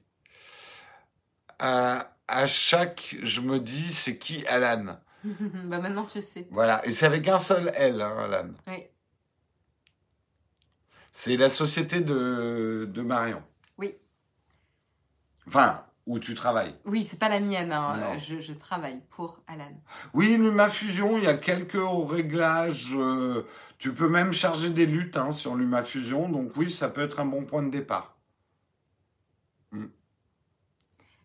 À, 1.58 2.16
à 2.28 2.46
chaque, 2.46 3.16
je 3.22 3.40
me 3.40 3.60
dis, 3.60 3.94
c'est 3.94 4.18
qui 4.18 4.46
Alan? 4.46 4.98
Bah 5.24 5.78
maintenant 5.78 6.04
tu 6.04 6.20
sais. 6.20 6.48
Voilà, 6.50 6.84
et 6.84 6.92
c'est 6.92 7.06
avec 7.06 7.28
un 7.28 7.38
seul 7.38 7.70
L, 7.76 8.00
hein, 8.00 8.16
Alan. 8.18 8.50
Oui. 8.66 8.86
C'est 11.12 11.36
la 11.36 11.48
société 11.50 12.00
de, 12.00 12.88
de 12.92 13.02
Marion. 13.02 13.42
Enfin, 15.46 15.84
où 16.06 16.18
tu 16.18 16.34
travailles. 16.34 16.74
Oui, 16.84 17.04
c'est 17.08 17.18
pas 17.18 17.28
la 17.28 17.40
mienne. 17.40 17.72
hein. 17.72 18.18
Je, 18.18 18.40
je 18.40 18.52
travaille 18.52 19.00
pour 19.10 19.40
Alan. 19.46 19.72
Oui, 20.14 20.36
LumaFusion, 20.36 21.18
il 21.18 21.24
y 21.24 21.28
a 21.28 21.34
quelques 21.34 21.76
réglages. 22.08 22.94
euh, 22.96 23.46
tu 23.78 23.92
peux 23.92 24.08
même 24.08 24.32
charger 24.32 24.70
des 24.70 24.86
luttes 24.86 25.16
hein, 25.16 25.32
sur 25.32 25.54
LumaFusion. 25.54 26.28
Donc 26.28 26.52
oui, 26.56 26.72
ça 26.72 26.88
peut 26.88 27.02
être 27.02 27.20
un 27.20 27.26
bon 27.26 27.44
point 27.44 27.62
de 27.62 27.70
départ. 27.70 28.16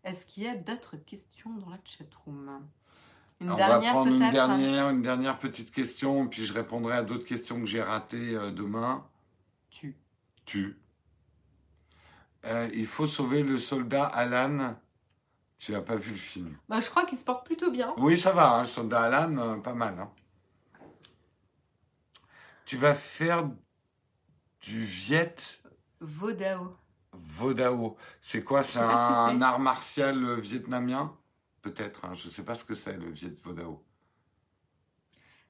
Est-ce 0.04 0.26
qu'il 0.26 0.44
y 0.44 0.48
a 0.48 0.56
d'autres 0.56 0.96
questions 0.96 1.52
dans 1.58 1.70
la 1.70 1.80
chatroom? 1.84 2.62
Une 3.40 3.50
Alors, 3.52 3.58
on 3.58 3.62
va 3.62 3.68
dernière 3.68 3.92
prendre 3.92 4.32
dernière, 4.32 4.90
une 4.90 5.02
dernière 5.02 5.38
petite 5.38 5.70
question, 5.70 6.28
puis 6.28 6.46
je 6.46 6.54
répondrai 6.54 6.96
à 6.96 7.04
d'autres 7.04 7.26
questions 7.26 7.60
que 7.60 7.68
j'ai 7.68 7.84
ratées 7.84 8.36
euh, 8.36 8.52
demain. 8.52 9.06
Tu. 9.70 9.96
Tu. 10.46 10.78
Euh, 12.48 12.70
il 12.74 12.86
faut 12.86 13.08
sauver 13.08 13.44
le 13.44 13.58
soldat 13.60 14.06
Alan. 14.06 14.76
Tu 15.58 15.72
n'as 15.72 15.82
pas 15.82 15.96
vu 15.96 16.12
le 16.12 16.18
film. 16.18 16.58
Bah, 16.70 16.80
je 16.80 16.90
crois 16.90 17.06
qu'il 17.06 17.18
se 17.18 17.24
porte 17.24 17.46
plutôt 17.46 17.72
bien. 17.72 17.94
Oui, 17.98 18.20
ça 18.20 18.32
va, 18.32 18.58
hein, 18.58 18.66
soldat 18.66 19.02
Alan, 19.02 19.38
euh, 19.38 19.58
pas 19.58 19.74
mal. 19.74 20.00
hein. 20.00 20.12
Tu 22.66 22.78
vas 22.78 22.94
faire 22.94 23.50
du 24.62 24.84
Viet 24.84 25.36
Vodao. 26.00 26.76
Vodao. 27.14 27.98
C'est 28.22 28.44
quoi? 28.44 28.62
C'est 28.62 28.80
ce 28.80 28.84
un, 28.84 29.42
art 29.42 29.60
martial 29.60 30.24
euh, 30.24 30.36
vietnamien? 30.36 31.18
Peut-être, 31.62 32.06
hein, 32.06 32.14
je 32.14 32.28
ne 32.28 32.34
sais 32.34 32.44
pas 32.44 32.56
ce 32.56 32.64
que 32.64 32.74
c'est 32.76 32.94
le 32.98 33.10
Viet 33.10 33.34
Vodao. 33.44 33.84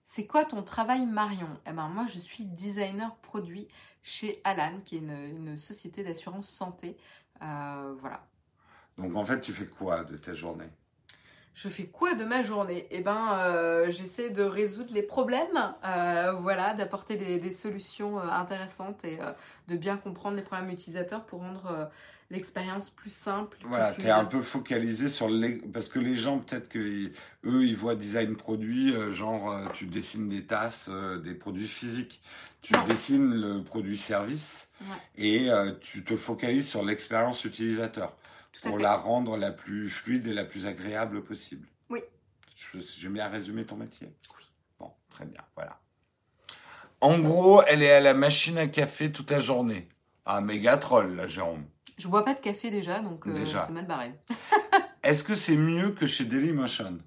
C'est 0.05 0.25
quoi 0.25 0.45
ton 0.45 0.63
travail 0.63 1.05
Marion? 1.05 1.59
Eh 1.65 1.73
ben 1.73 1.89
moi 1.89 2.05
je 2.07 2.17
suis 2.17 2.45
designer 2.45 3.13
produit 3.17 3.67
chez 4.07 4.39
Alan, 4.45 4.79
qui 4.85 4.95
est 4.95 4.99
une, 4.99 5.11
une 5.11 5.57
société 5.57 6.01
d'assurance 6.03 6.49
santé. 6.49 6.95
Euh, 7.41 7.93
voilà. 7.99 8.23
Donc 8.97 9.15
en 9.15 9.25
fait, 9.25 9.41
tu 9.41 9.51
fais 9.51 9.65
quoi 9.65 10.03
de 10.03 10.17
ta 10.17 10.33
journée? 10.33 10.69
Je 11.53 11.69
fais 11.69 11.87
quoi 11.87 12.13
de 12.13 12.23
ma 12.23 12.41
journée? 12.43 12.87
Eh 12.91 13.01
ben, 13.01 13.33
euh, 13.33 13.89
j'essaie 13.89 14.29
de 14.29 14.43
résoudre 14.43 14.93
les 14.93 15.01
problèmes, 15.01 15.73
euh, 15.83 16.31
voilà, 16.33 16.73
d'apporter 16.73 17.17
des, 17.17 17.39
des 17.39 17.51
solutions 17.51 18.19
euh, 18.19 18.29
intéressantes 18.29 19.03
et 19.03 19.19
euh, 19.19 19.33
de 19.67 19.75
bien 19.75 19.97
comprendre 19.97 20.35
les 20.37 20.43
problèmes 20.43 20.69
utilisateurs 20.69 21.25
pour 21.25 21.41
rendre 21.41 21.65
euh, 21.65 21.85
l'expérience 22.29 22.89
plus 22.89 23.09
simple. 23.09 23.57
Voilà, 23.63 23.91
tu 23.93 24.01
es 24.05 24.09
un 24.09 24.25
peu 24.25 24.41
focalisé 24.41 25.07
sur 25.07 25.29
les... 25.29 25.57
Parce 25.57 25.87
que 25.89 25.99
les 25.99 26.15
gens, 26.15 26.39
peut-être 26.39 26.67
que 26.69 26.79
eux, 27.45 27.65
ils 27.65 27.75
voient 27.75 27.95
design 27.95 28.35
produit, 28.35 28.93
euh, 28.93 29.11
genre 29.11 29.51
euh, 29.51 29.65
tu 29.73 29.85
dessines 29.85 30.27
des 30.29 30.43
tasses, 30.45 30.89
euh, 30.91 31.17
des 31.19 31.33
produits 31.33 31.67
physiques. 31.67 32.21
Tu 32.61 32.73
dessines 32.87 33.33
le 33.33 33.63
produit 33.63 33.97
service 33.97 34.63
Ouais. 34.81 34.97
et 35.15 35.49
euh, 35.49 35.71
tu 35.81 36.03
te 36.03 36.15
focalises 36.15 36.67
sur 36.67 36.83
l'expérience 36.85 37.43
utilisateur 37.45 38.15
Tout 38.51 38.69
pour 38.69 38.77
la 38.77 38.95
rendre 38.95 39.35
la 39.35 39.51
plus 39.51 39.89
fluide 39.89 40.27
et 40.27 40.33
la 40.33 40.43
plus 40.45 40.67
agréable 40.67 41.23
possible. 41.23 41.67
Oui. 41.89 42.01
Je- 42.55 42.77
J'ai 42.97 43.09
bien 43.09 43.27
résumé 43.27 43.65
ton 43.65 43.75
métier. 43.75 44.07
Oui. 44.37 44.43
Bon, 44.79 44.91
très 45.09 45.25
bien, 45.25 45.41
voilà. 45.55 45.79
En 47.01 47.17
gros, 47.19 47.63
elle 47.63 47.81
est 47.81 47.91
à 47.91 47.99
la 48.01 48.13
machine 48.13 48.57
à 48.59 48.67
café 48.67 49.11
toute 49.11 49.31
la 49.31 49.39
journée. 49.39 49.87
Ah, 50.25 50.41
méga 50.41 50.77
troll, 50.77 51.15
là, 51.15 51.25
Jérôme. 51.27 51.65
Je 51.97 52.07
bois 52.07 52.23
pas 52.23 52.33
de 52.33 52.39
café 52.39 52.69
déjà, 52.71 52.99
donc 53.01 53.25
euh, 53.27 53.43
c'est 53.45 53.71
mal 53.73 53.85
barré. 53.87 54.13
Est-ce 55.03 55.23
que 55.23 55.35
c'est 55.35 55.55
mieux 55.55 55.91
que 55.91 56.05
chez 56.05 56.25
Dailymotion? 56.25 56.97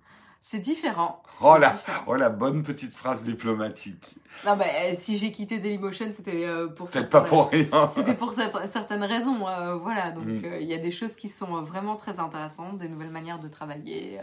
C'est 0.43 0.59
différent. 0.59 1.22
Oh 1.43 1.57
la, 1.61 1.68
différent. 1.70 2.03
oh 2.07 2.14
la 2.14 2.30
bonne 2.30 2.62
petite 2.62 2.95
phrase 2.95 3.22
diplomatique. 3.22 4.16
Non, 4.47 4.57
bah, 4.57 4.64
euh, 4.84 4.95
si 4.95 5.18
j'ai 5.18 5.32
quitté 5.32 5.59
Dailymotion, 5.59 6.12
c'était 6.16 6.47
euh, 6.47 6.68
pour 6.68 6.86
Peut-être 6.88 7.11
pas 7.11 7.20
pour 7.20 7.51
rien. 7.51 7.68
C'était 7.95 8.14
pour 8.14 8.32
certaines 8.32 9.05
raisons, 9.05 9.47
euh, 9.47 9.74
voilà. 9.74 10.12
Donc 10.12 10.24
Mm. 10.24 10.45
euh, 10.47 10.59
il 10.61 10.66
y 10.66 10.72
a 10.72 10.78
des 10.78 10.91
choses 10.91 11.14
qui 11.14 11.28
sont 11.28 11.61
vraiment 11.62 11.95
très 11.97 12.18
intéressantes, 12.20 12.78
des 12.78 12.88
nouvelles 12.88 13.11
manières 13.11 13.38
de 13.38 13.49
travailler, 13.49 14.18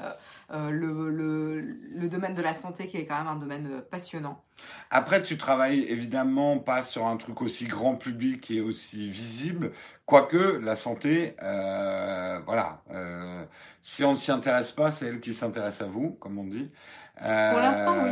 euh, 0.51 0.71
le, 0.71 1.09
le, 1.11 1.61
le 1.61 2.09
domaine 2.09 2.33
de 2.33 2.41
la 2.41 2.55
santé 2.55 2.87
qui 2.87 2.97
est 2.97 3.05
quand 3.05 3.17
même 3.17 3.27
un 3.27 3.35
domaine 3.35 3.81
passionnant. 3.91 4.43
Après, 4.89 5.21
tu 5.21 5.37
travailles 5.37 5.83
évidemment 5.87 6.57
pas 6.57 6.81
sur 6.81 7.05
un 7.05 7.17
truc 7.17 7.43
aussi 7.43 7.65
grand 7.65 7.95
public 7.95 8.49
et 8.49 8.59
aussi 8.61 9.07
visible, 9.09 9.71
quoique 10.07 10.57
la 10.57 10.75
santé, 10.75 11.35
euh, 11.43 12.39
voilà. 12.47 12.81
euh, 12.91 13.45
si 13.83 14.03
on 14.03 14.13
ne 14.13 14.17
s'y 14.17 14.31
intéresse 14.31 14.71
pas, 14.71 14.89
c'est 14.91 15.05
elle 15.07 15.19
qui 15.21 15.33
s'intéresse 15.33 15.81
à 15.81 15.85
vous, 15.85 16.11
comme 16.19 16.39
on 16.39 16.45
dit. 16.45 16.71
Pour 17.19 17.59
l'instant, 17.59 17.95
oui. 18.03 18.09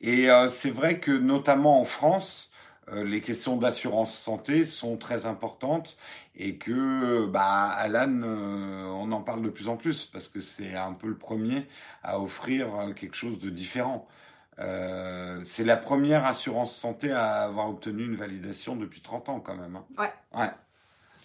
Et 0.00 0.30
euh, 0.30 0.48
c'est 0.48 0.70
vrai 0.70 0.98
que 1.00 1.12
notamment 1.12 1.80
en 1.80 1.84
France, 1.84 2.50
euh, 2.92 3.04
les 3.04 3.20
questions 3.20 3.56
d'assurance 3.56 4.12
santé 4.16 4.64
sont 4.64 4.96
très 4.96 5.26
importantes 5.26 5.96
et 6.36 6.56
que 6.56 7.26
bah, 7.26 7.68
Alan, 7.70 8.20
euh, 8.22 8.86
on 8.86 9.12
en 9.12 9.22
parle 9.22 9.42
de 9.42 9.50
plus 9.50 9.68
en 9.68 9.76
plus 9.76 10.06
parce 10.06 10.28
que 10.28 10.40
c'est 10.40 10.74
un 10.76 10.92
peu 10.94 11.08
le 11.08 11.18
premier 11.18 11.68
à 12.02 12.20
offrir 12.20 12.74
euh, 12.74 12.92
quelque 12.92 13.16
chose 13.16 13.38
de 13.40 13.50
différent. 13.50 14.06
Euh, 14.60 15.40
c'est 15.44 15.64
la 15.64 15.76
première 15.76 16.26
assurance 16.26 16.74
santé 16.74 17.12
à 17.12 17.42
avoir 17.44 17.68
obtenu 17.70 18.04
une 18.04 18.16
validation 18.16 18.76
depuis 18.76 19.02
30 19.02 19.28
ans 19.28 19.40
quand 19.40 19.56
même. 19.56 19.76
hein. 19.76 19.84
Ouais. 19.98 20.12
Ouais. 20.34 20.50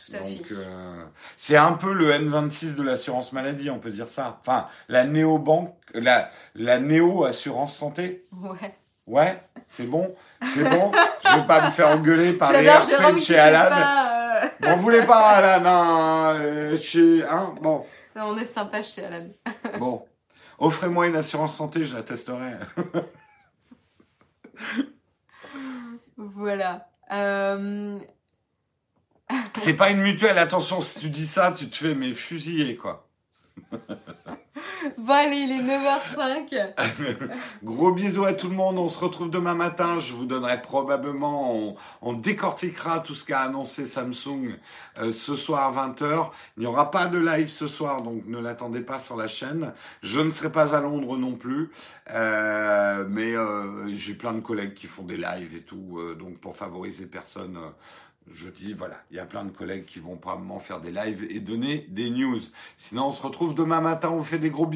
Tout 0.05 0.15
à 0.15 0.19
Donc 0.19 0.51
euh, 0.51 1.03
c'est 1.37 1.55
un 1.55 1.73
peu 1.73 1.93
le 1.93 2.11
N26 2.11 2.75
de 2.75 2.83
l'assurance 2.83 3.31
maladie, 3.31 3.69
on 3.69 3.79
peut 3.79 3.91
dire 3.91 4.09
ça. 4.09 4.39
Enfin, 4.41 4.67
la 4.89 5.05
néo-banque, 5.05 5.75
la, 5.93 6.29
la 6.55 6.79
néo-assurance 6.79 7.75
santé. 7.75 8.25
Ouais. 8.31 8.75
Ouais, 9.05 9.41
c'est 9.67 9.85
bon, 9.85 10.15
c'est 10.53 10.63
bon. 10.63 10.91
Je 11.25 11.35
vais 11.39 11.45
pas 11.47 11.65
me 11.65 11.71
faire 11.71 11.89
engueuler 11.89 12.33
par 12.33 12.51
les 12.53 12.69
RP 12.69 13.15
de 13.15 13.19
chez 13.19 13.37
Alan. 13.37 13.69
pas, 13.69 14.43
euh, 14.43 14.47
Bon, 14.61 14.75
vous 14.75 14.81
voulez 14.81 15.03
pas 15.05 15.19
Alan, 15.29 15.65
hein, 15.65 16.35
euh, 16.39 16.77
chez, 16.77 17.21
hein, 17.23 17.53
bon, 17.61 17.85
On 18.15 18.37
est 18.37 18.45
sympa 18.45 18.81
chez 18.81 19.03
Alan. 19.05 19.27
bon. 19.77 20.05
Offrez-moi 20.59 21.07
une 21.07 21.15
assurance 21.17 21.55
santé, 21.55 21.83
je 21.83 21.97
la 21.97 22.03
testerai. 22.03 22.53
voilà. 26.17 26.87
Euh, 27.11 27.99
C'est 29.55 29.75
pas 29.75 29.89
une 29.89 30.01
mutuelle, 30.01 30.37
attention, 30.37 30.81
si 30.81 30.99
tu 30.99 31.09
dis 31.09 31.27
ça, 31.27 31.51
tu 31.51 31.69
te 31.69 31.75
fais 31.75 31.95
mes 31.95 32.13
fusiller, 32.13 32.75
quoi. 32.75 33.07
Bon 34.97 35.13
allez, 35.13 35.37
il 35.37 35.51
est 35.51 35.61
9h05. 35.61 37.29
Gros 37.63 37.91
bisous 37.91 38.25
à 38.25 38.33
tout 38.33 38.49
le 38.49 38.55
monde. 38.55 38.77
On 38.77 38.89
se 38.89 38.99
retrouve 38.99 39.29
demain 39.29 39.53
matin. 39.53 39.99
Je 39.99 40.13
vous 40.13 40.25
donnerai 40.25 40.61
probablement, 40.61 41.55
on, 41.55 41.75
on 42.01 42.13
décortiquera 42.13 42.99
tout 42.99 43.15
ce 43.15 43.23
qu'a 43.23 43.39
annoncé 43.39 43.85
Samsung 43.85 44.57
euh, 44.97 45.11
ce 45.11 45.35
soir 45.35 45.77
à 45.77 45.87
20h. 45.87 46.29
Il 46.57 46.61
n'y 46.61 46.65
aura 46.65 46.91
pas 46.91 47.07
de 47.07 47.17
live 47.17 47.47
ce 47.47 47.67
soir, 47.67 48.01
donc 48.01 48.25
ne 48.27 48.39
l'attendez 48.39 48.81
pas 48.81 48.99
sur 48.99 49.15
la 49.15 49.27
chaîne. 49.27 49.73
Je 50.01 50.19
ne 50.19 50.29
serai 50.29 50.51
pas 50.51 50.75
à 50.75 50.81
Londres 50.81 51.17
non 51.17 51.33
plus, 51.33 51.71
euh, 52.11 53.05
mais 53.09 53.35
euh, 53.35 53.87
j'ai 53.95 54.13
plein 54.13 54.33
de 54.33 54.41
collègues 54.41 54.73
qui 54.73 54.87
font 54.87 55.03
des 55.03 55.17
lives 55.17 55.55
et 55.55 55.61
tout, 55.61 55.99
donc 56.19 56.39
pour 56.39 56.57
favoriser 56.57 57.05
personne. 57.05 57.57
Je 58.31 58.47
dis, 58.49 58.73
voilà, 58.73 58.95
il 59.11 59.17
y 59.17 59.19
a 59.19 59.25
plein 59.25 59.43
de 59.43 59.51
collègues 59.51 59.85
qui 59.85 59.99
vont 59.99 60.15
probablement 60.15 60.59
faire 60.59 60.79
des 60.79 60.91
lives 60.91 61.25
et 61.29 61.39
donner 61.39 61.85
des 61.89 62.09
news. 62.09 62.39
Sinon, 62.77 63.07
on 63.07 63.11
se 63.11 63.21
retrouve 63.21 63.53
demain 63.53 63.81
matin, 63.81 64.09
on 64.11 64.23
fait 64.23 64.39
des 64.39 64.49
gros 64.49 64.65
bisous. 64.65 64.71